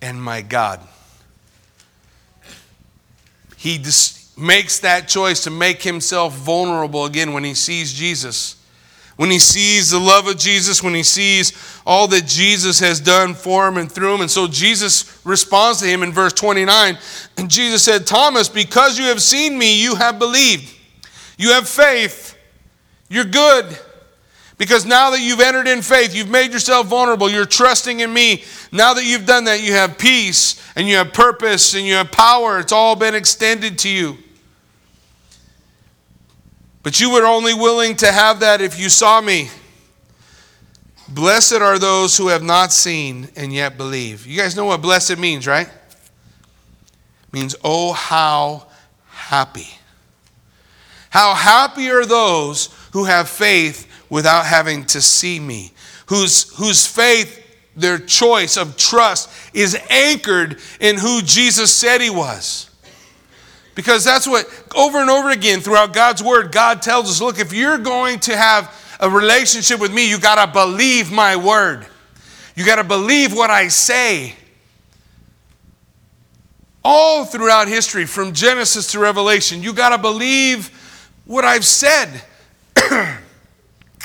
and 0.00 0.20
my 0.20 0.40
God. 0.40 0.80
He 3.58 3.76
dis- 3.76 4.34
makes 4.36 4.78
that 4.78 5.08
choice 5.08 5.44
to 5.44 5.50
make 5.50 5.82
himself 5.82 6.34
vulnerable 6.34 7.04
again 7.04 7.34
when 7.34 7.44
he 7.44 7.52
sees 7.52 7.92
Jesus 7.92 8.56
when 9.20 9.30
he 9.30 9.38
sees 9.38 9.90
the 9.90 9.98
love 9.98 10.26
of 10.28 10.38
Jesus, 10.38 10.82
when 10.82 10.94
he 10.94 11.02
sees 11.02 11.52
all 11.84 12.08
that 12.08 12.24
Jesus 12.24 12.80
has 12.80 13.00
done 13.00 13.34
for 13.34 13.68
him 13.68 13.76
and 13.76 13.92
through 13.92 14.14
him. 14.14 14.22
And 14.22 14.30
so 14.30 14.48
Jesus 14.48 15.20
responds 15.26 15.80
to 15.80 15.86
him 15.86 16.02
in 16.02 16.10
verse 16.10 16.32
29. 16.32 16.96
And 17.36 17.50
Jesus 17.50 17.84
said, 17.84 18.06
Thomas, 18.06 18.48
because 18.48 18.98
you 18.98 19.04
have 19.08 19.20
seen 19.20 19.58
me, 19.58 19.82
you 19.82 19.94
have 19.94 20.18
believed. 20.18 20.74
You 21.36 21.50
have 21.50 21.68
faith. 21.68 22.34
You're 23.10 23.26
good. 23.26 23.78
Because 24.56 24.86
now 24.86 25.10
that 25.10 25.20
you've 25.20 25.40
entered 25.40 25.68
in 25.68 25.82
faith, 25.82 26.14
you've 26.14 26.30
made 26.30 26.54
yourself 26.54 26.86
vulnerable, 26.86 27.28
you're 27.28 27.44
trusting 27.44 28.00
in 28.00 28.10
me. 28.10 28.42
Now 28.72 28.94
that 28.94 29.04
you've 29.04 29.26
done 29.26 29.44
that, 29.44 29.62
you 29.62 29.74
have 29.74 29.98
peace 29.98 30.66
and 30.76 30.88
you 30.88 30.96
have 30.96 31.12
purpose 31.12 31.74
and 31.74 31.84
you 31.84 31.92
have 31.92 32.10
power. 32.10 32.58
It's 32.58 32.72
all 32.72 32.96
been 32.96 33.14
extended 33.14 33.78
to 33.80 33.90
you. 33.90 34.16
But 36.82 37.00
you 37.00 37.10
were 37.10 37.26
only 37.26 37.54
willing 37.54 37.96
to 37.96 38.10
have 38.10 38.40
that 38.40 38.60
if 38.60 38.78
you 38.78 38.88
saw 38.88 39.20
me. 39.20 39.50
Blessed 41.08 41.54
are 41.54 41.78
those 41.78 42.16
who 42.16 42.28
have 42.28 42.42
not 42.42 42.72
seen 42.72 43.28
and 43.36 43.52
yet 43.52 43.76
believe. 43.76 44.26
You 44.26 44.38
guys 44.38 44.56
know 44.56 44.66
what 44.66 44.80
blessed 44.80 45.18
means, 45.18 45.46
right? 45.46 45.66
It 45.66 47.32
means, 47.32 47.56
oh, 47.64 47.92
how 47.92 48.66
happy. 49.08 49.68
How 51.10 51.34
happy 51.34 51.90
are 51.90 52.06
those 52.06 52.68
who 52.92 53.04
have 53.04 53.28
faith 53.28 53.88
without 54.08 54.46
having 54.46 54.84
to 54.86 55.00
see 55.00 55.40
me, 55.40 55.72
whose, 56.06 56.56
whose 56.56 56.86
faith, 56.86 57.38
their 57.74 57.98
choice 57.98 58.56
of 58.56 58.76
trust, 58.76 59.28
is 59.52 59.76
anchored 59.90 60.60
in 60.80 60.96
who 60.96 61.22
Jesus 61.22 61.74
said 61.74 62.00
he 62.00 62.10
was. 62.10 62.69
Because 63.80 64.04
that's 64.04 64.26
what, 64.26 64.46
over 64.76 64.98
and 64.98 65.08
over 65.08 65.30
again 65.30 65.60
throughout 65.60 65.94
God's 65.94 66.22
word, 66.22 66.52
God 66.52 66.82
tells 66.82 67.08
us 67.08 67.22
look, 67.22 67.38
if 67.38 67.50
you're 67.50 67.78
going 67.78 68.20
to 68.20 68.36
have 68.36 68.78
a 69.00 69.08
relationship 69.08 69.80
with 69.80 69.90
me, 69.90 70.06
you 70.06 70.18
got 70.20 70.44
to 70.44 70.52
believe 70.52 71.10
my 71.10 71.34
word. 71.34 71.86
You 72.54 72.66
got 72.66 72.76
to 72.76 72.84
believe 72.84 73.34
what 73.34 73.48
I 73.48 73.68
say. 73.68 74.34
All 76.84 77.24
throughout 77.24 77.68
history, 77.68 78.04
from 78.04 78.34
Genesis 78.34 78.92
to 78.92 78.98
Revelation, 78.98 79.62
you 79.62 79.72
got 79.72 79.96
to 79.96 79.98
believe 79.98 80.68
what 81.24 81.46
I've 81.46 81.64
said. 81.64 82.20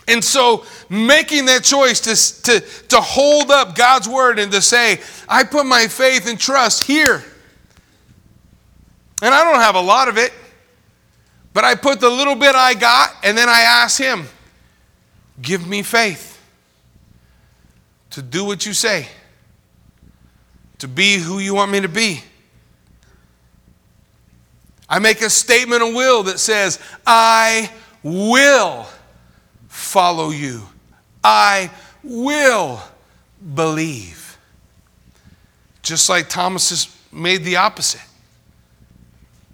and 0.08 0.24
so, 0.24 0.64
making 0.88 1.48
that 1.48 1.66
choice 1.66 2.00
to, 2.00 2.44
to, 2.44 2.66
to 2.88 3.02
hold 3.02 3.52
up 3.52 3.76
God's 3.76 4.08
word 4.08 4.40
and 4.40 4.54
to 4.54 4.62
say, 4.62 5.02
I 5.28 5.44
put 5.44 5.66
my 5.66 5.88
faith 5.88 6.30
and 6.30 6.40
trust 6.40 6.84
here. 6.84 7.26
And 9.22 9.34
I 9.34 9.44
don't 9.44 9.62
have 9.62 9.76
a 9.76 9.82
lot 9.82 10.08
of 10.08 10.18
it, 10.18 10.34
but 11.54 11.64
I 11.64 11.76
put 11.76 12.00
the 12.00 12.10
little 12.10 12.36
bit 12.36 12.56
I 12.56 12.74
got 12.74 13.16
and 13.24 13.38
then 13.38 13.48
I 13.48 13.62
ask 13.62 14.00
Him, 14.00 14.28
give 15.42 15.66
me 15.68 15.84
faith 15.84 16.42
to 18.12 18.22
do 18.22 18.46
what 18.46 18.66
you 18.66 18.74
say, 18.74 19.08
to 20.80 20.88
be 20.88 21.18
who 21.18 21.40
you 21.40 21.54
want 21.54 21.72
me 21.72 21.82
to 21.82 21.90
be. 21.90 22.22
I 24.88 25.00
make 25.00 25.22
a 25.22 25.30
statement 25.30 25.82
of 25.82 25.94
will 25.94 26.24
that 26.24 26.40
says, 26.40 26.80
I 27.08 27.72
will 28.04 28.86
follow 29.68 30.30
you. 30.30 30.62
I 31.24 31.72
will 32.04 32.80
believe. 33.56 34.38
Just 35.82 36.08
like 36.08 36.30
Thomas 36.30 36.96
made 37.12 37.44
the 37.44 37.56
opposite. 37.56 38.02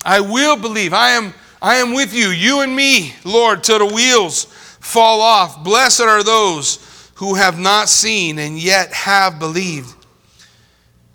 I 0.05 0.19
will 0.19 0.55
believe. 0.55 0.93
I 0.93 1.11
am, 1.11 1.33
I 1.61 1.75
am 1.75 1.93
with 1.93 2.13
you, 2.13 2.29
you 2.29 2.61
and 2.61 2.75
me, 2.75 3.13
Lord, 3.23 3.63
till 3.63 3.79
the 3.79 3.93
wheels 3.93 4.45
fall 4.45 5.21
off. 5.21 5.63
Blessed 5.63 6.01
are 6.01 6.23
those 6.23 7.11
who 7.15 7.35
have 7.35 7.59
not 7.59 7.87
seen 7.87 8.39
and 8.39 8.57
yet 8.57 8.91
have 8.93 9.39
believed. 9.39 9.95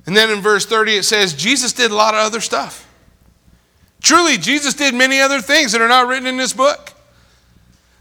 And 0.07 0.17
then 0.17 0.31
in 0.31 0.41
verse 0.41 0.65
30 0.65 0.99
it 0.99 1.03
says, 1.03 1.35
Jesus 1.35 1.73
did 1.73 1.91
a 1.91 1.95
lot 1.97 2.15
of 2.15 2.21
other 2.21 2.41
stuff. 2.41 2.85
Truly, 4.01 4.37
Jesus 4.37 4.75
did 4.75 4.95
many 4.95 5.21
other 5.21 5.41
things 5.41 5.73
that 5.73 5.81
are 5.81 5.89
not 5.89 6.07
written 6.07 6.29
in 6.29 6.37
this 6.37 6.53
book. 6.53 6.93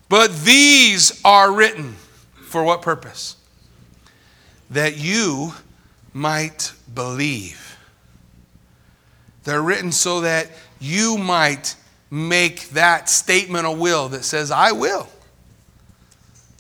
But 0.08 0.36
these 0.44 1.20
are 1.26 1.52
written 1.52 1.94
for 2.44 2.64
what 2.64 2.84
purpose? 2.84 3.36
That 4.70 4.98
you 4.98 5.54
might 6.14 6.74
believe. 6.94 7.78
They're 9.46 9.62
written 9.62 9.92
so 9.92 10.22
that 10.22 10.50
you 10.80 11.18
might 11.18 11.76
make 12.10 12.70
that 12.70 13.10
statement 13.10 13.66
of 13.66 13.80
will 13.80 14.10
that 14.10 14.24
says, 14.24 14.52
I 14.52 14.72
will. 14.72 15.08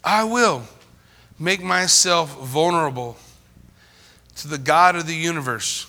I 0.03 0.23
will 0.23 0.63
make 1.39 1.63
myself 1.63 2.37
vulnerable 2.39 3.17
to 4.37 4.47
the 4.47 4.57
God 4.57 4.95
of 4.95 5.07
the 5.07 5.15
universe. 5.15 5.87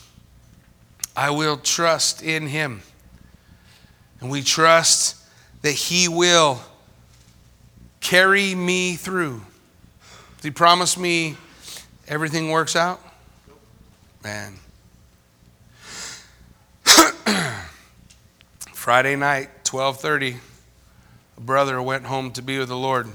I 1.16 1.30
will 1.30 1.56
trust 1.56 2.22
in 2.22 2.46
him. 2.46 2.82
And 4.20 4.30
we 4.30 4.42
trust 4.42 5.16
that 5.62 5.72
he 5.72 6.08
will 6.08 6.60
carry 8.00 8.54
me 8.54 8.94
through. 8.94 9.42
Does 10.36 10.44
he 10.44 10.50
promise 10.50 10.96
me 10.96 11.36
everything 12.06 12.50
works 12.50 12.76
out? 12.76 13.00
Man. 14.22 14.54
Friday 18.86 19.16
night, 19.16 19.64
12:30, 19.64 20.38
a 21.36 21.40
brother 21.40 21.82
went 21.82 22.04
home 22.04 22.30
to 22.30 22.40
be 22.40 22.56
with 22.56 22.68
the 22.68 22.76
Lord. 22.76 23.08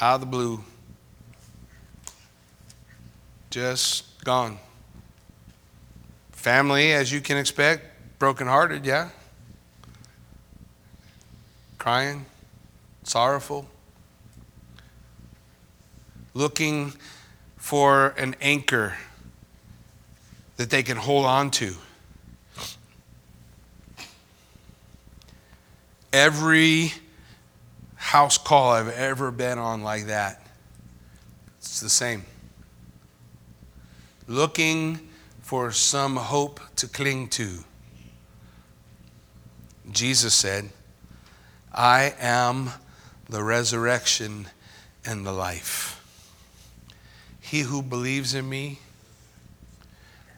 Out 0.00 0.16
of 0.16 0.20
the 0.22 0.26
blue. 0.26 0.64
Just 3.48 4.24
gone. 4.24 4.58
Family, 6.32 6.92
as 6.92 7.12
you 7.12 7.20
can 7.20 7.36
expect, 7.36 7.84
brokenhearted, 8.18 8.84
yeah. 8.84 9.10
Crying, 11.78 12.26
sorrowful, 13.04 13.68
looking 16.34 16.92
for 17.56 18.08
an 18.18 18.34
anchor 18.40 18.96
that 20.56 20.70
they 20.70 20.82
can 20.82 20.96
hold 20.96 21.24
on 21.24 21.52
to. 21.52 21.76
Every 26.12 26.92
house 27.96 28.38
call 28.38 28.72
I've 28.72 28.88
ever 28.88 29.30
been 29.30 29.58
on 29.58 29.82
like 29.82 30.06
that, 30.06 30.42
it's 31.58 31.80
the 31.80 31.90
same. 31.90 32.24
Looking 34.26 35.00
for 35.42 35.72
some 35.72 36.16
hope 36.16 36.60
to 36.76 36.88
cling 36.88 37.28
to. 37.28 37.64
Jesus 39.90 40.34
said, 40.34 40.70
I 41.72 42.14
am 42.20 42.70
the 43.28 43.42
resurrection 43.42 44.46
and 45.04 45.26
the 45.26 45.32
life. 45.32 45.94
He 47.40 47.60
who 47.60 47.82
believes 47.82 48.34
in 48.34 48.48
me, 48.48 48.78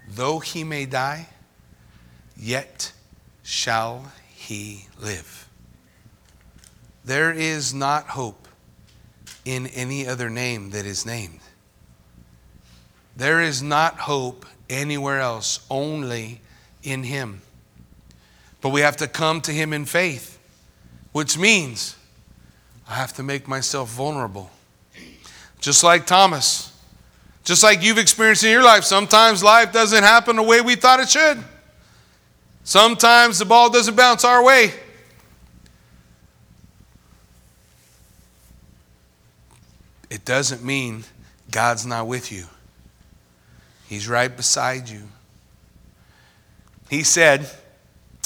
though 0.09 0.39
he 0.39 0.63
may 0.63 0.87
die, 0.87 1.29
yet 2.37 2.93
shall 3.43 4.13
he 4.33 4.87
live. 5.01 5.50
There 7.05 7.33
is 7.33 7.73
not 7.73 8.09
hope 8.09 8.49
in 9.45 9.67
any 9.69 10.07
other 10.07 10.29
name 10.29 10.71
that 10.71 10.85
is 10.85 11.07
named. 11.07 11.41
There 13.17 13.41
is 13.41 13.63
not 13.63 13.99
hope 13.99 14.47
anywhere 14.69 15.21
else, 15.21 15.65
only 15.71 16.41
in 16.83 17.03
Him. 17.05 17.43
But 18.61 18.71
we 18.71 18.83
have 18.83 18.97
to 18.99 19.09
come 19.09 19.41
to 19.43 19.53
Him 19.53 19.73
in 19.73 19.85
faith, 19.85 20.39
which 21.13 21.39
means 21.39 21.97
I 22.89 22.95
have 22.95 23.13
to 23.15 23.23
make 23.23 23.49
myself 23.49 23.91
vulnerable. 23.91 24.51
Just 25.61 25.85
like 25.85 26.07
Thomas, 26.07 26.73
just 27.45 27.63
like 27.63 27.83
you've 27.83 27.99
experienced 27.99 28.45
in 28.45 28.51
your 28.51 28.63
life, 28.63 28.85
sometimes 28.85 29.43
life 29.43 29.73
doesn't 29.73 30.03
happen 30.03 30.37
the 30.37 30.43
way 30.43 30.61
we 30.61 30.75
thought 30.75 31.01
it 31.01 31.09
should. 31.09 31.43
Sometimes 32.65 33.39
the 33.39 33.45
ball 33.45 33.71
doesn't 33.71 33.97
bounce 33.97 34.25
our 34.25 34.43
way. 34.43 34.73
It 40.11 40.25
doesn't 40.25 40.65
mean 40.65 41.05
God's 41.51 41.87
not 41.87 42.07
with 42.07 42.31
you. 42.33 42.47
He's 43.89 44.09
right 44.09 44.35
beside 44.35 44.89
you. 44.89 45.03
He 46.89 47.05
said, 47.05 47.49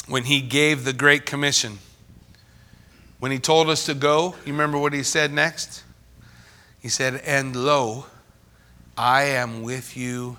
when 0.08 0.24
he 0.24 0.40
gave 0.40 0.84
the 0.84 0.92
Great 0.92 1.26
Commission, 1.26 1.78
when 3.18 3.30
he 3.30 3.38
told 3.38 3.70
us 3.70 3.86
to 3.86 3.94
go, 3.94 4.34
you 4.44 4.52
remember 4.52 4.78
what 4.78 4.92
he 4.92 5.02
said 5.02 5.32
next? 5.32 5.82
He 6.80 6.88
said, 6.88 7.22
And 7.24 7.56
lo, 7.56 8.06
I 8.96 9.22
am 9.22 9.62
with 9.62 9.96
you 9.96 10.36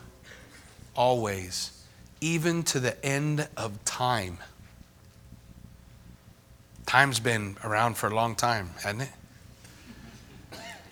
always, 0.96 1.84
even 2.22 2.64
to 2.64 2.80
the 2.80 3.04
end 3.04 3.48
of 3.58 3.84
time. 3.86 4.38
Time's 6.86 7.20
been 7.20 7.58
around 7.64 7.98
for 7.98 8.08
a 8.08 8.14
long 8.14 8.36
time, 8.36 8.70
hasn't 8.84 9.04
it? 9.04 9.10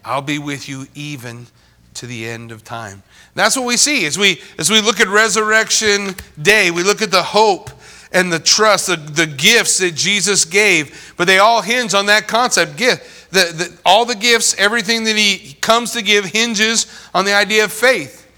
I'll 0.05 0.21
be 0.21 0.39
with 0.39 0.67
you 0.67 0.87
even 0.95 1.47
to 1.95 2.07
the 2.07 2.27
end 2.27 2.51
of 2.51 2.63
time. 2.63 3.03
That's 3.35 3.55
what 3.55 3.65
we 3.65 3.77
see 3.77 4.05
as 4.05 4.17
we 4.17 4.41
as 4.57 4.69
we 4.69 4.81
look 4.81 4.99
at 4.99 5.07
resurrection 5.07 6.15
day. 6.41 6.71
We 6.71 6.83
look 6.83 7.01
at 7.01 7.11
the 7.11 7.23
hope 7.23 7.69
and 8.11 8.31
the 8.31 8.39
trust, 8.39 8.87
the, 8.87 8.95
the 8.95 9.25
gifts 9.25 9.79
that 9.79 9.95
Jesus 9.95 10.45
gave, 10.45 11.13
but 11.17 11.25
they 11.25 11.39
all 11.39 11.61
hinge 11.61 11.93
on 11.93 12.05
that 12.07 12.27
concept. 12.27 12.77
Gift. 12.77 13.31
The, 13.31 13.51
the, 13.51 13.77
all 13.83 14.05
the 14.05 14.15
gifts, 14.15 14.55
everything 14.59 15.05
that 15.05 15.15
he 15.15 15.57
comes 15.59 15.93
to 15.93 16.03
give 16.03 16.25
hinges 16.25 16.85
on 17.15 17.25
the 17.25 17.33
idea 17.33 17.63
of 17.63 17.71
faith. 17.71 18.29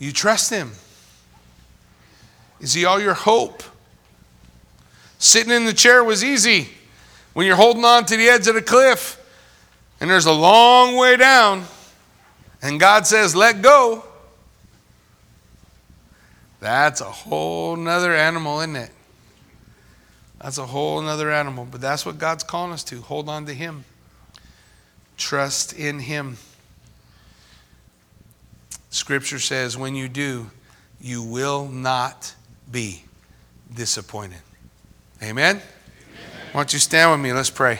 You 0.00 0.10
trust 0.10 0.50
him. 0.50 0.72
Is 2.60 2.72
he 2.72 2.84
all 2.84 3.00
your 3.00 3.14
hope? 3.14 3.62
Sitting 5.20 5.52
in 5.52 5.66
the 5.66 5.72
chair 5.72 6.02
was 6.02 6.24
easy 6.24 6.70
when 7.32 7.46
you're 7.46 7.54
holding 7.54 7.84
on 7.84 8.06
to 8.06 8.16
the 8.16 8.28
edge 8.28 8.48
of 8.48 8.56
the 8.56 8.62
cliff 8.62 9.19
and 10.00 10.10
there's 10.10 10.26
a 10.26 10.32
long 10.32 10.96
way 10.96 11.16
down, 11.16 11.64
and 12.62 12.80
God 12.80 13.06
says, 13.06 13.36
let 13.36 13.62
go, 13.62 14.04
that's 16.60 17.00
a 17.00 17.04
whole 17.04 17.76
nother 17.76 18.14
animal, 18.14 18.60
isn't 18.60 18.76
it? 18.76 18.90
That's 20.40 20.58
a 20.58 20.66
whole 20.66 21.00
nother 21.00 21.30
animal. 21.30 21.66
But 21.70 21.80
that's 21.80 22.04
what 22.04 22.18
God's 22.18 22.44
calling 22.44 22.72
us 22.72 22.84
to. 22.84 23.00
Hold 23.02 23.28
on 23.28 23.46
to 23.46 23.54
Him. 23.54 23.84
Trust 25.16 25.72
in 25.72 26.00
Him. 26.00 26.36
Scripture 28.90 29.38
says, 29.38 29.76
when 29.76 29.94
you 29.94 30.08
do, 30.08 30.50
you 31.00 31.22
will 31.22 31.68
not 31.68 32.34
be 32.70 33.04
disappointed. 33.74 34.40
Amen? 35.22 35.56
Amen. 35.56 35.62
Why 36.52 36.60
don't 36.60 36.72
you 36.72 36.78
stand 36.78 37.10
with 37.10 37.20
me? 37.20 37.32
Let's 37.32 37.50
pray. 37.50 37.78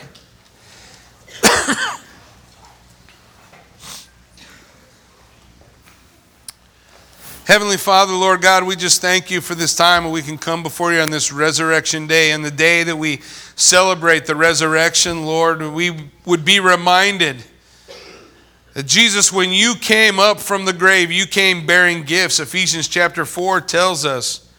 Heavenly 7.51 7.75
Father, 7.75 8.13
Lord 8.13 8.41
God, 8.41 8.63
we 8.63 8.77
just 8.77 9.01
thank 9.01 9.29
you 9.29 9.41
for 9.41 9.55
this 9.55 9.75
time 9.75 10.09
we 10.09 10.21
can 10.21 10.37
come 10.37 10.63
before 10.63 10.93
you 10.93 11.01
on 11.01 11.09
this 11.09 11.33
resurrection 11.33 12.07
day 12.07 12.31
and 12.31 12.45
the 12.45 12.49
day 12.49 12.85
that 12.85 12.95
we 12.95 13.17
celebrate 13.57 14.25
the 14.25 14.37
resurrection, 14.37 15.25
Lord. 15.25 15.61
We 15.61 16.11
would 16.25 16.45
be 16.45 16.61
reminded 16.61 17.43
that 18.73 18.85
Jesus, 18.85 19.33
when 19.33 19.51
you 19.51 19.75
came 19.75 20.17
up 20.17 20.39
from 20.39 20.63
the 20.63 20.71
grave, 20.71 21.11
you 21.11 21.25
came 21.25 21.65
bearing 21.65 22.03
gifts. 22.03 22.39
Ephesians 22.39 22.87
chapter 22.87 23.25
4 23.25 23.59
tells 23.59 24.05
us 24.05 24.49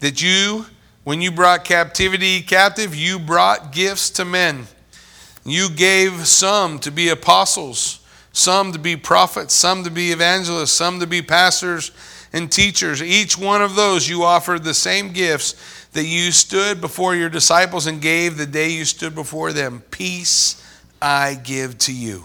that 0.00 0.20
you, 0.20 0.66
when 1.04 1.22
you 1.22 1.32
brought 1.32 1.64
captivity 1.64 2.42
captive, 2.42 2.94
you 2.94 3.18
brought 3.18 3.72
gifts 3.72 4.10
to 4.10 4.26
men. 4.26 4.66
You 5.46 5.70
gave 5.70 6.26
some 6.26 6.78
to 6.80 6.90
be 6.90 7.08
apostles 7.08 8.05
some 8.36 8.70
to 8.72 8.78
be 8.78 8.96
prophets, 8.96 9.54
some 9.54 9.82
to 9.82 9.90
be 9.90 10.12
evangelists, 10.12 10.72
some 10.72 11.00
to 11.00 11.06
be 11.06 11.22
pastors 11.22 11.90
and 12.34 12.52
teachers. 12.52 13.02
Each 13.02 13.38
one 13.38 13.62
of 13.62 13.76
those 13.76 14.10
you 14.10 14.24
offered 14.24 14.62
the 14.62 14.74
same 14.74 15.12
gifts 15.12 15.54
that 15.92 16.04
you 16.04 16.30
stood 16.32 16.78
before 16.82 17.16
your 17.16 17.30
disciples 17.30 17.86
and 17.86 18.02
gave 18.02 18.36
the 18.36 18.44
day 18.44 18.68
you 18.68 18.84
stood 18.84 19.14
before 19.14 19.54
them. 19.54 19.82
Peace 19.90 20.62
I 21.00 21.34
give 21.34 21.78
to 21.78 21.94
you, 21.94 22.24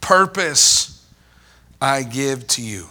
purpose 0.00 1.04
I 1.82 2.04
give 2.04 2.46
to 2.48 2.62
you, 2.62 2.86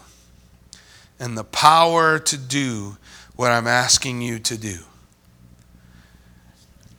and 1.18 1.38
the 1.38 1.46
power 1.46 2.20
to 2.20 2.38
do 2.38 2.98
what 3.38 3.52
I'm 3.52 3.68
asking 3.68 4.22
you 4.22 4.40
to 4.40 4.58
do. 4.58 4.80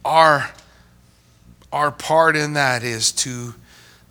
Our, 0.07 0.51
our 1.71 1.91
part 1.91 2.35
in 2.35 2.55
that 2.55 2.83
is 2.83 3.13
to 3.13 3.55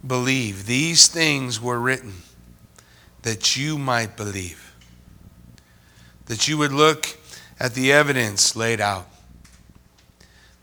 believe. 0.07 0.65
These 0.65 1.07
things 1.07 1.61
were 1.61 1.79
written 1.79 2.13
that 3.23 3.57
you 3.57 3.77
might 3.77 4.15
believe, 4.15 4.73
that 6.27 6.47
you 6.47 6.57
would 6.57 6.71
look 6.71 7.17
at 7.59 7.73
the 7.73 7.91
evidence 7.91 8.55
laid 8.55 8.79
out, 8.79 9.07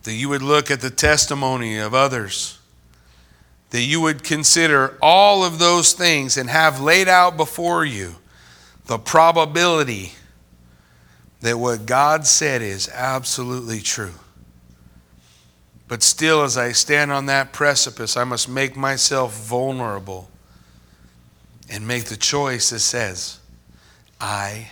that 0.05 0.13
you 0.13 0.29
would 0.29 0.43
look 0.43 0.71
at 0.71 0.81
the 0.81 0.91
testimony 0.91 1.79
of 1.79 1.95
others, 1.95 2.59
that 3.71 3.83
you 3.83 4.01
would 4.01 4.23
consider 4.23 4.97
all 5.01 5.45
of 5.45 5.59
those 5.59 5.93
things 5.93 6.37
and 6.37 6.49
have 6.51 6.81
laid 6.81 7.09
out 7.09 7.37
before 7.37 7.85
you 7.85 8.15
the 8.87 8.99
probability 8.99 10.13
that 11.41 11.59
what 11.59 11.87
God 11.87 12.27
said 12.27 12.63
is 12.63 12.89
absolutely 12.95 13.81
true. 13.81 14.15
But 15.89 16.03
still, 16.03 16.43
as 16.43 16.57
I 16.57 16.73
stand 16.73 17.13
on 17.13 17.27
that 17.27 17.53
precipice, 17.53 18.17
I 18.17 18.25
must 18.25 18.49
make 18.49 18.77
myself 18.77 19.35
vulnerable 19.35 20.31
and 21.69 21.87
make 21.87 22.05
the 22.05 22.17
choice 22.17 22.71
that 22.71 22.81
says, 22.81 23.39
I 24.21 24.71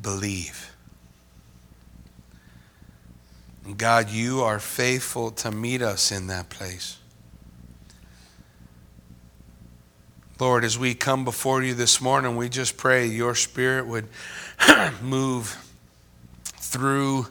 believe. 0.00 0.74
God, 3.76 4.10
you 4.10 4.40
are 4.40 4.58
faithful 4.58 5.30
to 5.32 5.50
meet 5.50 5.82
us 5.82 6.10
in 6.10 6.26
that 6.26 6.48
place. 6.48 6.98
Lord, 10.40 10.64
as 10.64 10.78
we 10.78 10.94
come 10.94 11.24
before 11.24 11.62
you 11.62 11.74
this 11.74 12.00
morning, 12.00 12.34
we 12.34 12.48
just 12.48 12.78
pray 12.78 13.06
your 13.06 13.34
spirit 13.34 13.86
would 13.86 14.08
move 15.02 15.54
through 16.42 17.26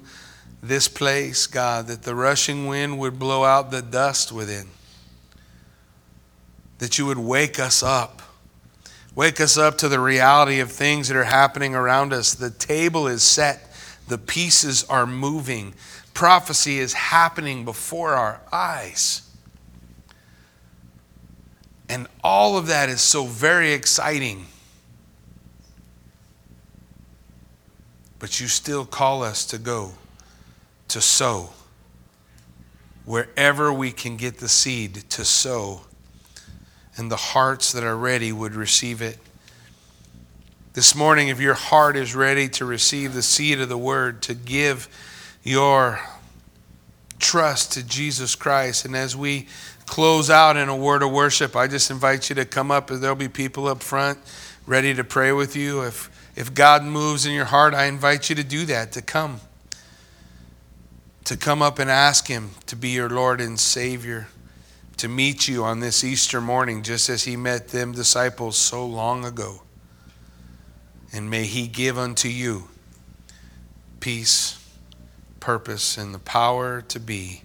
this 0.61 0.87
place, 0.87 1.47
God, 1.47 1.87
that 1.87 2.03
the 2.03 2.15
rushing 2.15 2.67
wind 2.67 2.99
would 2.99 3.17
blow 3.17 3.43
out 3.43 3.71
the 3.71 3.81
dust 3.81 4.31
within, 4.31 4.67
that 6.79 6.97
you 6.97 7.05
would 7.05 7.17
wake 7.17 7.59
us 7.59 7.81
up. 7.81 8.21
Wake 9.15 9.41
us 9.41 9.57
up 9.57 9.77
to 9.79 9.89
the 9.89 9.99
reality 9.99 10.59
of 10.59 10.71
things 10.71 11.07
that 11.07 11.17
are 11.17 11.23
happening 11.23 11.75
around 11.75 12.13
us. 12.13 12.33
The 12.33 12.51
table 12.51 13.07
is 13.07 13.23
set, 13.23 13.73
the 14.07 14.17
pieces 14.17 14.83
are 14.85 15.05
moving, 15.05 15.73
prophecy 16.13 16.79
is 16.79 16.93
happening 16.93 17.65
before 17.65 18.13
our 18.13 18.39
eyes. 18.51 19.21
And 21.89 22.07
all 22.23 22.55
of 22.55 22.67
that 22.67 22.87
is 22.87 23.01
so 23.01 23.25
very 23.25 23.73
exciting. 23.73 24.45
But 28.19 28.39
you 28.39 28.47
still 28.47 28.85
call 28.85 29.23
us 29.23 29.43
to 29.45 29.57
go 29.57 29.93
to 30.89 31.01
sow. 31.01 31.49
Wherever 33.05 33.73
we 33.73 33.91
can 33.91 34.17
get 34.17 34.37
the 34.37 34.49
seed 34.49 34.95
to 35.09 35.25
sow, 35.25 35.81
and 36.95 37.09
the 37.09 37.15
hearts 37.15 37.71
that 37.71 37.83
are 37.83 37.97
ready 37.97 38.31
would 38.31 38.53
receive 38.53 39.01
it. 39.01 39.17
This 40.73 40.93
morning, 40.93 41.29
if 41.29 41.39
your 41.39 41.53
heart 41.53 41.95
is 41.95 42.13
ready 42.13 42.49
to 42.49 42.65
receive 42.65 43.13
the 43.13 43.21
seed 43.21 43.59
of 43.61 43.69
the 43.69 43.77
word, 43.77 44.21
to 44.23 44.33
give 44.33 44.87
your 45.43 45.99
trust 47.17 47.71
to 47.73 47.83
Jesus 47.83 48.35
Christ, 48.35 48.85
and 48.85 48.95
as 48.95 49.15
we 49.15 49.47
close 49.85 50.29
out 50.29 50.57
in 50.57 50.69
a 50.69 50.75
word 50.75 51.01
of 51.01 51.11
worship, 51.11 51.55
I 51.55 51.67
just 51.67 51.89
invite 51.89 52.29
you 52.29 52.35
to 52.35 52.45
come 52.45 52.69
up. 52.69 52.87
There'll 52.87 53.15
be 53.15 53.29
people 53.29 53.67
up 53.67 53.81
front 53.81 54.19
ready 54.67 54.93
to 54.93 55.03
pray 55.03 55.31
with 55.31 55.55
you. 55.55 55.81
If, 55.81 56.31
if 56.35 56.53
God 56.53 56.83
moves 56.83 57.25
in 57.25 57.33
your 57.33 57.45
heart, 57.45 57.73
I 57.73 57.85
invite 57.85 58.29
you 58.29 58.35
to 58.35 58.43
do 58.43 58.65
that, 58.65 58.91
to 58.91 59.01
come 59.01 59.41
to 61.29 61.37
come 61.37 61.61
up 61.61 61.77
and 61.77 61.91
ask 61.91 62.25
Him 62.25 62.49
to 62.65 62.75
be 62.75 62.89
your 62.89 63.07
Lord 63.07 63.39
and 63.39 63.59
Savior, 63.59 64.29
to 64.97 65.07
meet 65.07 65.47
you 65.47 65.63
on 65.63 65.79
this 65.79 66.03
Easter 66.03 66.41
morning, 66.41 66.81
just 66.81 67.07
as 67.07 67.25
He 67.25 67.35
met 67.35 67.67
them 67.67 67.91
disciples 67.91 68.57
so 68.57 68.83
long 68.83 69.23
ago. 69.23 69.61
And 71.13 71.29
may 71.29 71.43
He 71.43 71.67
give 71.67 71.99
unto 71.99 72.29
you 72.29 72.67
peace, 73.99 74.57
purpose, 75.39 75.99
and 75.99 76.15
the 76.15 76.19
power 76.19 76.81
to 76.81 76.99
be 76.99 77.43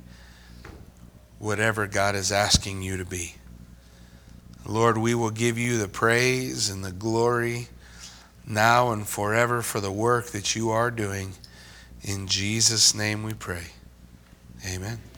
whatever 1.39 1.87
God 1.87 2.15
is 2.15 2.33
asking 2.33 2.81
you 2.81 2.97
to 2.97 3.05
be. 3.05 3.35
Lord, 4.65 4.97
we 4.97 5.15
will 5.15 5.31
give 5.31 5.59
you 5.59 5.77
the 5.77 5.89
praise 5.89 6.71
and 6.71 6.83
the 6.83 6.91
glory 6.91 7.69
now 8.47 8.93
and 8.93 9.07
forever 9.07 9.61
for 9.61 9.81
the 9.81 9.93
work 9.93 10.29
that 10.29 10.57
you 10.57 10.71
are 10.71 10.91
doing. 10.91 11.35
In 12.01 12.27
Jesus' 12.29 12.95
name 12.95 13.25
we 13.25 13.35
pray. 13.35 13.74
Amen. 14.67 15.14